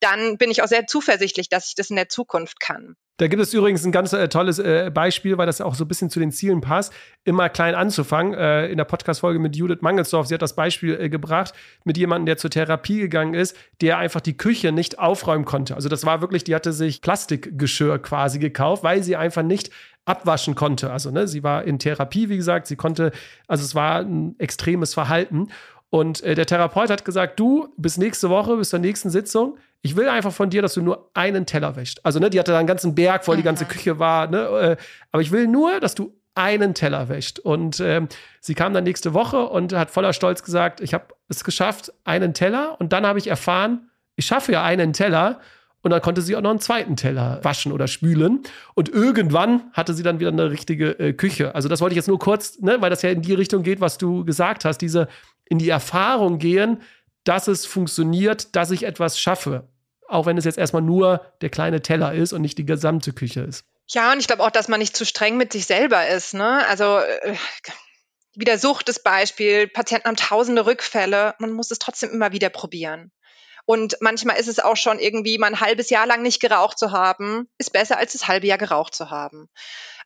dann 0.00 0.38
bin 0.38 0.50
ich 0.50 0.62
auch 0.62 0.68
sehr 0.68 0.86
zuversichtlich, 0.86 1.50
dass 1.50 1.68
ich 1.68 1.74
das 1.74 1.90
in 1.90 1.96
der 1.96 2.08
Zukunft 2.08 2.58
kann. 2.58 2.96
Da 3.20 3.26
gibt 3.26 3.42
es 3.42 3.52
übrigens 3.52 3.84
ein 3.84 3.92
ganz 3.92 4.14
äh, 4.14 4.28
tolles 4.28 4.58
äh, 4.58 4.90
Beispiel, 4.90 5.36
weil 5.36 5.44
das 5.44 5.60
auch 5.60 5.74
so 5.74 5.84
ein 5.84 5.88
bisschen 5.88 6.08
zu 6.08 6.20
den 6.20 6.32
Zielen 6.32 6.62
passt, 6.62 6.90
immer 7.24 7.50
klein 7.50 7.74
anzufangen. 7.74 8.32
Äh, 8.32 8.68
in 8.68 8.78
der 8.78 8.86
Podcast-Folge 8.86 9.38
mit 9.38 9.54
Judith 9.54 9.82
Mangelsdorf, 9.82 10.26
sie 10.26 10.32
hat 10.32 10.40
das 10.40 10.56
Beispiel 10.56 10.98
äh, 10.98 11.10
gebracht 11.10 11.52
mit 11.84 11.98
jemandem, 11.98 12.24
der 12.24 12.38
zur 12.38 12.48
Therapie 12.48 12.98
gegangen 12.98 13.34
ist, 13.34 13.54
der 13.82 13.98
einfach 13.98 14.22
die 14.22 14.38
Küche 14.38 14.72
nicht 14.72 14.98
aufräumen 14.98 15.44
konnte. 15.44 15.74
Also 15.74 15.90
das 15.90 16.06
war 16.06 16.22
wirklich, 16.22 16.44
die 16.44 16.54
hatte 16.54 16.72
sich 16.72 17.02
Plastikgeschirr 17.02 17.98
quasi 17.98 18.38
gekauft, 18.38 18.84
weil 18.84 19.02
sie 19.02 19.16
einfach 19.16 19.42
nicht 19.42 19.70
abwaschen 20.06 20.54
konnte. 20.54 20.90
Also 20.90 21.10
ne, 21.10 21.28
sie 21.28 21.42
war 21.42 21.64
in 21.64 21.78
Therapie, 21.78 22.30
wie 22.30 22.38
gesagt, 22.38 22.68
sie 22.68 22.76
konnte, 22.76 23.12
also 23.46 23.62
es 23.62 23.74
war 23.74 24.00
ein 24.00 24.34
extremes 24.38 24.94
Verhalten. 24.94 25.48
Und 25.90 26.22
äh, 26.22 26.34
der 26.34 26.46
Therapeut 26.46 26.88
hat 26.88 27.04
gesagt, 27.04 27.38
du, 27.38 27.68
bis 27.76 27.98
nächste 27.98 28.30
Woche, 28.30 28.56
bis 28.56 28.70
zur 28.70 28.78
nächsten 28.78 29.10
Sitzung, 29.10 29.58
ich 29.82 29.96
will 29.96 30.08
einfach 30.08 30.32
von 30.32 30.50
dir, 30.50 30.62
dass 30.62 30.74
du 30.74 30.82
nur 30.82 31.10
einen 31.14 31.46
Teller 31.46 31.76
wäschst. 31.76 32.04
Also, 32.04 32.18
ne, 32.18 32.30
die 32.30 32.38
hatte 32.38 32.52
da 32.52 32.58
einen 32.58 32.66
ganzen 32.66 32.94
Berg 32.94 33.24
voll, 33.24 33.36
die 33.36 33.42
ganze. 33.42 33.64
Küche 33.64 33.98
war, 33.98 34.26
ne, 34.26 34.38
äh, 34.38 34.76
aber 35.12 35.22
ich 35.22 35.30
will 35.30 35.46
nur, 35.46 35.80
dass 35.80 35.94
du 35.94 36.14
einen 36.34 36.74
Teller 36.74 37.08
wäscht. 37.08 37.38
Und 37.38 37.80
ähm, 37.80 38.08
sie 38.40 38.54
kam 38.54 38.72
dann 38.72 38.84
nächste 38.84 39.14
Woche 39.14 39.46
und 39.46 39.72
hat 39.72 39.90
voller 39.90 40.12
Stolz 40.12 40.42
gesagt, 40.42 40.80
ich 40.80 40.94
habe 40.94 41.06
es 41.28 41.44
geschafft, 41.44 41.92
einen 42.04 42.34
Teller. 42.34 42.76
Und 42.78 42.92
dann 42.92 43.06
habe 43.06 43.18
ich 43.18 43.26
erfahren, 43.26 43.90
ich 44.16 44.26
schaffe 44.26 44.52
ja 44.52 44.62
einen 44.62 44.92
Teller. 44.92 45.40
Und 45.82 45.92
dann 45.92 46.02
konnte 46.02 46.20
sie 46.20 46.36
auch 46.36 46.42
noch 46.42 46.50
einen 46.50 46.60
zweiten 46.60 46.94
Teller 46.96 47.40
waschen 47.42 47.72
oder 47.72 47.88
spülen. 47.88 48.42
Und 48.74 48.90
irgendwann 48.90 49.62
hatte 49.72 49.94
sie 49.94 50.02
dann 50.02 50.20
wieder 50.20 50.30
eine 50.30 50.50
richtige 50.50 50.98
äh, 50.98 51.12
Küche. 51.14 51.54
Also 51.54 51.68
das 51.68 51.80
wollte 51.80 51.94
ich 51.94 51.96
jetzt 51.96 52.08
nur 52.08 52.18
kurz, 52.18 52.60
ne, 52.60 52.76
weil 52.80 52.90
das 52.90 53.00
ja 53.02 53.10
in 53.10 53.22
die 53.22 53.32
Richtung 53.32 53.62
geht, 53.62 53.80
was 53.80 53.96
du 53.96 54.24
gesagt 54.24 54.66
hast, 54.66 54.78
diese 54.78 55.08
in 55.46 55.58
die 55.58 55.70
Erfahrung 55.70 56.38
gehen, 56.38 56.78
dass 57.24 57.48
es 57.48 57.66
funktioniert, 57.66 58.54
dass 58.56 58.70
ich 58.70 58.84
etwas 58.84 59.18
schaffe. 59.18 59.68
Auch 60.08 60.26
wenn 60.26 60.38
es 60.38 60.44
jetzt 60.44 60.58
erstmal 60.58 60.82
nur 60.82 61.24
der 61.40 61.50
kleine 61.50 61.82
Teller 61.82 62.12
ist 62.12 62.32
und 62.32 62.42
nicht 62.42 62.58
die 62.58 62.66
gesamte 62.66 63.12
Küche 63.12 63.42
ist. 63.42 63.64
Ja, 63.88 64.12
und 64.12 64.20
ich 64.20 64.26
glaube 64.26 64.42
auch, 64.42 64.50
dass 64.50 64.68
man 64.68 64.80
nicht 64.80 64.96
zu 64.96 65.04
streng 65.04 65.36
mit 65.36 65.52
sich 65.52 65.66
selber 65.66 66.08
ist. 66.08 66.34
Ne? 66.34 66.66
Also 66.68 66.98
äh, 66.98 67.36
wieder 68.34 68.58
Sucht 68.58 68.88
das 68.88 69.02
Beispiel, 69.02 69.68
Patienten 69.68 70.08
haben 70.08 70.16
tausende 70.16 70.66
Rückfälle, 70.66 71.34
man 71.38 71.52
muss 71.52 71.70
es 71.70 71.78
trotzdem 71.78 72.10
immer 72.10 72.32
wieder 72.32 72.50
probieren. 72.50 73.12
Und 73.66 73.96
manchmal 74.00 74.38
ist 74.38 74.48
es 74.48 74.58
auch 74.58 74.76
schon 74.76 74.98
irgendwie 74.98 75.38
mal 75.38 75.48
ein 75.48 75.60
halbes 75.60 75.90
Jahr 75.90 76.06
lang 76.06 76.22
nicht 76.22 76.40
geraucht 76.40 76.78
zu 76.78 76.92
haben, 76.92 77.48
ist 77.58 77.72
besser 77.72 77.98
als 77.98 78.12
das 78.12 78.26
halbe 78.26 78.46
Jahr 78.46 78.58
geraucht 78.58 78.94
zu 78.94 79.10
haben. 79.10 79.48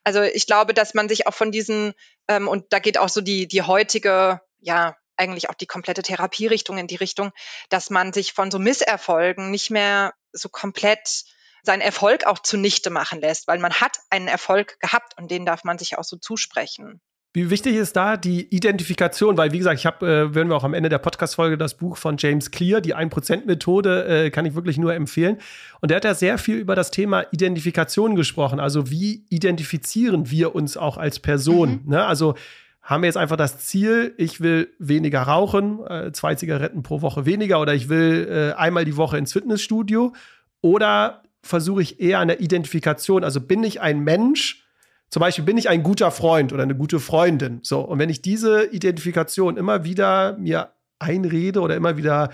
Also 0.03 0.21
ich 0.21 0.45
glaube, 0.45 0.73
dass 0.73 0.93
man 0.93 1.09
sich 1.09 1.25
auch 1.25 1.33
von 1.33 1.51
diesen, 1.51 1.93
ähm, 2.27 2.47
und 2.47 2.65
da 2.71 2.79
geht 2.79 2.97
auch 2.97 3.09
so 3.09 3.21
die, 3.21 3.47
die 3.47 3.63
heutige, 3.63 4.41
ja, 4.59 4.95
eigentlich 5.17 5.49
auch 5.49 5.53
die 5.53 5.65
komplette 5.65 6.01
Therapierichtung 6.01 6.77
in 6.77 6.87
die 6.87 6.95
Richtung, 6.95 7.31
dass 7.69 7.89
man 7.89 8.13
sich 8.13 8.33
von 8.33 8.51
so 8.51 8.59
Misserfolgen 8.59 9.51
nicht 9.51 9.71
mehr 9.71 10.13
so 10.31 10.49
komplett 10.49 11.25
seinen 11.63 11.81
Erfolg 11.81 12.25
auch 12.25 12.39
zunichte 12.39 12.89
machen 12.89 13.19
lässt, 13.21 13.47
weil 13.47 13.59
man 13.59 13.73
hat 13.73 13.99
einen 14.09 14.27
Erfolg 14.27 14.79
gehabt 14.79 15.17
und 15.17 15.31
den 15.31 15.45
darf 15.45 15.63
man 15.63 15.77
sich 15.77 15.97
auch 15.97 16.03
so 16.03 16.17
zusprechen. 16.17 17.01
Wie 17.35 17.49
wichtig 17.49 17.75
ist 17.75 17.97
da 17.97 18.15
die 18.15 18.47
Identifikation? 18.55 19.37
Weil, 19.37 19.51
wie 19.51 19.57
gesagt, 19.57 19.77
ich 19.77 19.85
habe, 19.85 20.07
äh, 20.07 20.33
werden 20.33 20.47
wir 20.47 20.55
auch 20.55 20.63
am 20.63 20.73
Ende 20.73 20.87
der 20.87 20.99
Podcast-Folge 20.99 21.57
das 21.57 21.75
Buch 21.75 21.97
von 21.97 22.15
James 22.17 22.49
Clear, 22.49 22.79
die 22.79 22.95
1%-Methode, 22.95 24.05
äh, 24.05 24.29
kann 24.29 24.45
ich 24.45 24.55
wirklich 24.55 24.77
nur 24.77 24.93
empfehlen. 24.93 25.39
Und 25.81 25.91
der 25.91 25.97
hat 25.97 26.05
ja 26.05 26.13
sehr 26.13 26.37
viel 26.37 26.55
über 26.55 26.75
das 26.75 26.91
Thema 26.91 27.25
Identifikation 27.31 28.15
gesprochen. 28.15 28.61
Also, 28.61 28.89
wie 28.89 29.25
identifizieren 29.27 30.31
wir 30.31 30.55
uns 30.55 30.77
auch 30.77 30.95
als 30.95 31.19
Person? 31.19 31.81
Mhm. 31.83 31.91
Ne? 31.91 32.05
Also, 32.05 32.35
haben 32.85 33.01
wir 33.01 33.07
jetzt 33.07 33.17
einfach 33.17 33.35
das 33.35 33.57
Ziel, 33.65 34.13
ich 34.17 34.41
will 34.41 34.69
weniger 34.77 35.23
rauchen, 35.23 35.85
äh, 35.87 36.11
zwei 36.11 36.35
Zigaretten 36.35 36.83
pro 36.83 37.01
Woche 37.01 37.25
weniger 37.25 37.59
oder 37.59 37.73
ich 37.73 37.89
will 37.89 38.27
äh, 38.29 38.55
einmal 38.55 38.85
die 38.85 38.95
Woche 38.95 39.17
ins 39.17 39.33
Fitnessstudio? 39.33 40.13
Oder 40.61 41.23
versuche 41.41 41.81
ich 41.81 41.99
eher 41.99 42.19
an 42.19 42.27
der 42.27 42.41
Identifikation, 42.41 43.23
also 43.23 43.41
bin 43.41 43.63
ich 43.63 43.81
ein 43.81 44.01
Mensch, 44.01 44.63
zum 45.09 45.19
Beispiel 45.19 45.43
bin 45.43 45.57
ich 45.57 45.67
ein 45.67 45.81
guter 45.81 46.11
Freund 46.11 46.53
oder 46.53 46.61
eine 46.61 46.75
gute 46.75 46.99
Freundin, 46.99 47.59
so. 47.63 47.81
Und 47.81 47.97
wenn 47.97 48.09
ich 48.09 48.21
diese 48.21 48.65
Identifikation 48.65 49.57
immer 49.57 49.83
wieder 49.83 50.37
mir 50.37 50.69
einrede 50.99 51.61
oder 51.61 51.75
immer 51.75 51.97
wieder 51.97 52.29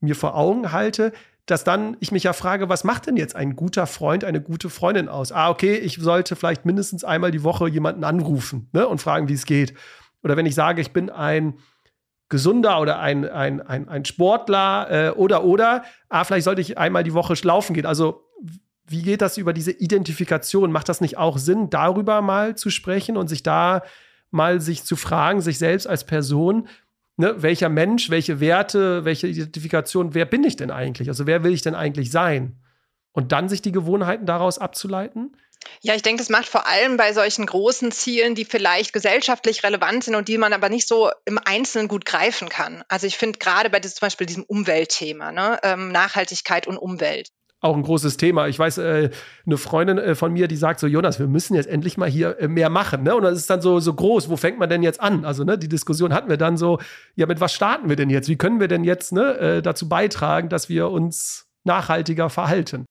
mir 0.00 0.16
vor 0.16 0.36
Augen 0.36 0.72
halte, 0.72 1.12
dass 1.46 1.64
dann 1.64 1.96
ich 2.00 2.10
mich 2.10 2.22
ja 2.22 2.32
frage, 2.32 2.68
was 2.68 2.84
macht 2.84 3.06
denn 3.06 3.16
jetzt 3.16 3.36
ein 3.36 3.54
guter 3.54 3.86
Freund, 3.86 4.24
eine 4.24 4.40
gute 4.40 4.70
Freundin 4.70 5.08
aus? 5.08 5.30
Ah, 5.30 5.50
okay, 5.50 5.74
ich 5.74 5.96
sollte 5.96 6.36
vielleicht 6.36 6.64
mindestens 6.64 7.04
einmal 7.04 7.30
die 7.30 7.42
Woche 7.42 7.68
jemanden 7.68 8.04
anrufen 8.04 8.68
ne, 8.72 8.88
und 8.88 9.00
fragen, 9.00 9.28
wie 9.28 9.34
es 9.34 9.44
geht. 9.44 9.74
Oder 10.22 10.36
wenn 10.36 10.46
ich 10.46 10.54
sage, 10.54 10.80
ich 10.80 10.92
bin 10.92 11.10
ein 11.10 11.54
gesunder 12.30 12.80
oder 12.80 12.98
ein, 12.98 13.28
ein, 13.28 13.60
ein, 13.60 13.88
ein 13.88 14.04
Sportler 14.06 14.86
äh, 14.90 15.10
oder 15.10 15.44
oder, 15.44 15.84
ah, 16.08 16.24
vielleicht 16.24 16.44
sollte 16.44 16.62
ich 16.62 16.78
einmal 16.78 17.04
die 17.04 17.12
Woche 17.12 17.34
laufen 17.42 17.74
gehen. 17.74 17.86
Also 17.86 18.24
wie 18.86 19.02
geht 19.02 19.20
das 19.20 19.36
über 19.36 19.52
diese 19.52 19.72
Identifikation? 19.72 20.72
Macht 20.72 20.88
das 20.88 21.00
nicht 21.00 21.18
auch 21.18 21.38
Sinn, 21.38 21.68
darüber 21.70 22.22
mal 22.22 22.56
zu 22.56 22.70
sprechen 22.70 23.16
und 23.16 23.28
sich 23.28 23.42
da 23.42 23.82
mal 24.30 24.60
sich 24.60 24.84
zu 24.84 24.96
fragen, 24.96 25.42
sich 25.42 25.58
selbst 25.58 25.86
als 25.86 26.04
Person, 26.04 26.68
ne, 27.16 27.42
welcher 27.42 27.68
Mensch, 27.68 28.10
welche 28.10 28.40
Werte, 28.40 29.04
welche 29.04 29.26
Identifikation, 29.26 30.14
wer 30.14 30.24
bin 30.24 30.44
ich 30.44 30.56
denn 30.56 30.70
eigentlich? 30.70 31.08
Also 31.08 31.26
wer 31.26 31.44
will 31.44 31.52
ich 31.52 31.62
denn 31.62 31.74
eigentlich 31.74 32.10
sein? 32.10 32.60
Und 33.12 33.32
dann 33.32 33.48
sich 33.48 33.62
die 33.62 33.72
Gewohnheiten 33.72 34.26
daraus 34.26 34.58
abzuleiten? 34.58 35.36
Ja, 35.80 35.94
ich 35.94 36.02
denke, 36.02 36.20
das 36.20 36.28
macht 36.28 36.46
vor 36.46 36.66
allem 36.66 36.96
bei 36.96 37.12
solchen 37.12 37.46
großen 37.46 37.92
Zielen, 37.92 38.34
die 38.34 38.44
vielleicht 38.44 38.92
gesellschaftlich 38.92 39.62
relevant 39.62 40.04
sind 40.04 40.14
und 40.14 40.28
die 40.28 40.36
man 40.36 40.52
aber 40.52 40.68
nicht 40.68 40.88
so 40.88 41.10
im 41.24 41.38
Einzelnen 41.42 41.88
gut 41.88 42.04
greifen 42.04 42.48
kann. 42.48 42.84
Also 42.88 43.06
ich 43.06 43.16
finde 43.16 43.38
gerade 43.38 43.70
bei 43.70 43.80
diesem, 43.80 43.96
zum 43.96 44.06
Beispiel 44.06 44.26
diesem 44.26 44.44
Umweltthema, 44.44 45.32
ne, 45.32 45.58
ähm, 45.62 45.90
Nachhaltigkeit 45.90 46.66
und 46.66 46.76
Umwelt 46.76 47.30
auch 47.64 47.76
ein 47.76 47.82
großes 47.82 48.16
Thema. 48.16 48.46
Ich 48.46 48.58
weiß, 48.58 48.78
äh, 48.78 49.10
eine 49.46 49.56
Freundin 49.56 49.98
äh, 49.98 50.14
von 50.14 50.32
mir, 50.32 50.48
die 50.48 50.56
sagt 50.56 50.80
so, 50.80 50.86
Jonas, 50.86 51.18
wir 51.18 51.26
müssen 51.26 51.54
jetzt 51.54 51.68
endlich 51.68 51.96
mal 51.96 52.08
hier 52.08 52.38
äh, 52.38 52.46
mehr 52.46 52.68
machen. 52.68 53.02
Ne? 53.02 53.16
Und 53.16 53.22
das 53.22 53.38
ist 53.38 53.48
dann 53.48 53.62
so, 53.62 53.80
so 53.80 53.94
groß, 53.94 54.28
wo 54.28 54.36
fängt 54.36 54.58
man 54.58 54.68
denn 54.68 54.82
jetzt 54.82 55.00
an? 55.00 55.24
Also 55.24 55.44
ne, 55.44 55.58
die 55.58 55.68
Diskussion 55.68 56.12
hatten 56.12 56.28
wir 56.28 56.36
dann 56.36 56.56
so, 56.56 56.78
ja, 57.16 57.26
mit 57.26 57.40
was 57.40 57.54
starten 57.54 57.88
wir 57.88 57.96
denn 57.96 58.10
jetzt? 58.10 58.28
Wie 58.28 58.36
können 58.36 58.60
wir 58.60 58.68
denn 58.68 58.84
jetzt 58.84 59.12
ne, 59.12 59.38
äh, 59.38 59.62
dazu 59.62 59.88
beitragen, 59.88 60.48
dass 60.48 60.68
wir 60.68 60.90
uns 60.90 61.46
nachhaltiger 61.64 62.28
verhalten? 62.28 62.84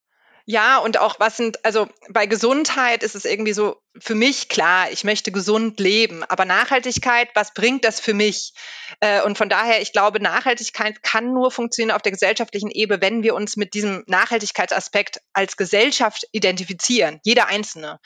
Ja, 0.45 0.79
und 0.79 0.99
auch 0.99 1.19
was 1.19 1.37
sind, 1.37 1.63
also 1.63 1.87
bei 2.09 2.25
Gesundheit 2.25 3.03
ist 3.03 3.15
es 3.15 3.25
irgendwie 3.25 3.53
so, 3.53 3.77
für 3.99 4.15
mich 4.15 4.49
klar, 4.49 4.91
ich 4.91 5.03
möchte 5.03 5.31
gesund 5.31 5.79
leben, 5.79 6.23
aber 6.23 6.45
Nachhaltigkeit, 6.45 7.29
was 7.35 7.53
bringt 7.53 7.85
das 7.85 7.99
für 7.99 8.13
mich? 8.13 8.53
Äh, 8.99 9.21
und 9.21 9.37
von 9.37 9.49
daher, 9.49 9.81
ich 9.81 9.91
glaube, 9.91 10.19
Nachhaltigkeit 10.19 11.03
kann 11.03 11.33
nur 11.33 11.51
funktionieren 11.51 11.95
auf 11.95 12.01
der 12.01 12.11
gesellschaftlichen 12.11 12.71
Ebene, 12.71 13.01
wenn 13.01 13.23
wir 13.23 13.35
uns 13.35 13.55
mit 13.55 13.73
diesem 13.73 14.03
Nachhaltigkeitsaspekt 14.07 15.21
als 15.33 15.57
Gesellschaft 15.57 16.25
identifizieren, 16.31 17.19
jeder 17.23 17.47
Einzelne 17.47 17.99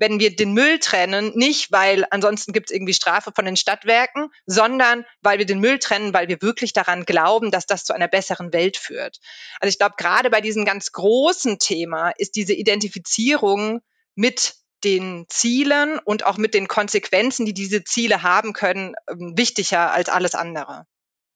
wenn 0.00 0.18
wir 0.18 0.34
den 0.34 0.54
Müll 0.54 0.78
trennen, 0.78 1.32
nicht 1.34 1.70
weil 1.72 2.06
ansonsten 2.10 2.54
gibt 2.54 2.70
es 2.70 2.74
irgendwie 2.74 2.94
Strafe 2.94 3.32
von 3.36 3.44
den 3.44 3.56
Stadtwerken, 3.56 4.30
sondern 4.46 5.04
weil 5.20 5.38
wir 5.38 5.44
den 5.44 5.60
Müll 5.60 5.78
trennen, 5.78 6.14
weil 6.14 6.26
wir 6.26 6.40
wirklich 6.40 6.72
daran 6.72 7.04
glauben, 7.04 7.50
dass 7.50 7.66
das 7.66 7.84
zu 7.84 7.92
einer 7.92 8.08
besseren 8.08 8.54
Welt 8.54 8.78
führt. 8.78 9.18
Also 9.60 9.68
ich 9.68 9.78
glaube, 9.78 9.96
gerade 9.98 10.30
bei 10.30 10.40
diesem 10.40 10.64
ganz 10.64 10.92
großen 10.92 11.58
Thema 11.58 12.12
ist 12.16 12.36
diese 12.36 12.54
Identifizierung 12.54 13.82
mit 14.14 14.54
den 14.84 15.26
Zielen 15.28 15.98
und 16.04 16.24
auch 16.26 16.38
mit 16.38 16.54
den 16.54 16.68
Konsequenzen, 16.68 17.46
die 17.46 17.54
diese 17.54 17.84
Ziele 17.84 18.22
haben 18.22 18.52
können, 18.52 18.94
ähm, 19.08 19.34
wichtiger 19.36 19.92
als 19.92 20.08
alles 20.08 20.34
andere. 20.34 20.86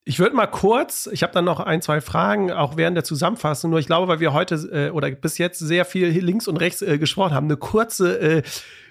Ich 0.07 0.19
würde 0.19 0.37
mal 0.37 0.47
kurz, 0.47 1.09
ich 1.11 1.23
habe 1.23 1.33
dann 1.33 1.47
noch 1.47 1.61
ein, 1.61 1.81
zwei 1.81 2.03
Fragen, 2.03 2.53
auch 2.53 2.77
während 2.77 2.95
der 2.95 3.05
Zusammenfassung, 3.05 3.71
nur 3.71 3.79
ich 3.79 3.87
glaube, 3.87 4.07
weil 4.07 4.21
wir 4.21 4.35
heute 4.35 4.57
äh, 4.71 4.91
oder 4.91 5.11
bis 5.11 5.39
jetzt 5.39 5.59
sehr 5.59 5.87
viel 5.87 6.09
links 6.09 6.47
und 6.47 6.59
rechts 6.59 6.83
äh, 6.83 6.99
gesprochen 6.99 7.33
haben, 7.33 7.47
eine 7.47 7.57
kurze 7.57 8.19
äh, 8.19 8.43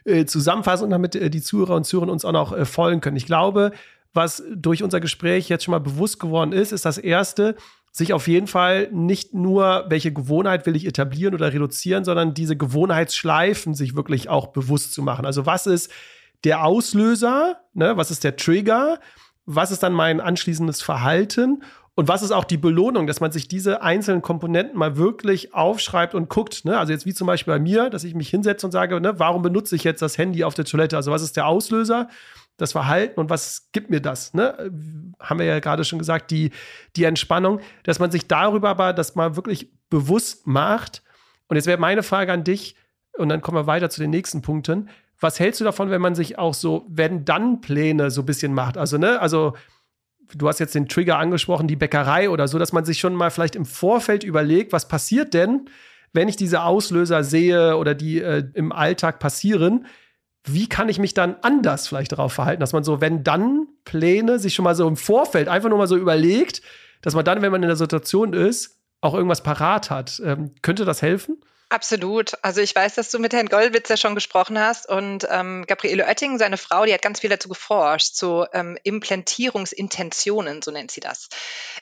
äh 0.05 0.25
Zusammenfassung, 0.25 0.89
damit 0.89 1.15
äh, 1.15 1.29
die 1.29 1.41
Zuhörer 1.43 1.75
und 1.75 1.85
Zuhörer 1.85 2.11
uns 2.11 2.25
auch 2.25 2.31
noch 2.31 2.51
äh, 2.51 2.65
folgen 2.65 2.99
können. 2.99 3.17
Ich 3.17 3.27
glaube, 3.27 3.73
was 4.13 4.43
durch 4.55 4.81
unser 4.81 4.99
Gespräch 4.99 5.49
jetzt 5.49 5.63
schon 5.63 5.73
mal 5.73 5.79
bewusst 5.79 6.19
geworden 6.19 6.51
ist, 6.51 6.71
ist 6.71 6.85
das 6.85 6.97
erste, 6.97 7.55
sich 7.93 8.11
auf 8.11 8.27
jeden 8.27 8.47
Fall 8.47 8.89
nicht 8.91 9.33
nur, 9.33 9.85
welche 9.87 10.11
Gewohnheit 10.11 10.65
will 10.65 10.75
ich 10.75 10.85
etablieren 10.85 11.33
oder 11.33 11.53
reduzieren, 11.53 12.03
sondern 12.03 12.33
diese 12.33 12.57
Gewohnheitsschleifen 12.57 13.73
sich 13.73 13.95
wirklich 13.95 14.27
auch 14.27 14.47
bewusst 14.47 14.93
zu 14.93 15.01
machen. 15.01 15.25
Also 15.25 15.45
was 15.45 15.67
ist 15.67 15.89
der 16.43 16.65
Auslöser, 16.65 17.61
ne? 17.73 17.95
was 17.95 18.11
ist 18.11 18.25
der 18.25 18.35
Trigger? 18.35 18.99
was 19.45 19.71
ist 19.71 19.83
dann 19.83 19.93
mein 19.93 20.21
anschließendes 20.21 20.81
Verhalten 20.81 21.63
Und 21.95 22.07
was 22.07 22.23
ist 22.23 22.31
auch 22.31 22.45
die 22.45 22.57
Belohnung, 22.57 23.05
dass 23.05 23.19
man 23.19 23.31
sich 23.31 23.47
diese 23.47 23.83
einzelnen 23.83 24.23
Komponenten 24.23 24.79
mal 24.79 24.97
wirklich 24.97 25.53
aufschreibt 25.53 26.15
und 26.15 26.27
guckt. 26.27 26.65
Ne? 26.65 26.77
Also 26.79 26.91
jetzt 26.91 27.05
wie 27.05 27.13
zum 27.13 27.27
Beispiel 27.27 27.53
bei 27.53 27.59
mir, 27.59 27.91
dass 27.91 28.03
ich 28.03 28.15
mich 28.15 28.29
hinsetze 28.29 28.65
und 28.65 28.71
sage, 28.71 28.99
ne, 28.99 29.19
warum 29.19 29.43
benutze 29.43 29.75
ich 29.75 29.83
jetzt 29.83 30.01
das 30.01 30.17
Handy 30.17 30.43
auf 30.43 30.55
der 30.55 30.65
Toilette? 30.65 30.95
Also 30.97 31.11
was 31.11 31.21
ist 31.21 31.37
der 31.37 31.45
Auslöser? 31.45 32.09
Das 32.57 32.71
Verhalten 32.71 33.19
und 33.19 33.29
was 33.29 33.69
gibt 33.71 33.89
mir 33.89 33.99
das? 33.99 34.33
Ne? 34.33 34.71
Haben 35.19 35.39
wir 35.39 35.45
ja 35.45 35.59
gerade 35.59 35.83
schon 35.83 35.99
gesagt, 35.99 36.31
die, 36.31 36.51
die 36.95 37.03
Entspannung, 37.03 37.59
dass 37.83 37.99
man 37.99 38.11
sich 38.11 38.27
darüber 38.27 38.69
aber, 38.69 38.93
dass 38.93 39.15
man 39.15 39.35
wirklich 39.35 39.71
bewusst 39.89 40.45
macht. 40.47 41.03
Und 41.47 41.55
jetzt 41.55 41.65
wäre 41.65 41.79
meine 41.79 42.03
Frage 42.03 42.31
an 42.31 42.43
dich, 42.43 42.75
und 43.17 43.29
dann 43.29 43.41
kommen 43.41 43.57
wir 43.57 43.67
weiter 43.67 43.89
zu 43.89 44.01
den 44.01 44.09
nächsten 44.09 44.41
Punkten. 44.41 44.89
Was 45.19 45.39
hältst 45.39 45.61
du 45.61 45.65
davon, 45.65 45.91
wenn 45.91 46.01
man 46.01 46.15
sich 46.15 46.39
auch 46.39 46.53
so 46.53 46.85
Wenn-Dann-Pläne 46.89 48.11
so 48.11 48.21
ein 48.21 48.25
bisschen 48.25 48.53
macht? 48.53 48.77
Also, 48.77 48.97
ne, 48.97 49.21
also 49.21 49.53
du 50.33 50.47
hast 50.47 50.59
jetzt 50.59 50.75
den 50.75 50.87
Trigger 50.87 51.17
angesprochen, 51.17 51.67
die 51.67 51.75
Bäckerei 51.75 52.29
oder 52.29 52.47
so, 52.47 52.57
dass 52.57 52.73
man 52.73 52.85
sich 52.85 52.99
schon 52.99 53.13
mal 53.13 53.29
vielleicht 53.29 53.55
im 53.55 53.65
Vorfeld 53.65 54.23
überlegt, 54.23 54.73
was 54.73 54.87
passiert 54.87 55.33
denn, 55.33 55.69
wenn 56.11 56.27
ich 56.27 56.35
diese 56.35 56.63
Auslöser 56.63 57.23
sehe 57.23 57.77
oder 57.77 57.93
die 57.95 58.21
äh, 58.21 58.43
im 58.53 58.71
Alltag 58.71 59.19
passieren? 59.19 59.85
Wie 60.45 60.67
kann 60.67 60.89
ich 60.89 60.99
mich 60.99 61.13
dann 61.13 61.35
anders 61.41 61.87
vielleicht 61.87 62.11
darauf 62.11 62.33
verhalten, 62.33 62.59
dass 62.59 62.73
man 62.73 62.83
so, 62.83 62.99
wenn 63.01 63.23
dann 63.23 63.67
Pläne 63.85 64.39
sich 64.39 64.53
schon 64.53 64.63
mal 64.63 64.75
so 64.75 64.87
im 64.87 64.97
Vorfeld 64.97 65.47
einfach 65.47 65.69
nur 65.69 65.77
mal 65.77 65.87
so 65.87 65.95
überlegt, 65.95 66.61
dass 67.01 67.15
man 67.15 67.25
dann, 67.25 67.41
wenn 67.41 67.51
man 67.51 67.63
in 67.63 67.69
der 67.69 67.75
Situation 67.75 68.33
ist, 68.33 68.79
auch 69.01 69.13
irgendwas 69.13 69.43
parat 69.43 69.89
hat. 69.89 70.21
Ähm, 70.23 70.51
könnte 70.61 70.85
das 70.85 71.01
helfen? 71.01 71.37
Absolut. 71.73 72.33
Also 72.43 72.61
ich 72.61 72.75
weiß, 72.75 72.93
dass 72.93 73.09
du 73.09 73.17
mit 73.17 73.33
Herrn 73.33 73.47
Gollwitzer 73.47 73.97
schon 73.97 74.13
gesprochen 74.13 74.59
hast 74.59 74.87
und 74.87 75.25
ähm, 75.31 75.65
Gabriele 75.65 76.05
Oetting, 76.05 76.37
seine 76.37 76.57
Frau, 76.57 76.85
die 76.85 76.93
hat 76.93 77.01
ganz 77.01 77.21
viel 77.21 77.31
dazu 77.31 77.49
geforscht, 77.49 78.13
zu 78.13 78.45
ähm, 78.53 78.77
Implantierungsintentionen, 78.83 80.61
so 80.61 80.69
nennt 80.69 80.91
sie 80.91 80.99
das. 81.01 81.29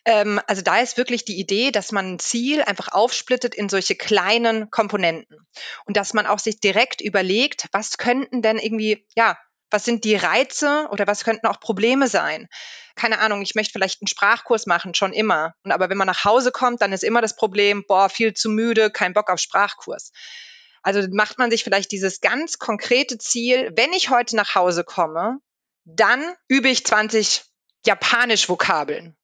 Ähm, 0.06 0.40
also 0.48 0.62
da 0.62 0.80
ist 0.80 0.96
wirklich 0.96 1.26
die 1.26 1.38
Idee, 1.38 1.72
dass 1.72 1.92
man 1.92 2.14
ein 2.14 2.20
Ziel 2.20 2.62
einfach 2.62 2.94
aufsplittet 2.94 3.54
in 3.54 3.68
solche 3.68 3.96
kleinen 3.96 4.72
Komponenten 4.72 5.46
und 5.84 5.98
dass 5.98 6.14
man 6.14 6.26
auch 6.26 6.40
sich 6.40 6.62
direkt 6.62 7.02
überlegt, 7.02 7.66
was 7.74 7.98
könnten 7.98 8.42
denn 8.42 8.60
irgendwie, 8.60 9.06
ja, 9.18 9.38
was 9.72 9.86
sind 9.86 10.04
die 10.04 10.16
Reize 10.16 10.88
oder 10.92 11.08
was 11.08 11.24
könnten 11.24 11.48
auch 11.48 11.60
Probleme 11.60 12.08
sein? 12.08 12.48
Keine 12.96 13.20
Ahnung, 13.20 13.42
ich 13.42 13.56
möchte 13.56 13.72
vielleicht 13.72 14.02
einen 14.02 14.08
Sprachkurs 14.08 14.66
machen, 14.66 14.94
schon 14.94 15.14
immer. 15.14 15.54
Und 15.64 15.72
aber 15.72 15.90
wenn 15.90 15.98
man 15.98 16.08
nach 16.08 16.26
Hause 16.26 16.52
kommt, 16.52 16.82
dann 16.82 16.94
ist 16.94 17.04
immer 17.04 17.22
das 17.22 17.36
Problem, 17.36 17.86
boah, 17.88 18.10
viel 18.10 18.34
zu 18.34 18.50
müde, 18.50 18.92
kein 18.92 19.14
Bock 19.14 19.30
auf 19.30 19.40
Sprachkurs. 19.40 20.12
Also 20.84 21.08
macht 21.12 21.38
man 21.38 21.52
sich 21.52 21.64
vielleicht 21.64 21.92
dieses 21.92 22.22
ganz 22.22 22.58
konkrete 22.60 23.18
Ziel, 23.18 23.72
wenn 23.76 23.94
ich 23.94 24.10
heute 24.10 24.36
nach 24.36 24.56
Hause 24.56 24.84
komme, 24.84 25.40
dann 25.86 26.24
übe 26.48 26.70
ich 26.70 26.86
20 26.86 27.44
Japanisch-Vokabeln. 27.86 29.16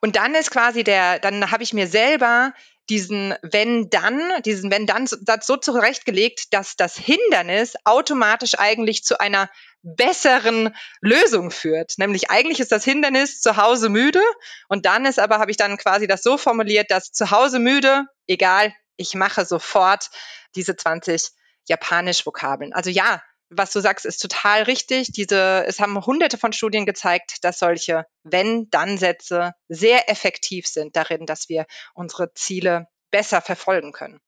Und 0.00 0.16
dann 0.16 0.34
ist 0.34 0.50
quasi 0.50 0.84
der, 0.84 1.18
dann 1.18 1.50
habe 1.50 1.62
ich 1.62 1.72
mir 1.72 1.88
selber 1.88 2.52
diesen 2.88 3.34
wenn-dann, 3.42 4.42
diesen 4.44 4.70
wenn-dann-Satz 4.70 5.46
so 5.46 5.56
zurechtgelegt, 5.56 6.52
dass 6.54 6.76
das 6.76 6.96
Hindernis 6.96 7.74
automatisch 7.84 8.58
eigentlich 8.58 9.04
zu 9.04 9.20
einer 9.20 9.50
besseren 9.82 10.74
Lösung 11.00 11.50
führt. 11.50 11.94
Nämlich 11.98 12.30
eigentlich 12.30 12.60
ist 12.60 12.72
das 12.72 12.84
Hindernis 12.84 13.40
zu 13.40 13.56
Hause 13.56 13.88
müde 13.88 14.22
und 14.68 14.86
dann 14.86 15.06
ist 15.06 15.18
aber, 15.18 15.38
habe 15.38 15.50
ich 15.50 15.56
dann 15.56 15.76
quasi 15.76 16.06
das 16.06 16.22
so 16.22 16.36
formuliert, 16.38 16.90
dass 16.90 17.12
zu 17.12 17.30
Hause 17.30 17.58
müde, 17.58 18.04
egal, 18.26 18.72
ich 18.96 19.14
mache 19.14 19.44
sofort 19.44 20.10
diese 20.54 20.76
20 20.76 21.30
Japanisch-Vokabeln. 21.68 22.72
Also 22.72 22.90
ja, 22.90 23.22
was 23.50 23.72
du 23.72 23.80
sagst, 23.80 24.04
ist 24.04 24.18
total 24.18 24.64
richtig. 24.64 25.12
Diese, 25.12 25.64
es 25.66 25.80
haben 25.80 26.04
hunderte 26.04 26.36
von 26.36 26.52
Studien 26.52 26.84
gezeigt, 26.84 27.36
dass 27.42 27.58
solche 27.58 28.04
Wenn-Dann-Sätze 28.24 29.52
sehr 29.68 30.10
effektiv 30.10 30.66
sind 30.66 30.96
darin, 30.96 31.24
dass 31.24 31.48
wir 31.48 31.66
unsere 31.94 32.32
Ziele 32.34 32.88
besser 33.10 33.40
verfolgen 33.40 33.92
können 33.92 34.20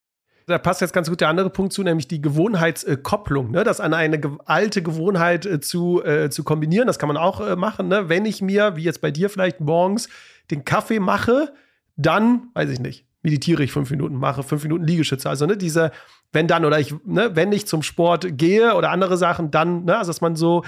da 0.51 0.59
passt 0.59 0.80
jetzt 0.80 0.92
ganz 0.92 1.09
gut 1.09 1.20
der 1.20 1.28
andere 1.28 1.51
Punkt 1.51 1.72
zu, 1.72 1.82
nämlich 1.82 2.09
die 2.09 2.20
Gewohnheitskopplung, 2.20 3.51
ne? 3.51 3.64
das 3.64 3.80
an 3.80 3.94
eine 3.94 4.20
alte 4.44 4.82
Gewohnheit 4.82 5.46
äh, 5.46 5.61
zu, 5.61 6.05
äh, 6.05 6.30
zu 6.30 6.44
kombinieren. 6.44 6.86
Das 6.86 6.98
kann 6.98 7.09
man 7.09 7.16
auch 7.16 7.40
äh, 7.40 7.57
machen. 7.57 7.88
Ne? 7.88 8.09
Wenn 8.09 8.24
ich 8.26 8.42
mir, 8.42 8.76
wie 8.76 8.82
jetzt 8.82 9.01
bei 9.01 9.11
dir 9.11 9.30
vielleicht 9.30 9.61
morgens, 9.61 10.09
den 10.51 10.64
Kaffee 10.64 11.01
mache, 11.01 11.53
dann, 11.96 12.48
weiß 12.55 12.70
ich 12.70 12.80
nicht, 12.80 13.07
meditiere 13.22 13.62
ich 13.62 13.72
fünf 13.72 13.90
Minuten, 13.90 14.16
mache 14.16 14.42
fünf 14.42 14.62
Minuten 14.62 14.84
Liegestütze. 14.84 15.28
Also 15.28 15.46
ne, 15.46 15.57
diese, 15.57 15.92
wenn 16.32 16.46
dann, 16.46 16.64
oder 16.64 16.80
ich, 16.80 16.94
ne, 17.05 17.30
wenn 17.34 17.53
ich 17.53 17.66
zum 17.66 17.82
Sport 17.82 18.38
gehe 18.38 18.74
oder 18.74 18.90
andere 18.90 19.16
Sachen, 19.16 19.51
dann, 19.51 19.84
ne, 19.84 19.98
also 19.98 20.11
dass 20.11 20.20
man 20.20 20.36
so 20.36 20.64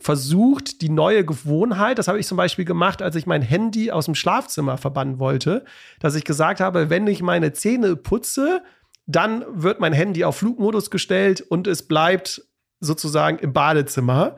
versucht, 0.00 0.82
die 0.82 0.88
neue 0.88 1.24
Gewohnheit, 1.24 1.98
das 1.98 2.08
habe 2.08 2.18
ich 2.18 2.26
zum 2.26 2.36
Beispiel 2.36 2.64
gemacht, 2.64 3.00
als 3.00 3.16
ich 3.16 3.26
mein 3.26 3.42
Handy 3.42 3.90
aus 3.90 4.06
dem 4.06 4.14
Schlafzimmer 4.14 4.76
verbannen 4.76 5.18
wollte, 5.18 5.64
dass 6.00 6.14
ich 6.14 6.24
gesagt 6.24 6.60
habe, 6.60 6.90
wenn 6.90 7.06
ich 7.06 7.22
meine 7.22 7.52
Zähne 7.52 7.96
putze, 7.96 8.62
dann 9.06 9.44
wird 9.50 9.80
mein 9.80 9.92
Handy 9.92 10.24
auf 10.24 10.36
Flugmodus 10.36 10.90
gestellt 10.90 11.40
und 11.40 11.66
es 11.66 11.86
bleibt 11.86 12.42
sozusagen 12.80 13.38
im 13.38 13.52
Badezimmer. 13.52 14.36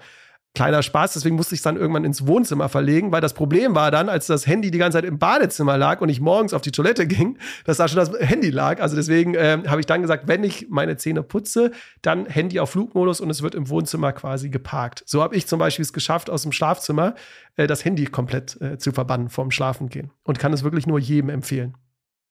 Kleiner 0.54 0.82
Spaß, 0.82 1.12
deswegen 1.12 1.36
musste 1.36 1.54
ich 1.54 1.58
es 1.58 1.64
dann 1.64 1.76
irgendwann 1.76 2.06
ins 2.06 2.26
Wohnzimmer 2.26 2.70
verlegen, 2.70 3.12
weil 3.12 3.20
das 3.20 3.34
Problem 3.34 3.74
war 3.74 3.90
dann, 3.90 4.08
als 4.08 4.26
das 4.26 4.46
Handy 4.46 4.70
die 4.70 4.78
ganze 4.78 4.96
Zeit 4.96 5.04
im 5.04 5.18
Badezimmer 5.18 5.76
lag 5.76 6.00
und 6.00 6.08
ich 6.08 6.18
morgens 6.18 6.54
auf 6.54 6.62
die 6.62 6.70
Toilette 6.70 7.06
ging, 7.06 7.36
dass 7.66 7.76
da 7.76 7.86
schon 7.88 7.98
das 7.98 8.10
Handy 8.20 8.48
lag. 8.48 8.80
Also 8.80 8.96
deswegen 8.96 9.34
äh, 9.34 9.58
habe 9.66 9.80
ich 9.80 9.86
dann 9.86 10.00
gesagt, 10.00 10.28
wenn 10.28 10.42
ich 10.44 10.68
meine 10.70 10.96
Zähne 10.96 11.22
putze, 11.22 11.72
dann 12.00 12.24
Handy 12.24 12.58
auf 12.58 12.70
Flugmodus 12.70 13.20
und 13.20 13.28
es 13.28 13.42
wird 13.42 13.54
im 13.54 13.68
Wohnzimmer 13.68 14.14
quasi 14.14 14.48
geparkt. 14.48 15.02
So 15.04 15.22
habe 15.22 15.36
ich 15.36 15.46
zum 15.46 15.58
Beispiel 15.58 15.82
es 15.82 15.92
geschafft, 15.92 16.30
aus 16.30 16.40
dem 16.40 16.52
Schlafzimmer 16.52 17.16
äh, 17.56 17.66
das 17.66 17.84
Handy 17.84 18.06
komplett 18.06 18.58
äh, 18.62 18.78
zu 18.78 18.92
verbannen 18.92 19.28
vorm 19.28 19.50
Schlafengehen 19.50 20.10
und 20.24 20.38
kann 20.38 20.54
es 20.54 20.64
wirklich 20.64 20.86
nur 20.86 20.98
jedem 20.98 21.28
empfehlen. 21.28 21.76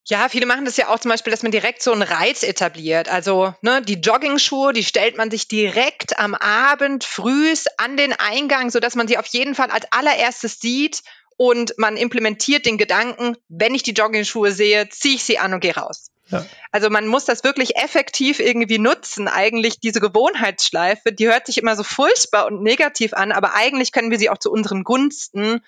Ja, 0.07 0.29
viele 0.29 0.45
machen 0.45 0.65
das 0.65 0.77
ja 0.77 0.89
auch 0.89 0.99
zum 0.99 1.09
Beispiel, 1.09 1.31
dass 1.31 1.41
man 1.41 1.51
direkt 1.51 1.81
so 1.81 1.91
einen 1.91 2.03
Reiz 2.03 2.43
etabliert. 2.43 3.09
Also 3.09 3.55
ne, 3.61 3.81
die 3.81 3.95
Jogging-Schuhe, 3.95 4.71
die 4.71 4.83
stellt 4.83 5.17
man 5.17 5.31
sich 5.31 5.47
direkt 5.47 6.19
am 6.19 6.35
Abend 6.35 7.03
frühs 7.03 7.65
an 7.77 7.97
den 7.97 8.13
Eingang, 8.13 8.69
sodass 8.69 8.93
man 8.95 9.07
sie 9.07 9.17
auf 9.17 9.25
jeden 9.27 9.55
Fall 9.55 9.71
als 9.71 9.85
allererstes 9.91 10.59
sieht 10.59 11.01
und 11.37 11.73
man 11.77 11.97
implementiert 11.97 12.67
den 12.67 12.77
Gedanken, 12.77 13.35
wenn 13.49 13.73
ich 13.73 13.81
die 13.81 13.93
Jogging-Schuhe 13.93 14.51
sehe, 14.51 14.89
ziehe 14.89 15.15
ich 15.15 15.23
sie 15.23 15.39
an 15.39 15.55
und 15.55 15.59
gehe 15.59 15.75
raus. 15.75 16.11
Ja. 16.29 16.45
Also 16.71 16.91
man 16.91 17.07
muss 17.07 17.25
das 17.25 17.43
wirklich 17.43 17.75
effektiv 17.75 18.39
irgendwie 18.39 18.79
nutzen. 18.79 19.27
Eigentlich 19.27 19.79
diese 19.79 20.01
Gewohnheitsschleife, 20.01 21.13
die 21.13 21.27
hört 21.27 21.47
sich 21.47 21.57
immer 21.57 21.75
so 21.75 21.83
furchtbar 21.83 22.45
und 22.45 22.61
negativ 22.61 23.13
an, 23.13 23.31
aber 23.31 23.55
eigentlich 23.55 23.91
können 23.91 24.11
wir 24.11 24.19
sie 24.19 24.29
auch 24.29 24.37
zu 24.37 24.51
unseren 24.51 24.83
Gunsten 24.83 25.61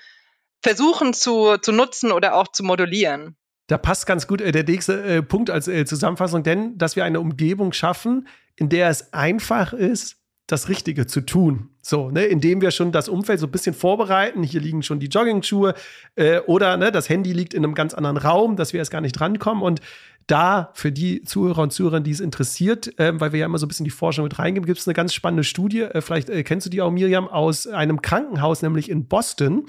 versuchen 0.61 1.13
zu, 1.13 1.57
zu 1.57 1.71
nutzen 1.71 2.11
oder 2.11 2.35
auch 2.35 2.47
zu 2.47 2.63
modulieren. 2.63 3.35
Da 3.67 3.77
passt 3.77 4.05
ganz 4.05 4.27
gut 4.27 4.41
äh, 4.41 4.51
der 4.51 4.63
nächste 4.63 5.03
äh, 5.03 5.21
Punkt 5.21 5.49
als 5.49 5.67
äh, 5.67 5.85
Zusammenfassung, 5.85 6.43
denn 6.43 6.77
dass 6.77 6.95
wir 6.95 7.03
eine 7.03 7.19
Umgebung 7.19 7.73
schaffen, 7.73 8.27
in 8.55 8.69
der 8.69 8.89
es 8.89 9.13
einfach 9.13 9.73
ist, 9.73 10.17
das 10.47 10.69
Richtige 10.69 11.05
zu 11.07 11.21
tun. 11.21 11.69
So, 11.87 12.11
ne, 12.11 12.25
indem 12.25 12.59
wir 12.59 12.71
schon 12.71 12.91
das 12.91 13.07
Umfeld 13.07 13.39
so 13.39 13.47
ein 13.47 13.51
bisschen 13.51 13.73
vorbereiten. 13.73 14.43
Hier 14.43 14.59
liegen 14.59 14.83
schon 14.83 14.99
die 14.99 15.07
Jogging-Schuhe 15.07 15.73
äh, 16.17 16.39
oder 16.39 16.75
ne, 16.75 16.91
das 16.91 17.07
Handy 17.07 17.31
liegt 17.31 17.53
in 17.53 17.63
einem 17.63 17.75
ganz 17.75 17.93
anderen 17.93 18.17
Raum, 18.17 18.57
dass 18.57 18.73
wir 18.73 18.79
erst 18.79 18.91
gar 18.91 18.99
nicht 18.99 19.13
drankommen. 19.13 19.63
Und 19.63 19.79
da 20.27 20.71
für 20.73 20.91
die 20.91 21.23
Zuhörer 21.23 21.61
und 21.61 21.71
Zuhörerinnen, 21.71 22.03
die 22.03 22.11
es 22.11 22.19
interessiert, 22.19 22.99
äh, 22.99 23.17
weil 23.17 23.31
wir 23.31 23.39
ja 23.39 23.45
immer 23.45 23.57
so 23.57 23.65
ein 23.65 23.69
bisschen 23.69 23.85
die 23.85 23.89
Forschung 23.89 24.25
mit 24.25 24.37
reingeben, 24.37 24.65
gibt 24.65 24.79
es 24.79 24.85
eine 24.85 24.93
ganz 24.93 25.13
spannende 25.13 25.45
Studie, 25.45 25.83
äh, 25.83 26.01
vielleicht 26.01 26.29
äh, 26.29 26.43
kennst 26.43 26.65
du 26.65 26.69
die 26.69 26.81
auch, 26.81 26.91
Miriam, 26.91 27.29
aus 27.29 27.67
einem 27.67 28.01
Krankenhaus, 28.01 28.61
nämlich 28.61 28.89
in 28.89 29.07
Boston. 29.07 29.65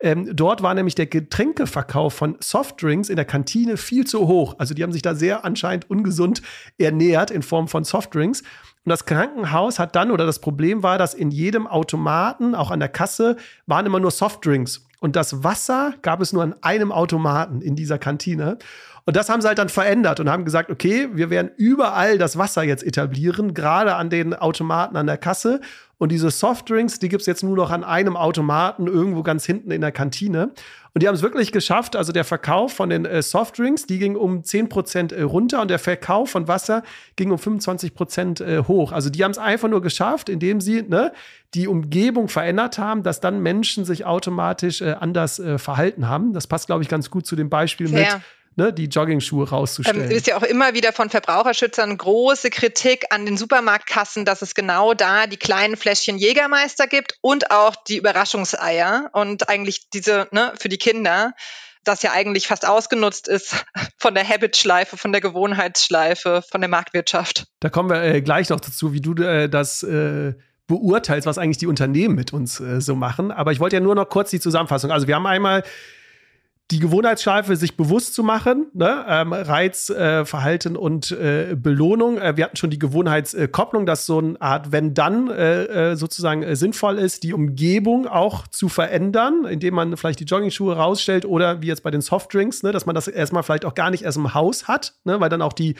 Ähm, 0.00 0.28
dort 0.36 0.62
war 0.62 0.74
nämlich 0.74 0.94
der 0.94 1.06
Getränkeverkauf 1.06 2.12
von 2.12 2.36
Softdrinks 2.40 3.08
in 3.08 3.16
der 3.16 3.24
Kantine 3.24 3.78
viel 3.78 4.06
zu 4.06 4.28
hoch. 4.28 4.56
Also 4.58 4.74
die 4.74 4.82
haben 4.82 4.92
sich 4.92 5.00
da 5.00 5.14
sehr 5.14 5.46
anscheinend 5.46 5.88
ungesund 5.88 6.42
ernährt 6.76 7.30
in 7.30 7.40
Form 7.40 7.66
von 7.66 7.84
Softdrinks. 7.84 8.42
Und 8.84 8.90
das 8.90 9.06
Krankenhaus 9.06 9.78
hat 9.78 9.94
dann, 9.94 10.10
oder 10.10 10.26
das 10.26 10.40
Problem 10.40 10.82
war, 10.82 10.98
dass 10.98 11.14
in 11.14 11.30
jedem 11.30 11.61
Automaten, 11.66 12.54
auch 12.54 12.70
an 12.70 12.80
der 12.80 12.88
Kasse, 12.88 13.36
waren 13.66 13.86
immer 13.86 14.00
nur 14.00 14.10
Softdrinks. 14.10 14.86
Und 15.00 15.16
das 15.16 15.42
Wasser 15.42 15.94
gab 16.02 16.20
es 16.20 16.32
nur 16.32 16.42
an 16.42 16.54
einem 16.60 16.92
Automaten 16.92 17.60
in 17.60 17.74
dieser 17.74 17.98
Kantine. 17.98 18.58
Und 19.04 19.16
das 19.16 19.28
haben 19.28 19.40
sie 19.40 19.48
halt 19.48 19.58
dann 19.58 19.68
verändert 19.68 20.20
und 20.20 20.30
haben 20.30 20.44
gesagt, 20.44 20.70
okay, 20.70 21.08
wir 21.12 21.28
werden 21.28 21.50
überall 21.56 22.18
das 22.18 22.38
Wasser 22.38 22.62
jetzt 22.62 22.84
etablieren, 22.84 23.52
gerade 23.52 23.96
an 23.96 24.10
den 24.10 24.32
Automaten 24.32 24.96
an 24.96 25.08
der 25.08 25.18
Kasse. 25.18 25.60
Und 25.98 26.12
diese 26.12 26.30
Softdrinks, 26.30 27.00
die 27.00 27.08
gibt 27.08 27.22
es 27.22 27.26
jetzt 27.26 27.42
nur 27.42 27.56
noch 27.56 27.70
an 27.70 27.82
einem 27.82 28.16
Automaten 28.16 28.86
irgendwo 28.86 29.22
ganz 29.22 29.44
hinten 29.44 29.72
in 29.72 29.80
der 29.80 29.92
Kantine. 29.92 30.50
Und 30.94 31.02
die 31.02 31.08
haben 31.08 31.14
es 31.14 31.22
wirklich 31.22 31.52
geschafft. 31.52 31.96
Also 31.96 32.12
der 32.12 32.24
Verkauf 32.24 32.74
von 32.74 32.90
den 32.90 33.06
äh, 33.06 33.22
Softdrinks, 33.22 33.86
die 33.86 33.98
ging 33.98 34.14
um 34.14 34.42
10% 34.42 35.14
äh, 35.14 35.22
runter 35.22 35.62
und 35.62 35.68
der 35.68 35.78
Verkauf 35.78 36.30
von 36.30 36.48
Wasser 36.48 36.82
ging 37.16 37.30
um 37.30 37.38
25% 37.38 38.44
äh, 38.44 38.64
hoch. 38.64 38.92
Also 38.92 39.08
die 39.08 39.24
haben 39.24 39.30
es 39.30 39.38
einfach 39.38 39.68
nur 39.68 39.80
geschafft, 39.80 40.28
indem 40.28 40.60
sie 40.60 40.82
ne, 40.82 41.12
die 41.54 41.66
Umgebung 41.66 42.28
verändert 42.28 42.78
haben, 42.78 43.02
dass 43.02 43.20
dann 43.20 43.40
Menschen 43.40 43.86
sich 43.86 44.04
automatisch 44.04 44.82
äh, 44.82 44.92
anders 44.92 45.38
äh, 45.38 45.58
verhalten 45.58 46.08
haben. 46.08 46.34
Das 46.34 46.46
passt, 46.46 46.66
glaube 46.66 46.82
ich, 46.82 46.90
ganz 46.90 47.10
gut 47.10 47.26
zu 47.26 47.36
dem 47.36 47.48
Beispiel 47.48 47.88
Fair. 47.88 48.16
mit 48.16 48.22
ne, 48.56 48.72
die 48.72 48.86
Jogging-Schuhe 48.86 49.48
rauszustellen. 49.48 50.10
Ähm, 50.10 50.10
ist 50.10 50.26
ja 50.26 50.36
auch 50.36 50.42
immer 50.42 50.74
wieder 50.74 50.92
von 50.92 51.10
Verbraucherschützern 51.10 51.96
große 51.96 52.50
Kritik 52.50 53.06
an 53.10 53.26
den 53.26 53.36
Supermarktkassen, 53.36 54.24
dass 54.24 54.42
es 54.42 54.54
genau 54.54 54.94
da 54.94 55.26
die 55.26 55.36
kleinen 55.36 55.76
Fläschchen 55.76 56.18
Jägermeister 56.18 56.86
gibt 56.86 57.18
und 57.20 57.50
auch 57.50 57.76
die 57.76 57.96
Überraschungseier 57.96 59.10
und 59.12 59.48
eigentlich 59.48 59.90
diese 59.90 60.28
ne, 60.32 60.52
für 60.58 60.68
die 60.68 60.78
Kinder. 60.78 61.32
das 61.84 62.02
ja 62.02 62.12
eigentlich 62.12 62.46
fast 62.46 62.66
ausgenutzt 62.66 63.26
ist 63.26 63.64
von 63.98 64.14
der 64.14 64.28
Habit-Schleife, 64.28 64.96
von 64.96 65.12
der 65.12 65.20
Gewohnheitsschleife, 65.20 66.42
von 66.48 66.60
der 66.60 66.70
Marktwirtschaft. 66.70 67.46
Da 67.60 67.70
kommen 67.70 67.90
wir 67.90 68.02
äh, 68.02 68.22
gleich 68.22 68.50
noch 68.50 68.60
dazu, 68.60 68.92
wie 68.92 69.00
du 69.00 69.14
äh, 69.22 69.48
das 69.48 69.82
äh, 69.82 70.34
beurteilst, 70.68 71.26
was 71.26 71.38
eigentlich 71.38 71.58
die 71.58 71.66
Unternehmen 71.66 72.14
mit 72.14 72.32
uns 72.32 72.60
äh, 72.60 72.80
so 72.80 72.94
machen. 72.94 73.30
Aber 73.30 73.52
ich 73.52 73.60
wollte 73.60 73.76
ja 73.76 73.80
nur 73.80 73.94
noch 73.94 74.08
kurz 74.08 74.30
die 74.30 74.40
Zusammenfassung. 74.40 74.90
Also 74.90 75.06
wir 75.06 75.14
haben 75.14 75.26
einmal 75.26 75.64
die 76.70 76.78
Gewohnheitsschleife 76.78 77.54
sich 77.54 77.76
bewusst 77.76 78.14
zu 78.14 78.22
machen, 78.22 78.66
ne? 78.72 79.04
ähm, 79.06 79.32
Reiz, 79.34 79.90
äh, 79.90 80.24
Verhalten 80.24 80.76
und 80.76 81.10
äh, 81.10 81.54
Belohnung. 81.54 82.16
Äh, 82.16 82.36
wir 82.36 82.44
hatten 82.44 82.56
schon 82.56 82.70
die 82.70 82.78
Gewohnheitskopplung, 82.78 83.84
dass 83.84 84.06
so 84.06 84.18
eine 84.18 84.40
Art 84.40 84.72
Wenn-Dann 84.72 85.28
äh, 85.28 85.64
äh, 85.64 85.96
sozusagen 85.96 86.42
äh, 86.42 86.56
sinnvoll 86.56 86.98
ist, 86.98 87.24
die 87.24 87.34
Umgebung 87.34 88.06
auch 88.06 88.46
zu 88.46 88.70
verändern, 88.70 89.44
indem 89.44 89.74
man 89.74 89.96
vielleicht 89.98 90.20
die 90.20 90.24
Joggingschuhe 90.24 90.74
rausstellt 90.74 91.26
oder 91.26 91.60
wie 91.60 91.66
jetzt 91.66 91.82
bei 91.82 91.90
den 91.90 92.00
Softdrinks, 92.00 92.62
ne? 92.62 92.72
dass 92.72 92.86
man 92.86 92.94
das 92.94 93.06
erstmal 93.06 93.42
vielleicht 93.42 93.66
auch 93.66 93.74
gar 93.74 93.90
nicht 93.90 94.04
erst 94.04 94.16
im 94.16 94.32
Haus 94.32 94.66
hat, 94.66 94.94
ne? 95.04 95.20
weil 95.20 95.28
dann 95.28 95.42
auch 95.42 95.52
die, 95.52 95.74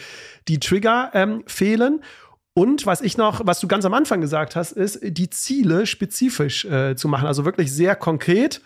die 0.49 0.61
Trigger 0.61 1.11
ähm, 1.15 1.43
fehlen. 1.47 2.03
Und 2.55 2.85
was 2.85 3.01
ich 3.01 3.17
noch, 3.17 3.47
was 3.47 3.61
du 3.61 3.69
ganz 3.69 3.87
am 3.87 3.95
Anfang 3.95 4.21
gesagt 4.21 4.57
hast, 4.57 4.73
ist, 4.73 5.01
die 5.03 5.31
Ziele 5.31 5.87
spezifisch 5.87 6.69
zu 6.97 7.09
machen, 7.09 7.27
also 7.27 7.47
wirklich 7.47 7.73
sehr 7.73 7.97
konkret 7.97 8.61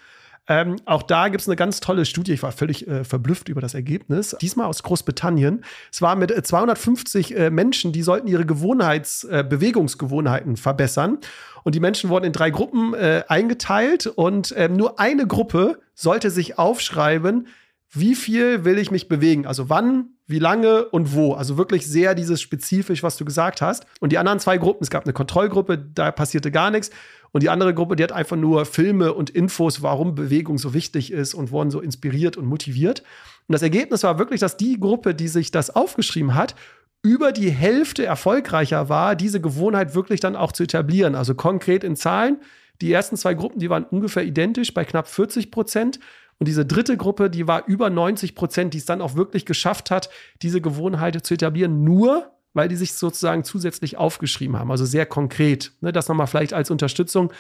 ähm, 0.49 0.77
auch 0.85 1.03
da 1.03 1.29
gibt 1.29 1.41
es 1.41 1.49
eine 1.49 1.57
ganz 1.57 1.81
tolle 1.81 2.05
Studie. 2.05 2.33
Ich 2.33 2.43
war 2.43 2.53
völlig 2.53 2.87
äh, 2.87 3.05
verblüfft 3.05 3.49
über 3.49 3.61
das 3.61 3.75
Ergebnis. 3.75 4.37
Diesmal 4.41 4.67
aus 4.67 4.83
Großbritannien. 4.83 5.65
Es 5.91 6.03
war 6.03 6.15
mit 6.15 6.31
250 6.47 7.35
äh, 7.35 7.47
äh, 7.47 7.51
Menschen, 7.51 7.93
die 7.93 8.03
sollten 8.03 8.29
ihre 8.29 8.47
Gewohnheits-, 8.47 9.25
äh, 9.25 9.45
Bewegungsgewohnheiten 9.49 10.57
verbessern. 10.57 11.19
Und 11.65 11.75
die 11.75 11.81
Menschen 11.81 12.11
wurden 12.11 12.25
in 12.25 12.33
drei 12.33 12.51
Gruppen 12.51 12.95
äh, 12.95 13.25
eingeteilt 13.27 14.07
und 14.07 14.55
ähm, 14.57 14.75
nur 14.75 15.01
eine 15.01 15.27
Gruppe 15.27 15.81
sollte 15.95 16.31
sich 16.31 16.59
aufschreiben, 16.59 17.49
wie 17.91 18.15
viel 18.15 18.65
will 18.65 18.79
ich 18.79 18.91
mich 18.91 19.09
bewegen? 19.09 19.47
Also 19.47 19.69
wann, 19.69 20.11
wie 20.27 20.39
lange 20.39 20.85
und 20.87 21.15
wo. 21.15 21.33
Also 21.33 21.57
wirklich 21.57 21.87
sehr 21.87 22.15
dieses 22.15 22.43
spezifisch, 22.43 23.03
was 23.03 23.17
du 23.17 23.25
gesagt 23.25 23.63
hast. 23.63 23.87
Und 24.01 24.13
die 24.13 24.19
anderen 24.19 24.39
zwei 24.39 24.59
Gruppen, 24.59 24.83
es 24.83 24.91
gab 24.91 25.05
eine 25.05 25.13
Kontrollgruppe, 25.13 25.79
da 25.79 26.11
passierte 26.11 26.51
gar 26.51 26.71
nichts. 26.71 26.91
Und 27.37 27.43
die 27.43 27.51
andere 27.51 27.75
Gruppe, 27.75 27.97
die 27.97 28.03
hat 28.03 28.13
einfach 28.13 28.39
nur 28.39 28.65
Filme 28.65 29.13
und 29.13 29.29
Infos, 29.29 29.83
warum 29.83 30.15
Bewegung 30.15 30.57
so 30.57 30.73
wichtig 30.73 31.13
ist 31.13 31.35
und 31.35 31.51
wurden 31.51 31.71
so 31.71 31.83
inspiriert 31.83 32.39
und 32.39 32.47
motiviert. 32.47 33.01
Und 33.47 33.53
das 33.53 33.61
Ergebnis 33.61 34.05
war 34.05 34.19
wirklich, 34.19 34.41
dass 34.41 34.57
die 34.57 34.81
Gruppe, 34.81 35.15
die 35.15 35.29
sich 35.29 35.51
das 35.51 35.69
aufgeschrieben 35.69 36.35
hat, 36.35 36.55
über 37.03 37.33
die 37.33 37.51
Hälfte 37.51 38.07
erfolgreicher 38.07 38.89
war, 38.89 39.17
diese 39.17 39.43
Gewohnheit 39.43 39.95
wirklich 39.95 40.21
dann 40.21 40.35
auch 40.35 40.51
zu 40.51 40.63
etablieren. 40.63 41.15
Also 41.15 41.35
konkret 41.35 41.85
in 41.85 41.95
Zahlen. 41.95 42.39
Die 42.81 42.91
ersten 42.91 43.19
zwei 43.19 43.35
Gruppen, 43.35 43.59
die 43.59 43.69
waren 43.69 43.85
ungefähr 43.85 44.25
identisch 44.25 44.73
bei 44.73 44.87
knapp 44.87 45.07
40 45.07 45.51
Prozent. 45.51 46.01
Und 46.39 46.49
diese 46.49 46.65
dritte 46.65 46.97
Gruppe, 46.97 47.29
die 47.29 47.47
war 47.47 47.67
über 47.67 47.91
90 47.91 48.35
Prozent, 48.35 48.73
die 48.73 48.79
es 48.79 48.87
dann 48.87 49.03
auch 49.03 49.15
wirklich 49.15 49.45
geschafft 49.45 49.91
hat, 49.91 50.09
diese 50.41 50.63
Gewohnheit 50.63 51.23
zu 51.27 51.35
etablieren, 51.35 51.85
nur 51.85 52.31
weil 52.57 52.69
die 52.69 52.77
sich 52.77 52.95
sozusagen 52.95 53.45
zusätzlich 53.45 53.99
aufgeschrieben 53.99 54.59
haben. 54.59 54.71
Also 54.71 54.87
sehr 54.87 55.05
konkret. 55.05 55.73
Ne, 55.83 55.93
das 55.93 56.09
nochmal 56.09 56.27
vielleicht 56.27 56.55
als 56.55 56.71
Unterstützung, 56.71 57.31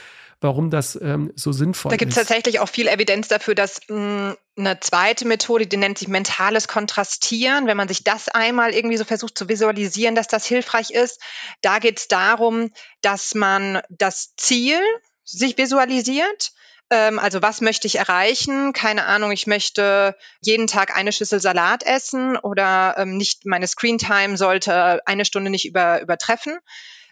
warum 0.43 0.69
das 0.71 0.95
ähm, 1.01 1.33
so 1.35 1.53
sinnvoll 1.53 1.91
ist. 1.91 1.95
Da 1.95 1.97
gibt 1.97 2.13
es 2.13 2.19
tatsächlich 2.19 2.61
auch 2.61 2.69
viel 2.69 2.87
Evidenz 2.87 3.27
dafür, 3.27 3.55
dass 3.55 3.81
mh, 3.89 3.97
hm, 3.97 4.37
eine 4.59 4.79
zweite 4.81 5.27
Methode, 5.27 5.67
die 5.67 5.79
nennt 5.79 5.97
sich 5.97 6.09
mentales 6.09 6.69
Kontrastieren. 6.69 7.67
Wenn 7.67 7.79
man 7.79 7.89
sich 7.89 8.05
das 8.05 8.29
einmal 8.29 8.75
irgendwie 8.75 8.99
so 8.99 9.05
versucht 9.05 9.39
zu 9.39 9.49
visualisieren, 9.49 10.15
dass 10.15 10.29
das 10.29 10.45
hilfreich 10.45 10.91
ist, 10.91 11.19
da 11.63 11.79
geht 11.79 11.99
es 11.99 12.09
darum, 12.09 12.71
dass 13.01 13.35
man 13.35 13.81
das 13.89 14.35
Ziel 14.37 14.79
sich 15.25 15.57
visualisiert 15.57 16.53
ähm, 16.91 17.19
also 17.19 17.43
was 17.43 17.61
möchte 17.61 17.87
ich 17.87 17.97
erreichen? 17.97 18.73
Keine 18.73 19.07
Ahnung, 19.07 19.33
ich 19.33 19.47
möchte 19.47 20.17
jeden 20.41 20.67
Tag 20.67 20.97
eine 20.97 21.13
Schüssel 21.13 21.41
Salat 21.41 21.83
essen 21.83 22.37
oder 22.37 22.95
ähm, 22.99 23.17
nicht, 23.17 23.45
meine 23.45 23.67
Screentime 23.67 24.37
sollte 24.37 25.01
eine 25.07 25.25
Stunde 25.25 25.51
nicht 25.51 25.67
über, 25.67 26.01
übertreffen. 26.01 26.59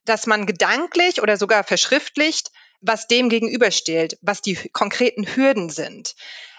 Dass 0.04 0.26
man 0.26 0.46
gedanklich 0.46 1.22
oder 1.22 1.36
sogar 1.36 1.64
verschriftlicht, 1.64 2.50
was 2.80 3.06
dem 3.08 3.28
gegenübersteht, 3.30 4.18
was 4.20 4.42
die 4.42 4.56
konkreten 4.72 5.26
Hürden 5.26 5.70
sind. 5.70 6.14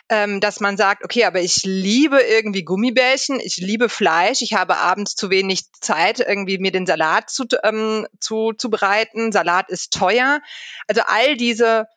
Ähm, 0.10 0.40
dass 0.40 0.60
man 0.60 0.78
sagt, 0.78 1.04
okay, 1.04 1.24
aber 1.24 1.42
ich 1.42 1.64
liebe 1.64 2.20
irgendwie 2.20 2.64
Gummibärchen, 2.64 3.40
ich 3.40 3.58
liebe 3.58 3.90
Fleisch, 3.90 4.42
ich 4.42 4.54
habe 4.54 4.78
abends 4.78 5.16
zu 5.16 5.32
wenig 5.32 5.72
Zeit, 5.82 6.20
irgendwie 6.20 6.60
mir 6.60 6.72
den 6.72 6.86
Salat 6.86 7.30
zu, 7.30 7.46
ähm, 7.64 8.06
zu, 8.20 8.54
zu 8.54 8.70
bereiten, 8.70 9.32
Salat 9.32 9.70
ist 9.70 9.94
teuer. 9.94 10.42
Also 10.88 11.02
all 11.08 11.38
diese 11.38 11.88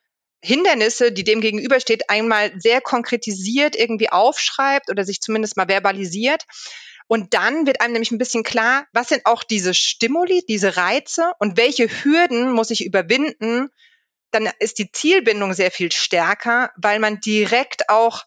Hindernisse, 0.41 1.13
die 1.13 1.25
dem 1.25 1.41
gegenübersteht, 1.41 2.11
einmal 2.11 2.53
sehr 2.61 2.81
konkretisiert 2.81 3.77
irgendwie 3.77 4.11
aufschreibt 4.11 4.91
oder 4.91 5.05
sich 5.05 5.21
zumindest 5.21 5.57
mal 5.57 5.69
verbalisiert. 5.69 6.45
Und 7.09 7.33
dann 7.35 7.67
wird 7.67 7.81
einem 7.81 7.95
nämlich 7.95 8.11
ein 8.11 8.19
bisschen 8.19 8.43
klar, 8.43 8.87
was 8.93 9.09
sind 9.09 9.25
auch 9.25 9.43
diese 9.43 9.75
Stimuli, 9.75 10.45
diese 10.47 10.77
Reize 10.77 11.33
und 11.39 11.57
welche 11.57 11.89
Hürden 11.89 12.53
muss 12.53 12.71
ich 12.71 12.85
überwinden. 12.85 13.69
Dann 14.31 14.49
ist 14.59 14.79
die 14.79 14.93
Zielbindung 14.93 15.55
sehr 15.55 15.71
viel 15.71 15.91
stärker, 15.91 16.71
weil 16.77 16.99
man 16.99 17.21
direkt 17.21 17.89
auch 17.89 18.25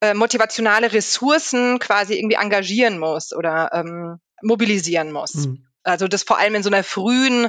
äh, 0.00 0.12
motivationale 0.12 0.92
Ressourcen 0.92 1.78
quasi 1.78 2.18
irgendwie 2.18 2.36
engagieren 2.36 2.98
muss 2.98 3.32
oder 3.32 3.70
ähm, 3.72 4.18
mobilisieren 4.42 5.12
muss. 5.12 5.34
Mhm. 5.34 5.66
Also 5.84 6.08
das 6.08 6.24
vor 6.24 6.38
allem 6.38 6.56
in 6.56 6.62
so 6.64 6.68
einer 6.68 6.82
frühen 6.82 7.48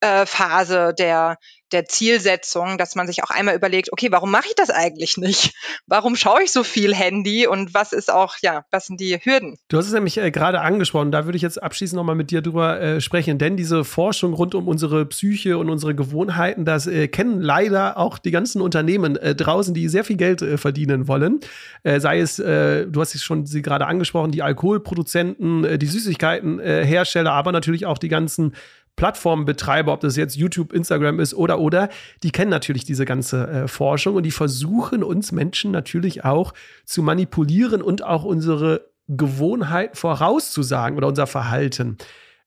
äh, 0.00 0.26
Phase 0.26 0.94
der, 0.98 1.38
der 1.72 1.84
Zielsetzung, 1.84 2.78
dass 2.78 2.94
man 2.94 3.06
sich 3.06 3.22
auch 3.22 3.30
einmal 3.30 3.54
überlegt, 3.54 3.92
okay, 3.92 4.10
warum 4.10 4.30
mache 4.30 4.46
ich 4.48 4.54
das 4.54 4.70
eigentlich 4.70 5.16
nicht? 5.16 5.54
Warum 5.86 6.16
schaue 6.16 6.42
ich 6.42 6.52
so 6.52 6.64
viel 6.64 6.94
Handy 6.94 7.46
und 7.46 7.74
was 7.74 7.92
ist 7.92 8.10
auch, 8.10 8.36
ja, 8.40 8.64
was 8.70 8.86
sind 8.86 9.00
die 9.00 9.18
Hürden? 9.22 9.56
Du 9.68 9.76
hast 9.76 9.86
es 9.86 9.92
nämlich 9.92 10.18
äh, 10.18 10.30
gerade 10.30 10.60
angesprochen, 10.60 11.12
da 11.12 11.24
würde 11.24 11.36
ich 11.36 11.42
jetzt 11.42 11.62
abschließend 11.62 11.96
nochmal 11.96 12.14
mit 12.14 12.30
dir 12.30 12.42
drüber 12.42 12.80
äh, 12.80 13.00
sprechen, 13.00 13.38
denn 13.38 13.56
diese 13.56 13.84
Forschung 13.84 14.34
rund 14.34 14.54
um 14.54 14.68
unsere 14.68 15.04
Psyche 15.06 15.58
und 15.58 15.68
unsere 15.68 15.94
Gewohnheiten, 15.94 16.64
das 16.64 16.86
äh, 16.86 17.08
kennen 17.08 17.40
leider 17.40 17.98
auch 17.98 18.18
die 18.18 18.30
ganzen 18.30 18.62
Unternehmen 18.62 19.16
äh, 19.16 19.34
draußen, 19.34 19.74
die 19.74 19.88
sehr 19.88 20.04
viel 20.04 20.16
Geld 20.16 20.42
äh, 20.42 20.58
verdienen 20.58 21.08
wollen. 21.08 21.40
Sei 21.84 22.20
es, 22.20 22.36
du 22.36 22.92
hast 22.96 23.14
es 23.14 23.22
schon 23.22 23.46
sie 23.46 23.62
gerade 23.62 23.86
angesprochen, 23.86 24.30
die 24.30 24.42
Alkoholproduzenten, 24.42 25.78
die 25.78 25.86
Süßigkeitenhersteller, 25.86 27.32
aber 27.32 27.52
natürlich 27.52 27.86
auch 27.86 27.98
die 27.98 28.08
ganzen 28.08 28.54
Plattformbetreiber, 28.98 29.92
ob 29.92 30.00
das 30.00 30.16
jetzt 30.16 30.36
YouTube, 30.36 30.72
Instagram 30.72 31.20
ist 31.20 31.32
oder 31.32 31.60
oder, 31.60 31.88
die 32.24 32.32
kennen 32.32 32.50
natürlich 32.50 32.84
diese 32.84 33.04
ganze 33.04 33.46
äh, 33.46 33.68
Forschung 33.68 34.16
und 34.16 34.24
die 34.24 34.32
versuchen 34.32 35.04
uns 35.04 35.30
Menschen 35.30 35.70
natürlich 35.70 36.24
auch 36.24 36.52
zu 36.84 37.02
manipulieren 37.02 37.80
und 37.80 38.02
auch 38.02 38.24
unsere 38.24 38.90
Gewohnheiten 39.06 39.94
vorauszusagen 39.94 40.98
oder 40.98 41.06
unser 41.06 41.28
Verhalten. 41.28 41.96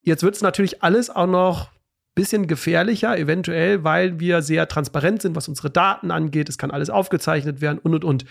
Jetzt 0.01 0.23
wird 0.23 0.35
es 0.35 0.41
natürlich 0.41 0.83
alles 0.83 1.09
auch 1.09 1.25
noch 1.25 1.69
ein 1.69 2.15
bisschen 2.15 2.47
gefährlicher, 2.47 3.17
eventuell, 3.17 3.85
weil 3.85 4.19
wir 4.19 4.41
sehr 4.41 4.67
transparent 4.67 5.21
sind, 5.21 5.37
was 5.37 5.47
unsere 5.47 5.69
Daten 5.69 6.11
angeht. 6.11 6.49
Es 6.49 6.57
kann 6.57 6.69
alles 6.69 6.89
aufgezeichnet 6.89 7.61
werden 7.61 7.79
und 7.81 7.95
und 7.95 8.03
und. 8.03 8.25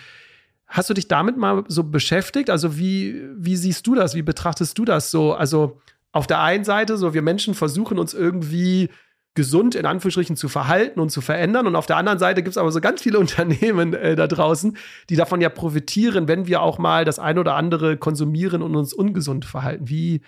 Hast 0.66 0.91
du 0.91 0.95
dich 0.95 1.09
damit 1.09 1.39
mal 1.39 1.64
so 1.68 1.85
beschäftigt? 1.85 2.51
Also 2.51 2.77
wie, 2.77 3.18
wie 3.35 3.57
siehst 3.57 3.87
du 3.87 3.95
das? 3.95 4.14
Wie 4.14 4.23
betrachtest 4.23 4.77
du 4.79 4.85
das 4.85 5.11
so? 5.11 5.33
Also 5.33 5.81
auf 6.13 6.27
der 6.27 6.41
einen 6.41 6.65
Seite, 6.65 6.97
so 6.97 7.15
wir 7.15 7.23
Menschen 7.23 7.55
versuchen 7.55 7.99
uns 7.99 8.15
irgendwie 8.15 8.91
gesund 9.35 9.75
in 9.75 9.87
Anführungsstrichen 9.87 10.37
zu 10.37 10.49
verhalten 10.49 10.99
und 10.99 11.11
zu 11.11 11.21
verändern. 11.21 11.67
Und 11.67 11.77
auf 11.77 11.87
der 11.87 11.97
anderen 11.97 12.19
Seite 12.19 12.43
gibt 12.43 12.55
es 12.55 12.59
aber 12.59 12.73
so 12.73 12.81
ganz 12.81 13.03
viele 13.03 13.19
Unternehmen 13.21 13.95
äh, 13.95 14.17
da 14.17 14.27
draußen, 14.27 14.77
die 15.09 15.17
davon 15.17 15.41
ja 15.41 15.49
profitieren, 15.49 16.29
wenn 16.29 16.47
wir 16.47 16.63
auch 16.63 16.79
mal 16.79 17.05
das 17.05 17.19
eine 17.19 17.41
oder 17.41 17.55
andere 17.55 17.97
konsumieren 17.97 18.63
und 18.63 18.75
uns 18.77 18.93
ungesund 18.93 19.45
verhalten. 19.45 19.89
Wie, 19.89 20.23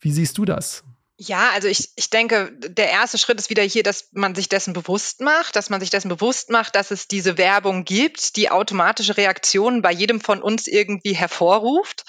wie 0.00 0.12
siehst 0.12 0.36
du 0.38 0.44
das? 0.44 0.84
Ja, 1.18 1.48
also 1.54 1.66
ich, 1.66 1.88
ich 1.96 2.10
denke, 2.10 2.52
der 2.58 2.90
erste 2.90 3.16
Schritt 3.16 3.40
ist 3.40 3.48
wieder 3.48 3.62
hier, 3.62 3.82
dass 3.82 4.10
man 4.12 4.34
sich 4.34 4.50
dessen 4.50 4.74
bewusst 4.74 5.22
macht, 5.22 5.56
dass 5.56 5.70
man 5.70 5.80
sich 5.80 5.88
dessen 5.88 6.10
bewusst 6.10 6.50
macht, 6.50 6.76
dass 6.76 6.90
es 6.90 7.08
diese 7.08 7.38
Werbung 7.38 7.84
gibt, 7.84 8.36
die 8.36 8.50
automatische 8.50 9.16
Reaktionen 9.16 9.80
bei 9.80 9.92
jedem 9.92 10.20
von 10.20 10.42
uns 10.42 10.66
irgendwie 10.66 11.14
hervorruft 11.14 12.04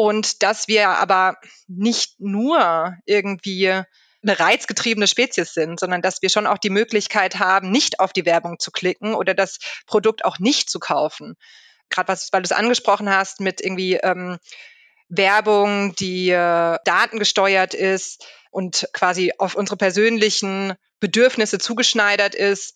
und 0.00 0.42
dass 0.42 0.66
wir 0.66 0.88
aber 0.88 1.36
nicht 1.68 2.20
nur 2.20 2.96
irgendwie 3.04 3.66
eine 3.68 4.40
reizgetriebene 4.40 5.06
Spezies 5.06 5.52
sind, 5.52 5.78
sondern 5.78 6.00
dass 6.00 6.22
wir 6.22 6.30
schon 6.30 6.46
auch 6.46 6.56
die 6.56 6.70
Möglichkeit 6.70 7.38
haben, 7.38 7.70
nicht 7.70 8.00
auf 8.00 8.14
die 8.14 8.24
Werbung 8.24 8.58
zu 8.58 8.70
klicken 8.70 9.14
oder 9.14 9.34
das 9.34 9.58
Produkt 9.86 10.24
auch 10.24 10.38
nicht 10.38 10.70
zu 10.70 10.78
kaufen. 10.78 11.36
Gerade 11.90 12.08
was, 12.08 12.32
weil 12.32 12.40
du 12.40 12.46
es 12.46 12.52
angesprochen 12.52 13.10
hast 13.10 13.40
mit 13.40 13.60
irgendwie 13.60 13.96
ähm, 13.96 14.38
Werbung, 15.10 15.94
die 15.96 16.30
äh, 16.30 16.78
datengesteuert 16.82 17.74
ist 17.74 18.24
und 18.50 18.88
quasi 18.94 19.34
auf 19.36 19.54
unsere 19.54 19.76
persönlichen 19.76 20.76
Bedürfnisse 21.00 21.58
zugeschneidert 21.58 22.34
ist. 22.34 22.74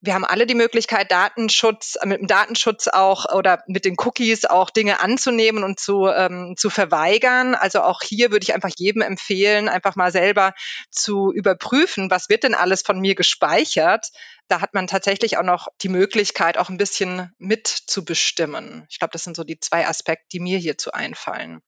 Wir 0.00 0.14
haben 0.14 0.24
alle 0.24 0.46
die 0.46 0.54
Möglichkeit, 0.54 1.10
Datenschutz, 1.10 1.96
äh, 2.00 2.06
mit 2.06 2.20
dem 2.20 2.26
Datenschutz 2.26 2.86
auch 2.88 3.32
oder 3.34 3.62
mit 3.66 3.84
den 3.84 3.96
Cookies 3.98 4.44
auch 4.44 4.70
Dinge 4.70 5.00
anzunehmen 5.00 5.64
und 5.64 5.80
zu, 5.80 6.06
ähm, 6.06 6.54
zu 6.56 6.70
verweigern. 6.70 7.54
Also 7.54 7.82
auch 7.82 8.00
hier 8.02 8.30
würde 8.30 8.44
ich 8.44 8.54
einfach 8.54 8.70
jedem 8.76 9.02
empfehlen, 9.02 9.68
einfach 9.68 9.96
mal 9.96 10.12
selber 10.12 10.54
zu 10.90 11.32
überprüfen, 11.32 12.10
was 12.10 12.28
wird 12.28 12.44
denn 12.44 12.54
alles 12.54 12.82
von 12.82 13.00
mir 13.00 13.14
gespeichert. 13.14 14.08
Da 14.46 14.60
hat 14.60 14.72
man 14.72 14.86
tatsächlich 14.86 15.36
auch 15.36 15.42
noch 15.42 15.68
die 15.82 15.88
Möglichkeit, 15.88 16.58
auch 16.58 16.68
ein 16.68 16.78
bisschen 16.78 17.32
mitzubestimmen. 17.38 18.86
Ich 18.88 18.98
glaube, 18.98 19.12
das 19.12 19.24
sind 19.24 19.36
so 19.36 19.44
die 19.44 19.58
zwei 19.58 19.86
Aspekte, 19.86 20.26
die 20.32 20.40
mir 20.40 20.58
hierzu 20.58 20.92
einfallen. 20.92 21.60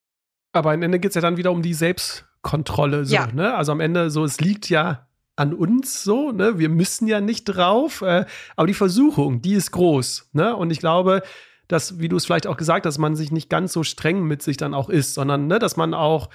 Aber 0.53 0.73
am 0.73 0.83
Ende 0.83 0.99
geht 0.99 1.11
es 1.11 1.15
ja 1.15 1.21
dann 1.21 1.37
wieder 1.37 1.53
um 1.53 1.63
die 1.63 1.75
Selbstkontrolle. 1.75 3.05
So, 3.05 3.15
ja. 3.15 3.27
ne? 3.27 3.55
Also 3.55 3.73
am 3.73 3.81
Ende 3.81 4.11
so, 4.11 4.25
es 4.25 4.41
liegt 4.41 4.69
ja 4.69 5.10
an 5.41 5.55
uns 5.55 6.05
so, 6.05 6.33
ne? 6.33 6.59
Wir 6.59 6.69
müssen 6.69 7.09
ja 7.09 7.21
nicht 7.23 7.45
drauf, 7.45 8.03
äh, 8.03 8.27
aber 8.57 8.67
die 8.67 8.75
Versuchung, 8.75 9.41
die 9.41 9.55
ist 9.55 9.71
groß, 9.71 10.29
ne? 10.35 10.55
Und 10.55 10.71
ich 10.71 10.81
glaube, 10.81 11.23
dass, 11.67 11.99
wie 11.99 12.09
du 12.09 12.17
es 12.17 12.27
vielleicht 12.27 12.47
auch 12.47 12.59
gesagt 12.59 12.85
hast, 12.85 12.99
man 12.99 13.17
sich 13.17 13.33
nicht 13.33 13.49
ganz 13.49 13.73
so 13.73 13.83
streng 13.83 14.25
mit 14.25 14.43
sich 14.43 14.59
dann 14.59 14.75
auch 14.75 14.91
ist, 14.91 15.15
sondern 15.15 15.47
ne, 15.47 15.59
dass 15.59 15.79
man 15.79 15.95
auch 15.95 16.29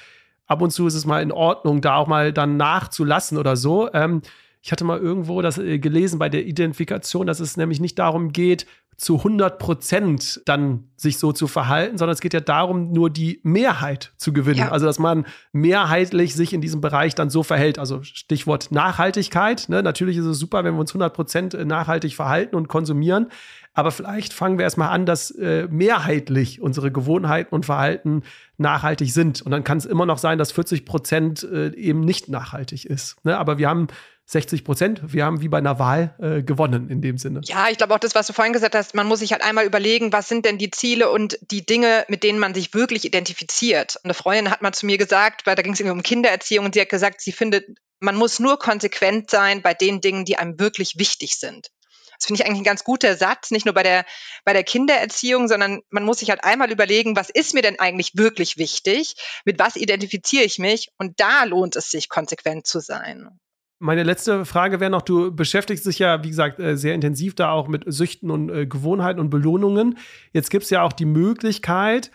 ab 0.47 0.62
und 0.62 0.72
zu 0.72 0.88
ist 0.88 0.95
es 0.95 1.06
mal 1.06 1.22
in 1.22 1.32
Ordnung, 1.32 1.82
da 1.82 1.97
auch 1.97 2.08
mal 2.08 2.34
dann 2.34 2.58
nachzulassen 2.58 3.38
oder 3.38 3.56
so. 3.56 3.91
Ähm, 3.93 4.22
ich 4.62 4.72
hatte 4.72 4.86
mal 4.86 4.99
irgendwo 4.99 5.43
das 5.43 5.60
äh, 5.60 5.78
gelesen 5.78 6.18
bei 6.18 6.30
der 6.30 6.45
Identifikation, 6.45 7.28
dass 7.28 7.39
es 7.39 7.58
nämlich 7.58 7.80
nicht 7.80 7.99
darum 7.99 8.32
geht, 8.32 8.66
zu 8.98 9.18
100 9.18 9.60
Prozent 9.60 10.41
dann 10.46 10.86
sich 10.96 11.18
so 11.18 11.34
zu 11.34 11.48
verhalten, 11.48 11.98
sondern 11.98 12.14
es 12.14 12.22
geht 12.22 12.34
ja 12.34 12.39
darum, 12.39 12.93
nur 12.93 13.10
die 13.10 13.41
Mehrheit 13.43 14.14
zu 14.18 14.32
gewinnen. 14.32 14.60
Ja. 14.60 14.72
Also, 14.72 14.86
dass 14.86 15.00
man 15.00 15.26
mehrheitlich 15.52 16.36
sich 16.36 16.54
in 16.54 16.62
diesem 16.62 16.80
Bereich 16.80 17.14
dann 17.16 17.30
so 17.30 17.43
verhält. 17.43 17.78
Also, 17.78 18.04
Stichwort 18.04 18.72
Nachhaltigkeit. 18.72 19.68
Ne? 19.68 19.84
Natürlich 19.84 20.18
ist 20.18 20.26
es 20.26 20.39
super, 20.39 20.64
wenn 20.64 20.76
wir 20.76 20.80
uns 20.80 20.91
100 20.91 21.14
Prozent 21.14 21.54
äh, 21.54 21.66
nachhaltig 21.66 22.16
verhalten 22.16 22.56
und 22.56 22.68
konsumieren. 22.68 23.28
Aber 23.74 23.91
vielleicht 23.91 24.32
fangen 24.32 24.58
wir 24.58 24.64
erstmal 24.64 24.89
an, 24.89 25.06
dass 25.06 25.32
äh, 25.32 25.68
mehrheitlich 25.70 26.62
unsere 26.62 26.93
Gewohnheiten 26.93 27.54
und 27.54 27.66
Verhalten 27.66 28.24
nachhaltig 28.58 29.12
sind. 29.12 29.41
Und 29.41 29.52
dann 29.52 29.66
kann 29.66 29.78
es 29.78 29.86
immer 29.86 30.06
noch 30.06 30.18
sein, 30.18 30.38
dass 30.38 30.54
40 30.54 30.86
Prozent 30.86 31.43
äh, 31.43 31.76
eben 31.76 32.00
nicht 32.00 32.30
nachhaltig 32.30 32.86
ist. 32.86 33.18
Ne? 33.26 33.38
Aber 33.38 33.58
wir 33.58 33.68
haben 33.68 33.88
60 34.28 34.64
Prozent. 34.64 35.02
Wir 35.06 35.24
haben 35.24 35.42
wie 35.42 35.48
bei 35.48 35.60
einer 35.60 35.78
Wahl 35.78 36.16
äh, 36.20 36.42
gewonnen 36.42 36.90
in 36.90 37.02
dem 37.02 37.18
Sinne. 37.18 37.42
Ja, 37.44 37.68
ich 37.70 37.78
glaube 37.78 37.94
auch 37.94 38.00
das, 38.00 38.16
was 38.16 38.26
du 38.26 38.34
vorhin 38.34 38.54
gesagt 38.54 38.74
hast, 38.74 38.96
man 38.96 39.08
muss 39.08 39.20
sich 39.20 39.32
halt 39.32 39.44
einmal 39.44 39.66
überlegen, 39.66 40.12
was 40.12 40.28
sind 40.28 40.46
denn 40.46 40.58
die 40.58 40.72
Ziele 40.72 41.12
und 41.12 41.38
die 41.52 41.66
Dinge, 41.66 42.06
mit 42.08 42.24
denen 42.24 42.40
man 42.40 42.56
sich 42.56 42.74
wirklich 42.74 43.06
identifiziert. 43.06 44.00
Eine 44.04 44.16
Freundin 44.16 44.50
hat 44.50 44.64
mal 44.64 44.74
zu 44.74 44.88
mir 44.88 44.98
gesagt, 44.98 45.46
weil 45.46 45.56
da 45.56 45.62
ging 45.62 45.74
es 45.74 45.80
irgendwie 45.80 45.98
um 45.98 46.04
Kindererziehung 46.04 46.66
und 46.66 46.74
sie 46.74 46.82
hat 46.82 46.90
gesagt, 46.90 47.22
sie 47.22 47.32
findet, 47.32 47.66
man 48.00 48.16
muss 48.16 48.40
nur 48.40 48.58
konsequent 48.58 49.30
sein 49.30 49.62
bei 49.62 49.76
den 49.76 50.02
Dingen, 50.02 50.26
die 50.26 50.38
einem 50.38 50.60
wirklich 50.60 50.98
wichtig 50.98 51.36
sind. 51.36 51.70
Das 52.18 52.28
finde 52.28 52.42
ich 52.42 52.48
eigentlich 52.48 52.62
ein 52.62 52.66
ganz 52.66 52.84
guter 52.84 53.16
Satz, 53.16 53.52
nicht 53.52 53.66
nur 53.66 53.74
bei 53.74 53.84
der, 53.84 54.06
bei 54.44 54.54
der 54.54 54.64
Kindererziehung, 54.64 55.48
sondern 55.48 55.82
man 55.90 56.04
muss 56.04 56.20
sich 56.20 56.30
halt 56.30 56.44
einmal 56.44 56.72
überlegen, 56.72 57.16
was 57.16 57.30
ist 57.30 57.54
mir 57.54 57.62
denn 57.62 57.80
eigentlich 57.80 58.12
wirklich 58.16 58.58
wichtig? 58.58 59.16
Mit 59.44 59.60
was 59.60 59.76
identifiziere 59.76 60.44
ich 60.44 60.58
mich? 60.58 60.90
Und 60.98 61.20
da 61.20 61.44
lohnt 61.44 61.76
es 61.76 61.92
sich, 61.92 62.10
konsequent 62.10 62.66
zu 62.68 62.80
sein. 62.80 63.40
Meine 63.80 64.04
letzte 64.04 64.46
Frage 64.46 64.80
wäre 64.80 64.90
noch, 64.90 65.02
du 65.02 65.36
beschäftigst 65.36 65.86
dich 65.86 66.00
ja, 66.00 66.24
wie 66.24 66.30
gesagt, 66.30 66.60
äh, 66.60 66.78
sehr 66.78 66.96
intensiv 66.96 67.36
da 67.36 67.52
auch 67.52 67.68
mit 67.68 67.84
Süchten 67.86 68.32
und 68.32 68.50
äh, 68.50 68.66
Gewohnheiten 68.66 69.20
und 69.20 69.30
Belohnungen. 69.30 69.98
Jetzt 70.32 70.50
gibt 70.50 70.64
es 70.64 70.70
ja 70.70 70.82
auch 70.82 70.94
die 70.94 71.06
Möglichkeit, 71.06 72.12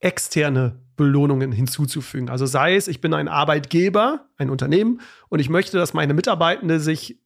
externe 0.00 0.80
Belohnungen 0.96 1.52
hinzuzufügen. 1.52 2.28
Also 2.28 2.46
sei 2.46 2.76
es, 2.76 2.88
ich 2.88 3.00
bin 3.00 3.14
ein 3.14 3.28
Arbeitgeber, 3.28 4.26
ein 4.36 4.50
Unternehmen 4.50 5.00
und 5.28 5.38
ich 5.38 5.48
möchte, 5.48 5.76
dass 5.78 5.94
meine 5.94 6.14
Mitarbeitende 6.14 6.80
sich 6.80 7.21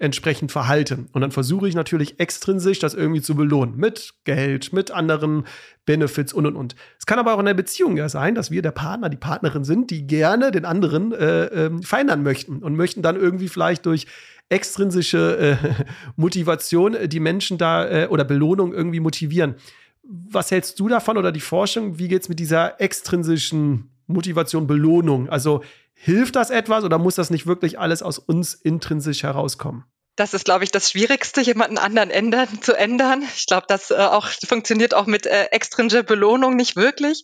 entsprechend 0.00 0.50
verhalten. 0.50 1.08
Und 1.12 1.20
dann 1.20 1.30
versuche 1.30 1.68
ich 1.68 1.74
natürlich 1.74 2.18
extrinsisch 2.18 2.78
das 2.78 2.94
irgendwie 2.94 3.20
zu 3.20 3.34
belohnen. 3.34 3.76
Mit 3.76 4.14
Geld, 4.24 4.72
mit 4.72 4.90
anderen 4.90 5.44
Benefits 5.84 6.32
und 6.32 6.46
und 6.46 6.56
und. 6.56 6.74
Es 6.98 7.04
kann 7.04 7.18
aber 7.18 7.34
auch 7.34 7.38
in 7.38 7.46
der 7.46 7.54
Beziehung 7.54 7.96
ja 7.96 8.08
sein, 8.08 8.34
dass 8.34 8.50
wir 8.50 8.62
der 8.62 8.70
Partner, 8.70 9.10
die 9.10 9.18
Partnerin 9.18 9.64
sind, 9.64 9.90
die 9.90 10.06
gerne 10.06 10.50
den 10.50 10.64
anderen 10.64 11.12
äh, 11.12 11.44
äh, 11.44 11.82
verändern 11.82 12.22
möchten 12.22 12.62
und 12.62 12.76
möchten 12.76 13.02
dann 13.02 13.16
irgendwie 13.16 13.48
vielleicht 13.48 13.84
durch 13.84 14.06
extrinsische 14.48 15.58
äh, 15.62 15.84
Motivation 16.16 16.96
die 17.04 17.20
Menschen 17.20 17.58
da 17.58 17.86
äh, 17.86 18.06
oder 18.08 18.24
Belohnung 18.24 18.72
irgendwie 18.72 19.00
motivieren. 19.00 19.56
Was 20.02 20.50
hältst 20.50 20.80
du 20.80 20.88
davon 20.88 21.18
oder 21.18 21.30
die 21.30 21.40
Forschung? 21.40 21.98
Wie 21.98 22.08
geht 22.08 22.22
es 22.22 22.28
mit 22.30 22.40
dieser 22.40 22.80
extrinsischen 22.80 23.90
Motivation, 24.06 24.66
Belohnung? 24.66 25.28
Also 25.28 25.62
Hilft 26.02 26.34
das 26.34 26.48
etwas 26.48 26.84
oder 26.84 26.96
muss 26.96 27.16
das 27.16 27.28
nicht 27.28 27.46
wirklich 27.46 27.78
alles 27.78 28.02
aus 28.02 28.18
uns 28.18 28.54
intrinsisch 28.54 29.22
herauskommen? 29.22 29.84
Das 30.16 30.32
ist, 30.32 30.46
glaube 30.46 30.64
ich, 30.64 30.70
das 30.70 30.90
Schwierigste, 30.90 31.42
jemanden 31.42 31.76
anderen 31.76 32.10
ändern, 32.10 32.62
zu 32.62 32.72
ändern. 32.72 33.22
Ich 33.36 33.44
glaube, 33.44 33.66
das 33.68 33.90
äh, 33.90 33.96
auch 33.96 34.26
funktioniert 34.46 34.94
auch 34.94 35.04
mit 35.04 35.26
äh, 35.26 35.44
extrinsischer 35.50 36.02
Belohnung 36.02 36.56
nicht 36.56 36.74
wirklich. 36.74 37.22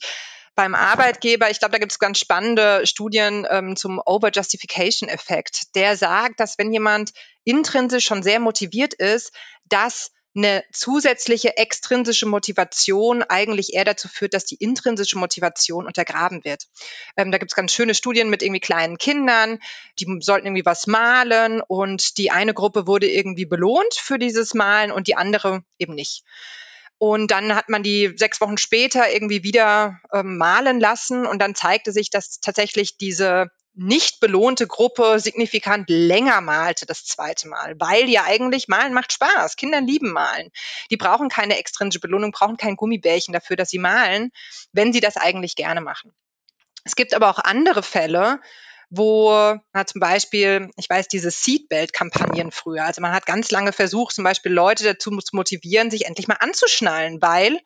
Beim 0.54 0.74
Arbeitgeber, 0.74 1.50
ich 1.50 1.58
glaube, 1.58 1.72
da 1.72 1.78
gibt 1.78 1.92
es 1.92 1.98
ganz 1.98 2.18
spannende 2.18 2.86
Studien 2.86 3.46
ähm, 3.48 3.76
zum 3.76 3.98
Over-Justification-Effekt. 4.04 5.74
Der 5.74 5.96
sagt, 5.96 6.38
dass 6.38 6.58
wenn 6.58 6.70
jemand 6.70 7.12
intrinsisch 7.44 8.04
schon 8.04 8.22
sehr 8.22 8.40
motiviert 8.40 8.92
ist, 8.92 9.32
dass 9.64 10.10
eine 10.36 10.64
zusätzliche 10.72 11.56
extrinsische 11.56 12.26
Motivation 12.26 13.22
eigentlich 13.22 13.74
eher 13.74 13.84
dazu 13.84 14.08
führt, 14.08 14.34
dass 14.34 14.44
die 14.44 14.56
intrinsische 14.56 15.18
Motivation 15.18 15.86
untergraben 15.86 16.44
wird. 16.44 16.64
Ähm, 17.16 17.32
da 17.32 17.38
gibt 17.38 17.52
es 17.52 17.56
ganz 17.56 17.72
schöne 17.72 17.94
Studien 17.94 18.28
mit 18.28 18.42
irgendwie 18.42 18.60
kleinen 18.60 18.98
Kindern, 18.98 19.58
die 19.98 20.06
sollten 20.20 20.46
irgendwie 20.46 20.66
was 20.66 20.86
malen 20.86 21.60
und 21.60 22.18
die 22.18 22.30
eine 22.30 22.54
Gruppe 22.54 22.86
wurde 22.86 23.10
irgendwie 23.10 23.46
belohnt 23.46 23.94
für 23.94 24.18
dieses 24.18 24.54
Malen 24.54 24.92
und 24.92 25.06
die 25.06 25.16
andere 25.16 25.62
eben 25.78 25.94
nicht. 25.94 26.22
Und 26.98 27.30
dann 27.30 27.54
hat 27.54 27.68
man 27.68 27.82
die 27.82 28.12
sechs 28.16 28.40
Wochen 28.40 28.56
später 28.56 29.10
irgendwie 29.10 29.42
wieder 29.42 30.00
ähm, 30.12 30.38
malen 30.38 30.80
lassen 30.80 31.26
und 31.26 31.40
dann 31.40 31.54
zeigte 31.54 31.92
sich, 31.92 32.10
dass 32.10 32.40
tatsächlich 32.40 32.96
diese 32.96 33.50
nicht 33.76 34.20
belohnte 34.20 34.66
Gruppe 34.66 35.20
signifikant 35.20 35.88
länger 35.88 36.40
malte 36.40 36.86
das 36.86 37.04
zweite 37.04 37.46
Mal, 37.48 37.74
weil 37.78 38.08
ja 38.08 38.24
eigentlich 38.24 38.68
Malen 38.68 38.94
macht 38.94 39.12
Spaß. 39.12 39.56
Kinder 39.56 39.80
lieben 39.80 40.12
Malen. 40.12 40.50
Die 40.90 40.96
brauchen 40.96 41.28
keine 41.28 41.58
extrinsische 41.58 42.00
Belohnung, 42.00 42.32
brauchen 42.32 42.56
kein 42.56 42.76
Gummibärchen 42.76 43.32
dafür, 43.32 43.56
dass 43.56 43.70
sie 43.70 43.78
malen, 43.78 44.30
wenn 44.72 44.92
sie 44.92 45.00
das 45.00 45.16
eigentlich 45.16 45.56
gerne 45.56 45.82
machen. 45.82 46.12
Es 46.84 46.96
gibt 46.96 47.14
aber 47.14 47.28
auch 47.28 47.38
andere 47.38 47.82
Fälle, 47.82 48.40
wo 48.88 49.30
na, 49.72 49.86
zum 49.86 50.00
Beispiel, 50.00 50.70
ich 50.76 50.88
weiß, 50.88 51.08
diese 51.08 51.30
Seatbelt-Kampagnen 51.30 52.52
früher, 52.52 52.84
also 52.84 53.02
man 53.02 53.12
hat 53.12 53.26
ganz 53.26 53.50
lange 53.50 53.72
versucht, 53.72 54.14
zum 54.14 54.24
Beispiel 54.24 54.52
Leute 54.52 54.84
dazu 54.84 55.10
zu 55.18 55.36
motivieren, 55.36 55.90
sich 55.90 56.06
endlich 56.06 56.28
mal 56.28 56.38
anzuschnallen, 56.40 57.20
weil 57.20 57.60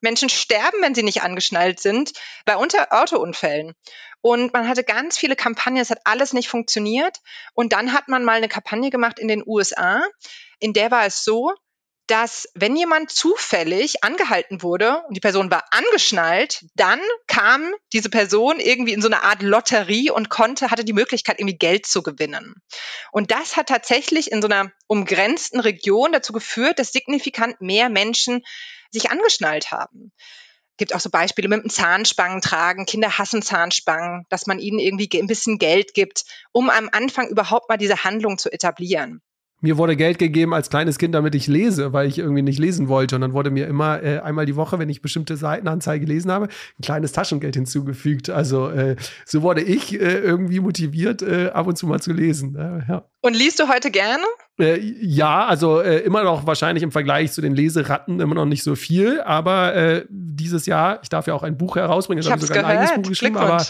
Menschen 0.00 0.28
sterben, 0.28 0.80
wenn 0.80 0.94
sie 0.94 1.02
nicht 1.02 1.22
angeschnallt 1.22 1.80
sind, 1.80 2.12
bei 2.44 2.56
Unter 2.56 2.92
Autounfällen. 2.92 3.74
Und 4.20 4.52
man 4.52 4.68
hatte 4.68 4.84
ganz 4.84 5.16
viele 5.16 5.36
Kampagnen, 5.36 5.80
es 5.82 5.90
hat 5.90 6.00
alles 6.04 6.32
nicht 6.32 6.48
funktioniert. 6.48 7.18
Und 7.54 7.72
dann 7.72 7.92
hat 7.92 8.08
man 8.08 8.24
mal 8.24 8.36
eine 8.36 8.48
Kampagne 8.48 8.90
gemacht 8.90 9.18
in 9.18 9.28
den 9.28 9.42
USA, 9.46 10.02
in 10.58 10.72
der 10.72 10.90
war 10.90 11.06
es 11.06 11.24
so, 11.24 11.52
dass 12.08 12.48
wenn 12.54 12.74
jemand 12.74 13.10
zufällig 13.10 14.02
angehalten 14.02 14.62
wurde 14.62 15.02
und 15.06 15.14
die 15.14 15.20
Person 15.20 15.50
war 15.50 15.64
angeschnallt, 15.70 16.64
dann 16.74 17.00
kam 17.26 17.74
diese 17.92 18.08
Person 18.08 18.60
irgendwie 18.60 18.94
in 18.94 19.02
so 19.02 19.08
eine 19.08 19.22
Art 19.22 19.42
Lotterie 19.42 20.10
und 20.10 20.30
konnte, 20.30 20.70
hatte 20.70 20.84
die 20.84 20.94
Möglichkeit, 20.94 21.38
irgendwie 21.38 21.58
Geld 21.58 21.86
zu 21.86 22.02
gewinnen. 22.02 22.54
Und 23.12 23.30
das 23.30 23.56
hat 23.56 23.68
tatsächlich 23.68 24.32
in 24.32 24.42
so 24.42 24.48
einer 24.48 24.72
umgrenzten 24.86 25.60
Region 25.60 26.12
dazu 26.12 26.32
geführt, 26.32 26.78
dass 26.78 26.92
signifikant 26.92 27.60
mehr 27.60 27.90
Menschen 27.90 28.42
sich 28.90 29.10
angeschnallt 29.10 29.70
haben. 29.70 30.12
Gibt 30.78 30.94
auch 30.94 31.00
so 31.00 31.10
Beispiele 31.10 31.48
mit 31.48 31.62
dem 31.62 31.70
Zahnspangen 31.70 32.40
tragen. 32.40 32.86
Kinder 32.86 33.18
hassen 33.18 33.42
Zahnspangen, 33.42 34.24
dass 34.30 34.46
man 34.46 34.60
ihnen 34.60 34.78
irgendwie 34.78 35.10
ein 35.20 35.26
bisschen 35.26 35.58
Geld 35.58 35.92
gibt, 35.92 36.24
um 36.52 36.70
am 36.70 36.88
Anfang 36.90 37.28
überhaupt 37.28 37.68
mal 37.68 37.76
diese 37.76 38.04
Handlung 38.04 38.38
zu 38.38 38.50
etablieren. 38.50 39.20
Mir 39.60 39.76
wurde 39.76 39.96
Geld 39.96 40.18
gegeben 40.18 40.54
als 40.54 40.70
kleines 40.70 40.98
Kind, 40.98 41.14
damit 41.14 41.34
ich 41.34 41.48
lese, 41.48 41.92
weil 41.92 42.06
ich 42.06 42.18
irgendwie 42.18 42.42
nicht 42.42 42.60
lesen 42.60 42.88
wollte. 42.88 43.16
Und 43.16 43.22
dann 43.22 43.32
wurde 43.32 43.50
mir 43.50 43.66
immer 43.66 44.02
äh, 44.02 44.20
einmal 44.20 44.46
die 44.46 44.54
Woche, 44.54 44.78
wenn 44.78 44.88
ich 44.88 45.02
bestimmte 45.02 45.36
Seitenanzeige 45.36 46.06
gelesen 46.06 46.30
habe, 46.30 46.46
ein 46.46 46.82
kleines 46.82 47.10
Taschengeld 47.12 47.56
hinzugefügt. 47.56 48.30
Also 48.30 48.68
äh, 48.68 48.94
so 49.26 49.42
wurde 49.42 49.62
ich 49.62 49.94
äh, 49.94 50.18
irgendwie 50.18 50.60
motiviert, 50.60 51.22
äh, 51.22 51.48
ab 51.48 51.66
und 51.66 51.76
zu 51.76 51.86
mal 51.88 52.00
zu 52.00 52.12
lesen. 52.12 52.54
ja. 52.88 53.04
Und 53.20 53.34
liest 53.34 53.58
du 53.58 53.68
heute 53.68 53.90
gerne? 53.90 54.22
Äh, 54.60 54.78
ja, 54.80 55.46
also 55.46 55.80
äh, 55.80 55.98
immer 55.98 56.22
noch 56.22 56.46
wahrscheinlich 56.46 56.84
im 56.84 56.92
Vergleich 56.92 57.32
zu 57.32 57.40
den 57.40 57.54
Leseratten 57.54 58.20
immer 58.20 58.36
noch 58.36 58.46
nicht 58.46 58.62
so 58.62 58.76
viel. 58.76 59.20
Aber 59.22 60.04
dieses 60.08 60.66
Jahr, 60.66 61.00
ich 61.02 61.08
darf 61.08 61.26
ja 61.26 61.34
auch 61.34 61.42
ein 61.42 61.58
Buch 61.58 61.76
herausbringen, 61.76 62.22
ich 62.22 62.30
habe 62.30 62.40
sogar 62.40 62.62
gehört. 62.62 62.70
ein 62.70 62.78
eigenes 62.78 63.02
Buch 63.02 63.08
geschrieben, 63.08 63.36
aber 63.36 63.64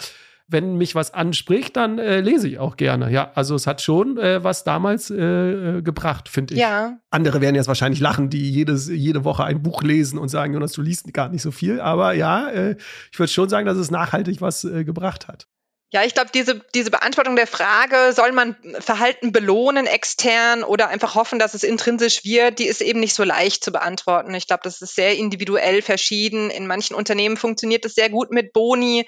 wenn 0.48 0.76
mich 0.76 0.94
was 0.94 1.12
anspricht, 1.12 1.76
dann 1.76 1.98
äh, 1.98 2.20
lese 2.20 2.48
ich 2.48 2.58
auch 2.58 2.76
gerne. 2.76 3.10
Ja, 3.12 3.30
also 3.34 3.54
es 3.54 3.66
hat 3.66 3.82
schon 3.82 4.16
äh, 4.16 4.42
was 4.42 4.64
damals 4.64 5.10
äh, 5.10 5.16
äh 5.16 5.82
gebracht, 5.82 6.28
finde 6.28 6.54
ich. 6.54 6.60
Ja. 6.60 6.98
Andere 7.10 7.42
werden 7.42 7.54
jetzt 7.54 7.68
wahrscheinlich 7.68 8.00
lachen, 8.00 8.30
die 8.30 8.50
jedes, 8.50 8.88
jede 8.88 9.24
Woche 9.24 9.44
ein 9.44 9.62
Buch 9.62 9.82
lesen 9.82 10.18
und 10.18 10.30
sagen, 10.30 10.54
Jonas, 10.54 10.72
du 10.72 10.80
liest 10.80 11.12
gar 11.12 11.28
nicht 11.28 11.42
so 11.42 11.50
viel. 11.50 11.80
Aber 11.80 12.14
ja, 12.14 12.48
äh, 12.48 12.76
ich 13.12 13.18
würde 13.18 13.30
schon 13.30 13.50
sagen, 13.50 13.66
dass 13.66 13.76
es 13.76 13.90
nachhaltig 13.90 14.40
was 14.40 14.64
äh, 14.64 14.84
gebracht 14.84 15.28
hat. 15.28 15.46
Ja, 15.90 16.04
ich 16.04 16.12
glaube, 16.12 16.30
diese, 16.34 16.60
diese 16.74 16.90
Beantwortung 16.90 17.34
der 17.34 17.46
Frage, 17.46 18.12
soll 18.12 18.32
man 18.32 18.56
Verhalten 18.78 19.32
belohnen 19.32 19.86
extern 19.86 20.62
oder 20.62 20.88
einfach 20.88 21.14
hoffen, 21.14 21.38
dass 21.38 21.54
es 21.54 21.62
intrinsisch 21.62 22.24
wird, 22.24 22.58
die 22.58 22.66
ist 22.66 22.82
eben 22.82 23.00
nicht 23.00 23.14
so 23.14 23.24
leicht 23.24 23.64
zu 23.64 23.72
beantworten. 23.72 24.34
Ich 24.34 24.46
glaube, 24.46 24.60
das 24.64 24.82
ist 24.82 24.94
sehr 24.94 25.16
individuell 25.16 25.80
verschieden. 25.80 26.50
In 26.50 26.66
manchen 26.66 26.94
Unternehmen 26.94 27.38
funktioniert 27.38 27.86
es 27.86 27.94
sehr 27.94 28.10
gut 28.10 28.30
mit 28.30 28.52
Boni. 28.52 29.06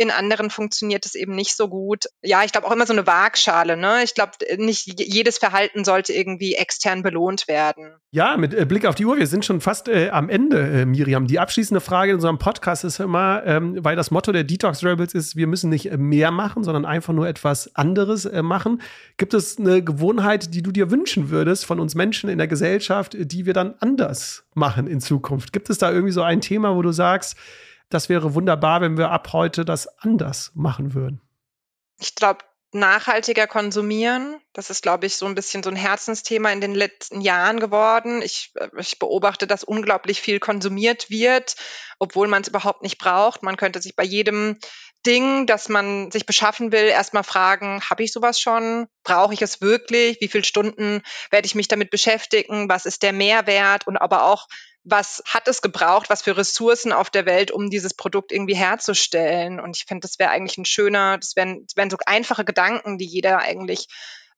In 0.00 0.10
anderen 0.10 0.48
funktioniert 0.48 1.04
es 1.04 1.14
eben 1.14 1.34
nicht 1.34 1.54
so 1.54 1.68
gut. 1.68 2.06
Ja, 2.22 2.42
ich 2.42 2.52
glaube 2.52 2.66
auch 2.66 2.72
immer 2.72 2.86
so 2.86 2.94
eine 2.94 3.06
Waagschale. 3.06 3.76
Ne? 3.76 4.02
Ich 4.02 4.14
glaube, 4.14 4.32
nicht 4.56 4.98
jedes 4.98 5.36
Verhalten 5.36 5.84
sollte 5.84 6.14
irgendwie 6.14 6.54
extern 6.54 7.02
belohnt 7.02 7.48
werden. 7.48 7.96
Ja, 8.10 8.38
mit 8.38 8.54
äh, 8.54 8.64
Blick 8.64 8.86
auf 8.86 8.94
die 8.94 9.04
Uhr, 9.04 9.18
wir 9.18 9.26
sind 9.26 9.44
schon 9.44 9.60
fast 9.60 9.88
äh, 9.88 10.08
am 10.08 10.30
Ende, 10.30 10.58
äh, 10.58 10.86
Miriam. 10.86 11.26
Die 11.26 11.38
abschließende 11.38 11.82
Frage 11.82 12.12
in 12.12 12.14
unserem 12.14 12.38
Podcast 12.38 12.82
ist 12.84 12.98
immer, 12.98 13.42
ähm, 13.44 13.76
weil 13.84 13.94
das 13.94 14.10
Motto 14.10 14.32
der 14.32 14.44
Detox 14.44 14.82
Rebels 14.82 15.12
ist, 15.12 15.36
wir 15.36 15.46
müssen 15.46 15.68
nicht 15.68 15.94
mehr 15.98 16.30
machen, 16.30 16.64
sondern 16.64 16.86
einfach 16.86 17.12
nur 17.12 17.28
etwas 17.28 17.76
anderes 17.76 18.24
äh, 18.24 18.40
machen. 18.40 18.80
Gibt 19.18 19.34
es 19.34 19.58
eine 19.58 19.84
Gewohnheit, 19.84 20.54
die 20.54 20.62
du 20.62 20.72
dir 20.72 20.90
wünschen 20.90 21.28
würdest 21.28 21.66
von 21.66 21.78
uns 21.78 21.94
Menschen 21.94 22.30
in 22.30 22.38
der 22.38 22.48
Gesellschaft, 22.48 23.18
die 23.18 23.44
wir 23.44 23.52
dann 23.52 23.74
anders 23.80 24.44
machen 24.54 24.86
in 24.86 25.02
Zukunft? 25.02 25.52
Gibt 25.52 25.68
es 25.68 25.76
da 25.76 25.92
irgendwie 25.92 26.14
so 26.14 26.22
ein 26.22 26.40
Thema, 26.40 26.74
wo 26.74 26.80
du 26.80 26.90
sagst, 26.90 27.36
das 27.90 28.08
wäre 28.08 28.34
wunderbar, 28.34 28.80
wenn 28.80 28.96
wir 28.96 29.10
ab 29.10 29.32
heute 29.32 29.64
das 29.64 29.86
anders 29.98 30.52
machen 30.54 30.94
würden. 30.94 31.20
Ich 31.98 32.14
glaube, 32.14 32.44
nachhaltiger 32.72 33.46
konsumieren. 33.46 34.40
Das 34.52 34.70
ist, 34.70 34.82
glaube 34.82 35.06
ich, 35.06 35.16
so 35.16 35.26
ein 35.26 35.34
bisschen 35.34 35.62
so 35.62 35.70
ein 35.70 35.76
Herzensthema 35.76 36.50
in 36.52 36.60
den 36.60 36.74
letzten 36.74 37.20
Jahren 37.20 37.58
geworden. 37.58 38.22
Ich, 38.22 38.52
äh, 38.54 38.68
ich 38.78 38.98
beobachte, 38.98 39.46
dass 39.46 39.64
unglaublich 39.64 40.20
viel 40.20 40.38
konsumiert 40.38 41.10
wird, 41.10 41.56
obwohl 41.98 42.28
man 42.28 42.42
es 42.42 42.48
überhaupt 42.48 42.82
nicht 42.82 42.98
braucht. 42.98 43.42
Man 43.42 43.56
könnte 43.56 43.82
sich 43.82 43.96
bei 43.96 44.04
jedem 44.04 44.58
Ding, 45.06 45.46
das 45.46 45.68
man 45.68 46.10
sich 46.10 46.26
beschaffen 46.26 46.72
will, 46.72 46.84
erstmal 46.84 47.24
fragen, 47.24 47.80
habe 47.88 48.02
ich 48.02 48.12
sowas 48.12 48.38
schon? 48.38 48.86
Brauche 49.02 49.34
ich 49.34 49.42
es 49.42 49.60
wirklich? 49.60 50.18
Wie 50.20 50.28
viele 50.28 50.44
Stunden 50.44 51.02
werde 51.30 51.46
ich 51.46 51.54
mich 51.54 51.68
damit 51.68 51.90
beschäftigen? 51.90 52.68
Was 52.68 52.86
ist 52.86 53.02
der 53.02 53.12
Mehrwert? 53.12 53.86
Und 53.86 53.96
aber 53.96 54.24
auch, 54.24 54.46
was 54.84 55.22
hat 55.26 55.46
es 55.48 55.62
gebraucht, 55.62 56.08
was 56.08 56.22
für 56.22 56.36
Ressourcen 56.36 56.92
auf 56.92 57.10
der 57.10 57.26
Welt, 57.26 57.50
um 57.50 57.70
dieses 57.70 57.94
Produkt 57.94 58.32
irgendwie 58.32 58.56
herzustellen. 58.56 59.60
Und 59.60 59.76
ich 59.76 59.84
finde, 59.84 60.02
das 60.02 60.18
wäre 60.18 60.30
eigentlich 60.30 60.58
ein 60.58 60.64
schöner, 60.64 61.18
das 61.18 61.36
wären, 61.36 61.64
das 61.66 61.76
wären 61.76 61.90
so 61.90 61.98
einfache 62.06 62.44
Gedanken, 62.44 62.98
die 62.98 63.06
jeder 63.06 63.40
eigentlich 63.40 63.86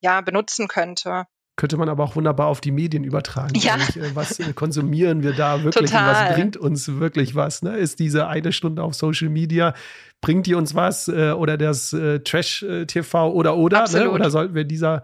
ja 0.01 0.21
benutzen 0.21 0.69
könnte. 0.69 1.27
Könnte 1.55 1.77
man 1.77 1.91
aber 1.91 2.03
auch 2.03 2.17
wunderbar 2.17 2.47
auf 2.47 2.63
die 2.63 2.71
Medien 2.71 3.05
übertragen. 3.05 3.55
Ja. 3.55 3.77
Äh, 3.77 4.15
was 4.15 4.41
äh, 4.41 4.55
konsumieren 4.55 5.23
wir 5.23 5.35
da 5.35 5.63
wirklich 5.63 5.91
Total. 5.91 6.09
und 6.09 6.31
was 6.31 6.35
bringt 6.35 6.57
uns 6.57 6.99
wirklich 6.99 7.35
was? 7.35 7.63
Ne? 7.63 7.77
Ist 7.77 7.99
diese 7.99 8.27
eine 8.27 8.53
Stunde 8.53 8.83
auf 8.83 8.95
Social 8.95 9.29
Media, 9.29 9.75
bringt 10.23 10.47
die 10.47 10.55
uns 10.55 10.75
was? 10.75 11.09
Äh, 11.09 11.33
oder 11.33 11.59
das 11.59 11.91
Trash-TV 11.91 13.33
oder 13.33 13.57
oder? 13.57 13.87
Ne? 13.91 14.11
Oder 14.11 14.31
sollten 14.31 14.55
wir 14.55 14.65
dieser 14.65 15.03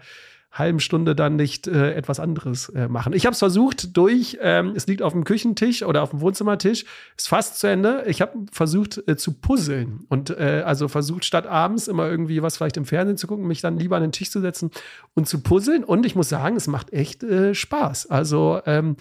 halben 0.50 0.80
Stunde 0.80 1.14
dann 1.14 1.36
nicht 1.36 1.68
äh, 1.68 1.92
etwas 1.94 2.20
anderes 2.20 2.68
äh, 2.70 2.88
machen. 2.88 3.12
Ich 3.12 3.26
habe 3.26 3.32
es 3.34 3.38
versucht 3.38 3.96
durch, 3.96 4.38
ähm, 4.40 4.72
es 4.74 4.86
liegt 4.86 5.02
auf 5.02 5.12
dem 5.12 5.24
Küchentisch 5.24 5.82
oder 5.82 6.02
auf 6.02 6.10
dem 6.10 6.20
Wohnzimmertisch, 6.20 6.84
ist 7.16 7.28
fast 7.28 7.58
zu 7.58 7.66
Ende. 7.66 8.04
Ich 8.06 8.22
habe 8.22 8.32
versucht 8.50 9.02
äh, 9.06 9.16
zu 9.16 9.34
puzzeln 9.34 10.06
und 10.08 10.30
äh, 10.30 10.62
also 10.64 10.88
versucht 10.88 11.24
statt 11.24 11.46
abends 11.46 11.86
immer 11.86 12.08
irgendwie 12.08 12.42
was 12.42 12.56
vielleicht 12.56 12.76
im 12.78 12.86
Fernsehen 12.86 13.18
zu 13.18 13.26
gucken, 13.26 13.46
mich 13.46 13.60
dann 13.60 13.78
lieber 13.78 13.96
an 13.96 14.02
den 14.02 14.12
Tisch 14.12 14.30
zu 14.30 14.40
setzen 14.40 14.70
und 15.14 15.28
zu 15.28 15.42
puzzeln. 15.42 15.84
Und 15.84 16.06
ich 16.06 16.14
muss 16.14 16.28
sagen, 16.28 16.56
es 16.56 16.66
macht 16.66 16.92
echt 16.92 17.22
äh, 17.22 17.54
Spaß. 17.54 18.10
Also 18.10 18.60
ähm, 18.64 18.96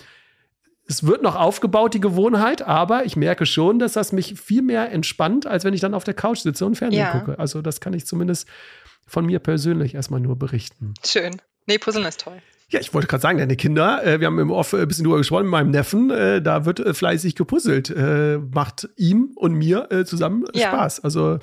es 0.89 1.05
wird 1.05 1.21
noch 1.21 1.35
aufgebaut, 1.35 1.93
die 1.93 1.99
Gewohnheit, 1.99 2.61
aber 2.61 3.05
ich 3.05 3.15
merke 3.15 3.45
schon, 3.45 3.77
dass 3.77 3.93
das 3.93 4.13
mich 4.13 4.39
viel 4.39 4.61
mehr 4.61 4.91
entspannt, 4.91 5.45
als 5.45 5.65
wenn 5.65 5.73
ich 5.73 5.81
dann 5.81 5.93
auf 5.93 6.05
der 6.05 6.13
Couch 6.13 6.39
sitze 6.39 6.65
und 6.65 6.75
Fernsehen 6.75 7.01
ja. 7.01 7.11
gucke. 7.11 7.39
Also 7.39 7.61
das 7.61 7.81
kann 7.81 7.93
ich 7.93 8.05
zumindest 8.05 8.47
von 9.07 9.25
mir 9.25 9.39
persönlich 9.39 9.95
erstmal 9.95 10.19
nur 10.19 10.37
berichten. 10.37 10.93
Schön. 11.03 11.41
Nee, 11.65 11.77
Puzzeln 11.77 12.05
ist 12.05 12.21
toll. 12.21 12.41
Ja, 12.69 12.81
ich 12.81 12.93
wollte 12.93 13.07
gerade 13.07 13.21
sagen, 13.21 13.37
deine 13.37 13.55
Kinder, 13.55 14.05
äh, 14.05 14.19
wir 14.19 14.27
haben 14.27 14.39
im 14.39 14.51
Off 14.51 14.73
ein 14.73 14.87
bisschen 14.87 15.05
drüber 15.05 15.17
gesprochen 15.17 15.43
mit 15.43 15.51
meinem 15.51 15.71
Neffen, 15.71 16.11
äh, 16.11 16.41
da 16.41 16.65
wird 16.65 16.81
äh, 16.81 16.93
fleißig 16.93 17.35
gepuzzelt. 17.35 17.89
Äh, 17.89 18.39
macht 18.39 18.89
ihm 18.97 19.31
und 19.35 19.53
mir 19.53 19.89
äh, 19.89 20.03
zusammen 20.03 20.43
ja. 20.53 20.67
Spaß. 20.67 21.01
Also 21.01 21.39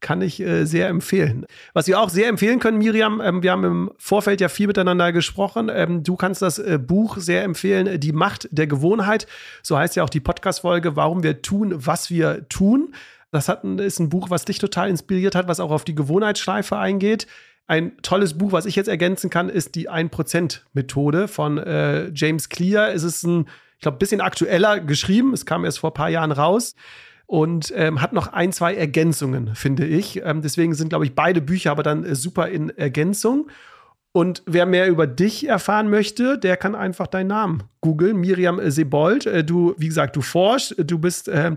kann 0.00 0.20
ich 0.20 0.38
äh, 0.40 0.66
sehr 0.66 0.88
empfehlen. 0.88 1.46
Was 1.72 1.86
wir 1.86 1.98
auch 1.98 2.10
sehr 2.10 2.28
empfehlen 2.28 2.58
können, 2.58 2.76
Miriam, 2.76 3.22
ähm, 3.24 3.42
wir 3.42 3.52
haben 3.52 3.64
im 3.64 3.90
Vorfeld 3.96 4.42
ja 4.42 4.50
viel 4.50 4.66
miteinander 4.66 5.12
gesprochen. 5.12 5.70
Ähm, 5.72 6.02
du 6.02 6.14
kannst 6.16 6.42
das 6.42 6.62
Buch 6.86 7.16
sehr 7.16 7.44
empfehlen, 7.44 7.98
Die 7.98 8.12
Macht 8.12 8.46
der 8.50 8.66
Gewohnheit. 8.66 9.26
So 9.62 9.78
heißt 9.78 9.96
ja 9.96 10.04
auch 10.04 10.10
die 10.10 10.20
Podcast-Folge, 10.20 10.94
warum 10.94 11.22
wir 11.22 11.40
tun, 11.40 11.72
was 11.74 12.10
wir 12.10 12.46
tun. 12.50 12.92
Das 13.30 13.48
hat 13.48 13.64
ist 13.64 13.98
ein 13.98 14.08
Buch, 14.08 14.30
was 14.30 14.44
dich 14.44 14.58
total 14.58 14.88
inspiriert 14.88 15.34
hat, 15.34 15.48
was 15.48 15.60
auch 15.60 15.70
auf 15.70 15.84
die 15.84 15.94
Gewohnheitsschleife 15.94 16.76
eingeht. 16.76 17.26
Ein 17.66 17.96
tolles 18.02 18.38
Buch, 18.38 18.52
was 18.52 18.66
ich 18.66 18.76
jetzt 18.76 18.88
ergänzen 18.88 19.28
kann, 19.28 19.48
ist 19.48 19.74
die 19.74 19.90
1%-Methode 19.90 21.26
von 21.26 21.58
äh, 21.58 22.10
James 22.14 22.48
Clear. 22.48 22.92
Es 22.92 23.02
ist 23.02 23.24
ein, 23.24 23.48
ich 23.74 23.82
glaube, 23.82 23.96
ein 23.96 23.98
bisschen 23.98 24.20
aktueller 24.20 24.78
geschrieben. 24.78 25.32
Es 25.32 25.46
kam 25.46 25.64
erst 25.64 25.80
vor 25.80 25.90
ein 25.90 25.94
paar 25.94 26.08
Jahren 26.08 26.30
raus 26.30 26.76
und 27.26 27.72
ähm, 27.74 28.00
hat 28.00 28.12
noch 28.12 28.32
ein, 28.32 28.52
zwei 28.52 28.74
Ergänzungen, 28.74 29.56
finde 29.56 29.84
ich. 29.84 30.22
Ähm, 30.24 30.42
deswegen 30.42 30.74
sind, 30.74 30.90
glaube 30.90 31.04
ich, 31.04 31.14
beide 31.14 31.40
Bücher 31.40 31.72
aber 31.72 31.82
dann 31.82 32.04
äh, 32.04 32.14
super 32.14 32.48
in 32.48 32.70
Ergänzung. 32.70 33.50
Und 34.12 34.42
wer 34.46 34.64
mehr 34.64 34.88
über 34.88 35.06
dich 35.06 35.46
erfahren 35.46 35.90
möchte, 35.90 36.38
der 36.38 36.56
kann 36.56 36.74
einfach 36.74 37.06
deinen 37.06 37.26
Namen 37.26 37.64
googeln. 37.80 38.16
Miriam 38.16 38.60
Sebold. 38.70 39.26
Äh, 39.26 39.42
du, 39.42 39.74
wie 39.76 39.88
gesagt, 39.88 40.14
du 40.14 40.22
forschst, 40.22 40.76
du 40.78 40.98
bist 41.00 41.28
äh, 41.28 41.56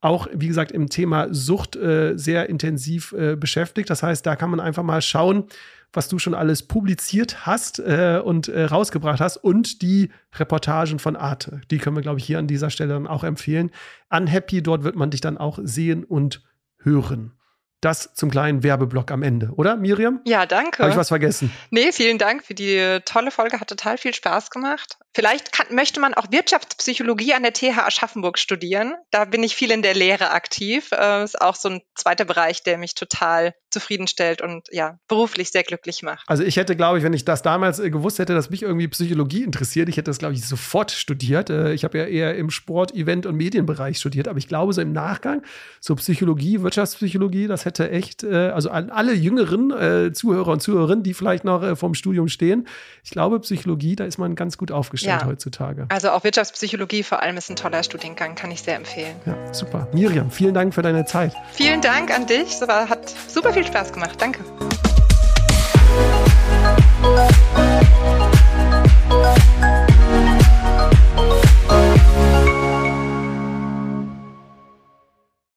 auch, 0.00 0.28
wie 0.32 0.48
gesagt, 0.48 0.72
im 0.72 0.88
Thema 0.88 1.28
Sucht 1.30 1.76
äh, 1.76 2.16
sehr 2.16 2.48
intensiv 2.48 3.12
äh, 3.12 3.36
beschäftigt. 3.36 3.90
Das 3.90 4.02
heißt, 4.02 4.24
da 4.24 4.36
kann 4.36 4.50
man 4.50 4.60
einfach 4.60 4.82
mal 4.82 5.02
schauen, 5.02 5.44
was 5.92 6.08
du 6.08 6.18
schon 6.18 6.34
alles 6.34 6.62
publiziert 6.62 7.46
hast 7.46 7.80
äh, 7.80 8.20
und 8.24 8.48
äh, 8.48 8.64
rausgebracht 8.64 9.20
hast 9.20 9.36
und 9.38 9.82
die 9.82 10.10
Reportagen 10.34 10.98
von 10.98 11.16
Arte. 11.16 11.60
Die 11.70 11.78
können 11.78 11.96
wir, 11.96 12.02
glaube 12.02 12.20
ich, 12.20 12.24
hier 12.24 12.38
an 12.38 12.46
dieser 12.46 12.70
Stelle 12.70 12.94
dann 12.94 13.06
auch 13.06 13.24
empfehlen. 13.24 13.70
Unhappy, 14.08 14.62
dort 14.62 14.84
wird 14.84 14.96
man 14.96 15.10
dich 15.10 15.20
dann 15.20 15.36
auch 15.36 15.58
sehen 15.62 16.04
und 16.04 16.42
hören 16.78 17.32
das 17.80 18.14
zum 18.14 18.30
kleinen 18.30 18.62
Werbeblock 18.62 19.10
am 19.10 19.22
Ende, 19.22 19.52
oder 19.56 19.76
Miriam? 19.76 20.20
Ja, 20.26 20.44
danke. 20.44 20.82
Habe 20.82 20.90
ich 20.92 20.98
was 20.98 21.08
vergessen? 21.08 21.50
Nee, 21.70 21.92
vielen 21.92 22.18
Dank 22.18 22.44
für 22.44 22.54
die 22.54 22.98
tolle 23.06 23.30
Folge, 23.30 23.58
hat 23.58 23.68
total 23.68 23.96
viel 23.96 24.12
Spaß 24.12 24.50
gemacht. 24.50 24.98
Vielleicht 25.12 25.52
kann, 25.52 25.74
möchte 25.74 25.98
man 26.00 26.14
auch 26.14 26.30
Wirtschaftspsychologie 26.30 27.34
an 27.34 27.42
der 27.42 27.52
TH 27.52 27.78
Aschaffenburg 27.78 28.38
studieren. 28.38 28.94
Da 29.10 29.24
bin 29.24 29.42
ich 29.42 29.56
viel 29.56 29.72
in 29.72 29.82
der 29.82 29.94
Lehre 29.94 30.30
aktiv. 30.30 30.92
Äh, 30.92 31.24
ist 31.24 31.40
auch 31.40 31.56
so 31.56 31.68
ein 31.68 31.82
zweiter 31.96 32.24
Bereich, 32.24 32.62
der 32.62 32.78
mich 32.78 32.94
total 32.94 33.54
zufriedenstellt 33.70 34.42
und 34.42 34.68
ja, 34.70 34.98
beruflich 35.08 35.50
sehr 35.50 35.62
glücklich 35.62 36.02
macht. 36.02 36.24
Also 36.28 36.42
ich 36.42 36.56
hätte, 36.56 36.76
glaube 36.76 36.98
ich, 36.98 37.04
wenn 37.04 37.12
ich 37.12 37.24
das 37.24 37.42
damals 37.42 37.78
äh, 37.78 37.90
gewusst 37.90 38.18
hätte, 38.18 38.34
dass 38.34 38.50
mich 38.50 38.62
irgendwie 38.62 38.88
Psychologie 38.88 39.42
interessiert, 39.42 39.88
ich 39.88 39.96
hätte 39.96 40.10
das, 40.10 40.18
glaube 40.18 40.34
ich, 40.34 40.46
sofort 40.46 40.90
studiert. 40.90 41.50
Äh, 41.50 41.72
ich 41.72 41.84
habe 41.84 41.98
ja 41.98 42.06
eher 42.06 42.36
im 42.36 42.50
Sport, 42.50 42.94
Event 42.94 43.26
und 43.26 43.36
Medienbereich 43.36 43.98
studiert, 43.98 44.28
aber 44.28 44.38
ich 44.38 44.48
glaube, 44.48 44.72
so 44.72 44.80
im 44.80 44.92
Nachgang, 44.92 45.42
so 45.80 45.94
Psychologie, 45.96 46.62
Wirtschaftspsychologie, 46.62 47.46
das 47.46 47.64
hätte 47.64 47.90
echt, 47.90 48.22
äh, 48.22 48.50
also 48.50 48.70
an 48.70 48.90
alle 48.90 49.14
jüngeren 49.14 49.70
äh, 49.70 50.12
Zuhörer 50.12 50.52
und 50.52 50.60
Zuhörerinnen, 50.60 51.02
die 51.02 51.14
vielleicht 51.14 51.44
noch 51.44 51.62
äh, 51.62 51.76
vorm 51.76 51.94
Studium 51.94 52.28
stehen, 52.28 52.66
ich 53.04 53.10
glaube, 53.10 53.40
Psychologie, 53.40 53.96
da 53.96 54.04
ist 54.04 54.18
man 54.18 54.34
ganz 54.34 54.58
gut 54.58 54.72
aufgestellt 55.00 55.20
ja. 55.22 55.26
heutzutage. 55.26 55.86
Also 55.88 56.10
auch 56.10 56.24
Wirtschaftspsychologie 56.24 57.02
vor 57.02 57.22
allem 57.22 57.36
ist 57.36 57.50
ein 57.50 57.56
toller 57.56 57.82
Studiengang, 57.82 58.34
kann 58.34 58.50
ich 58.50 58.62
sehr 58.62 58.76
empfehlen. 58.76 59.16
Ja, 59.26 59.52
super. 59.52 59.88
Miriam, 59.92 60.30
vielen 60.30 60.54
Dank 60.54 60.74
für 60.74 60.82
deine 60.82 61.04
Zeit. 61.04 61.34
Vielen 61.52 61.80
Dank 61.80 62.14
an 62.14 62.26
dich. 62.26 62.60
Es 62.60 62.68
hat 62.68 63.14
super 63.28 63.52
viel 63.52 63.66
Spaß 63.66 63.92
gemacht. 63.92 64.20
Danke. 64.20 64.40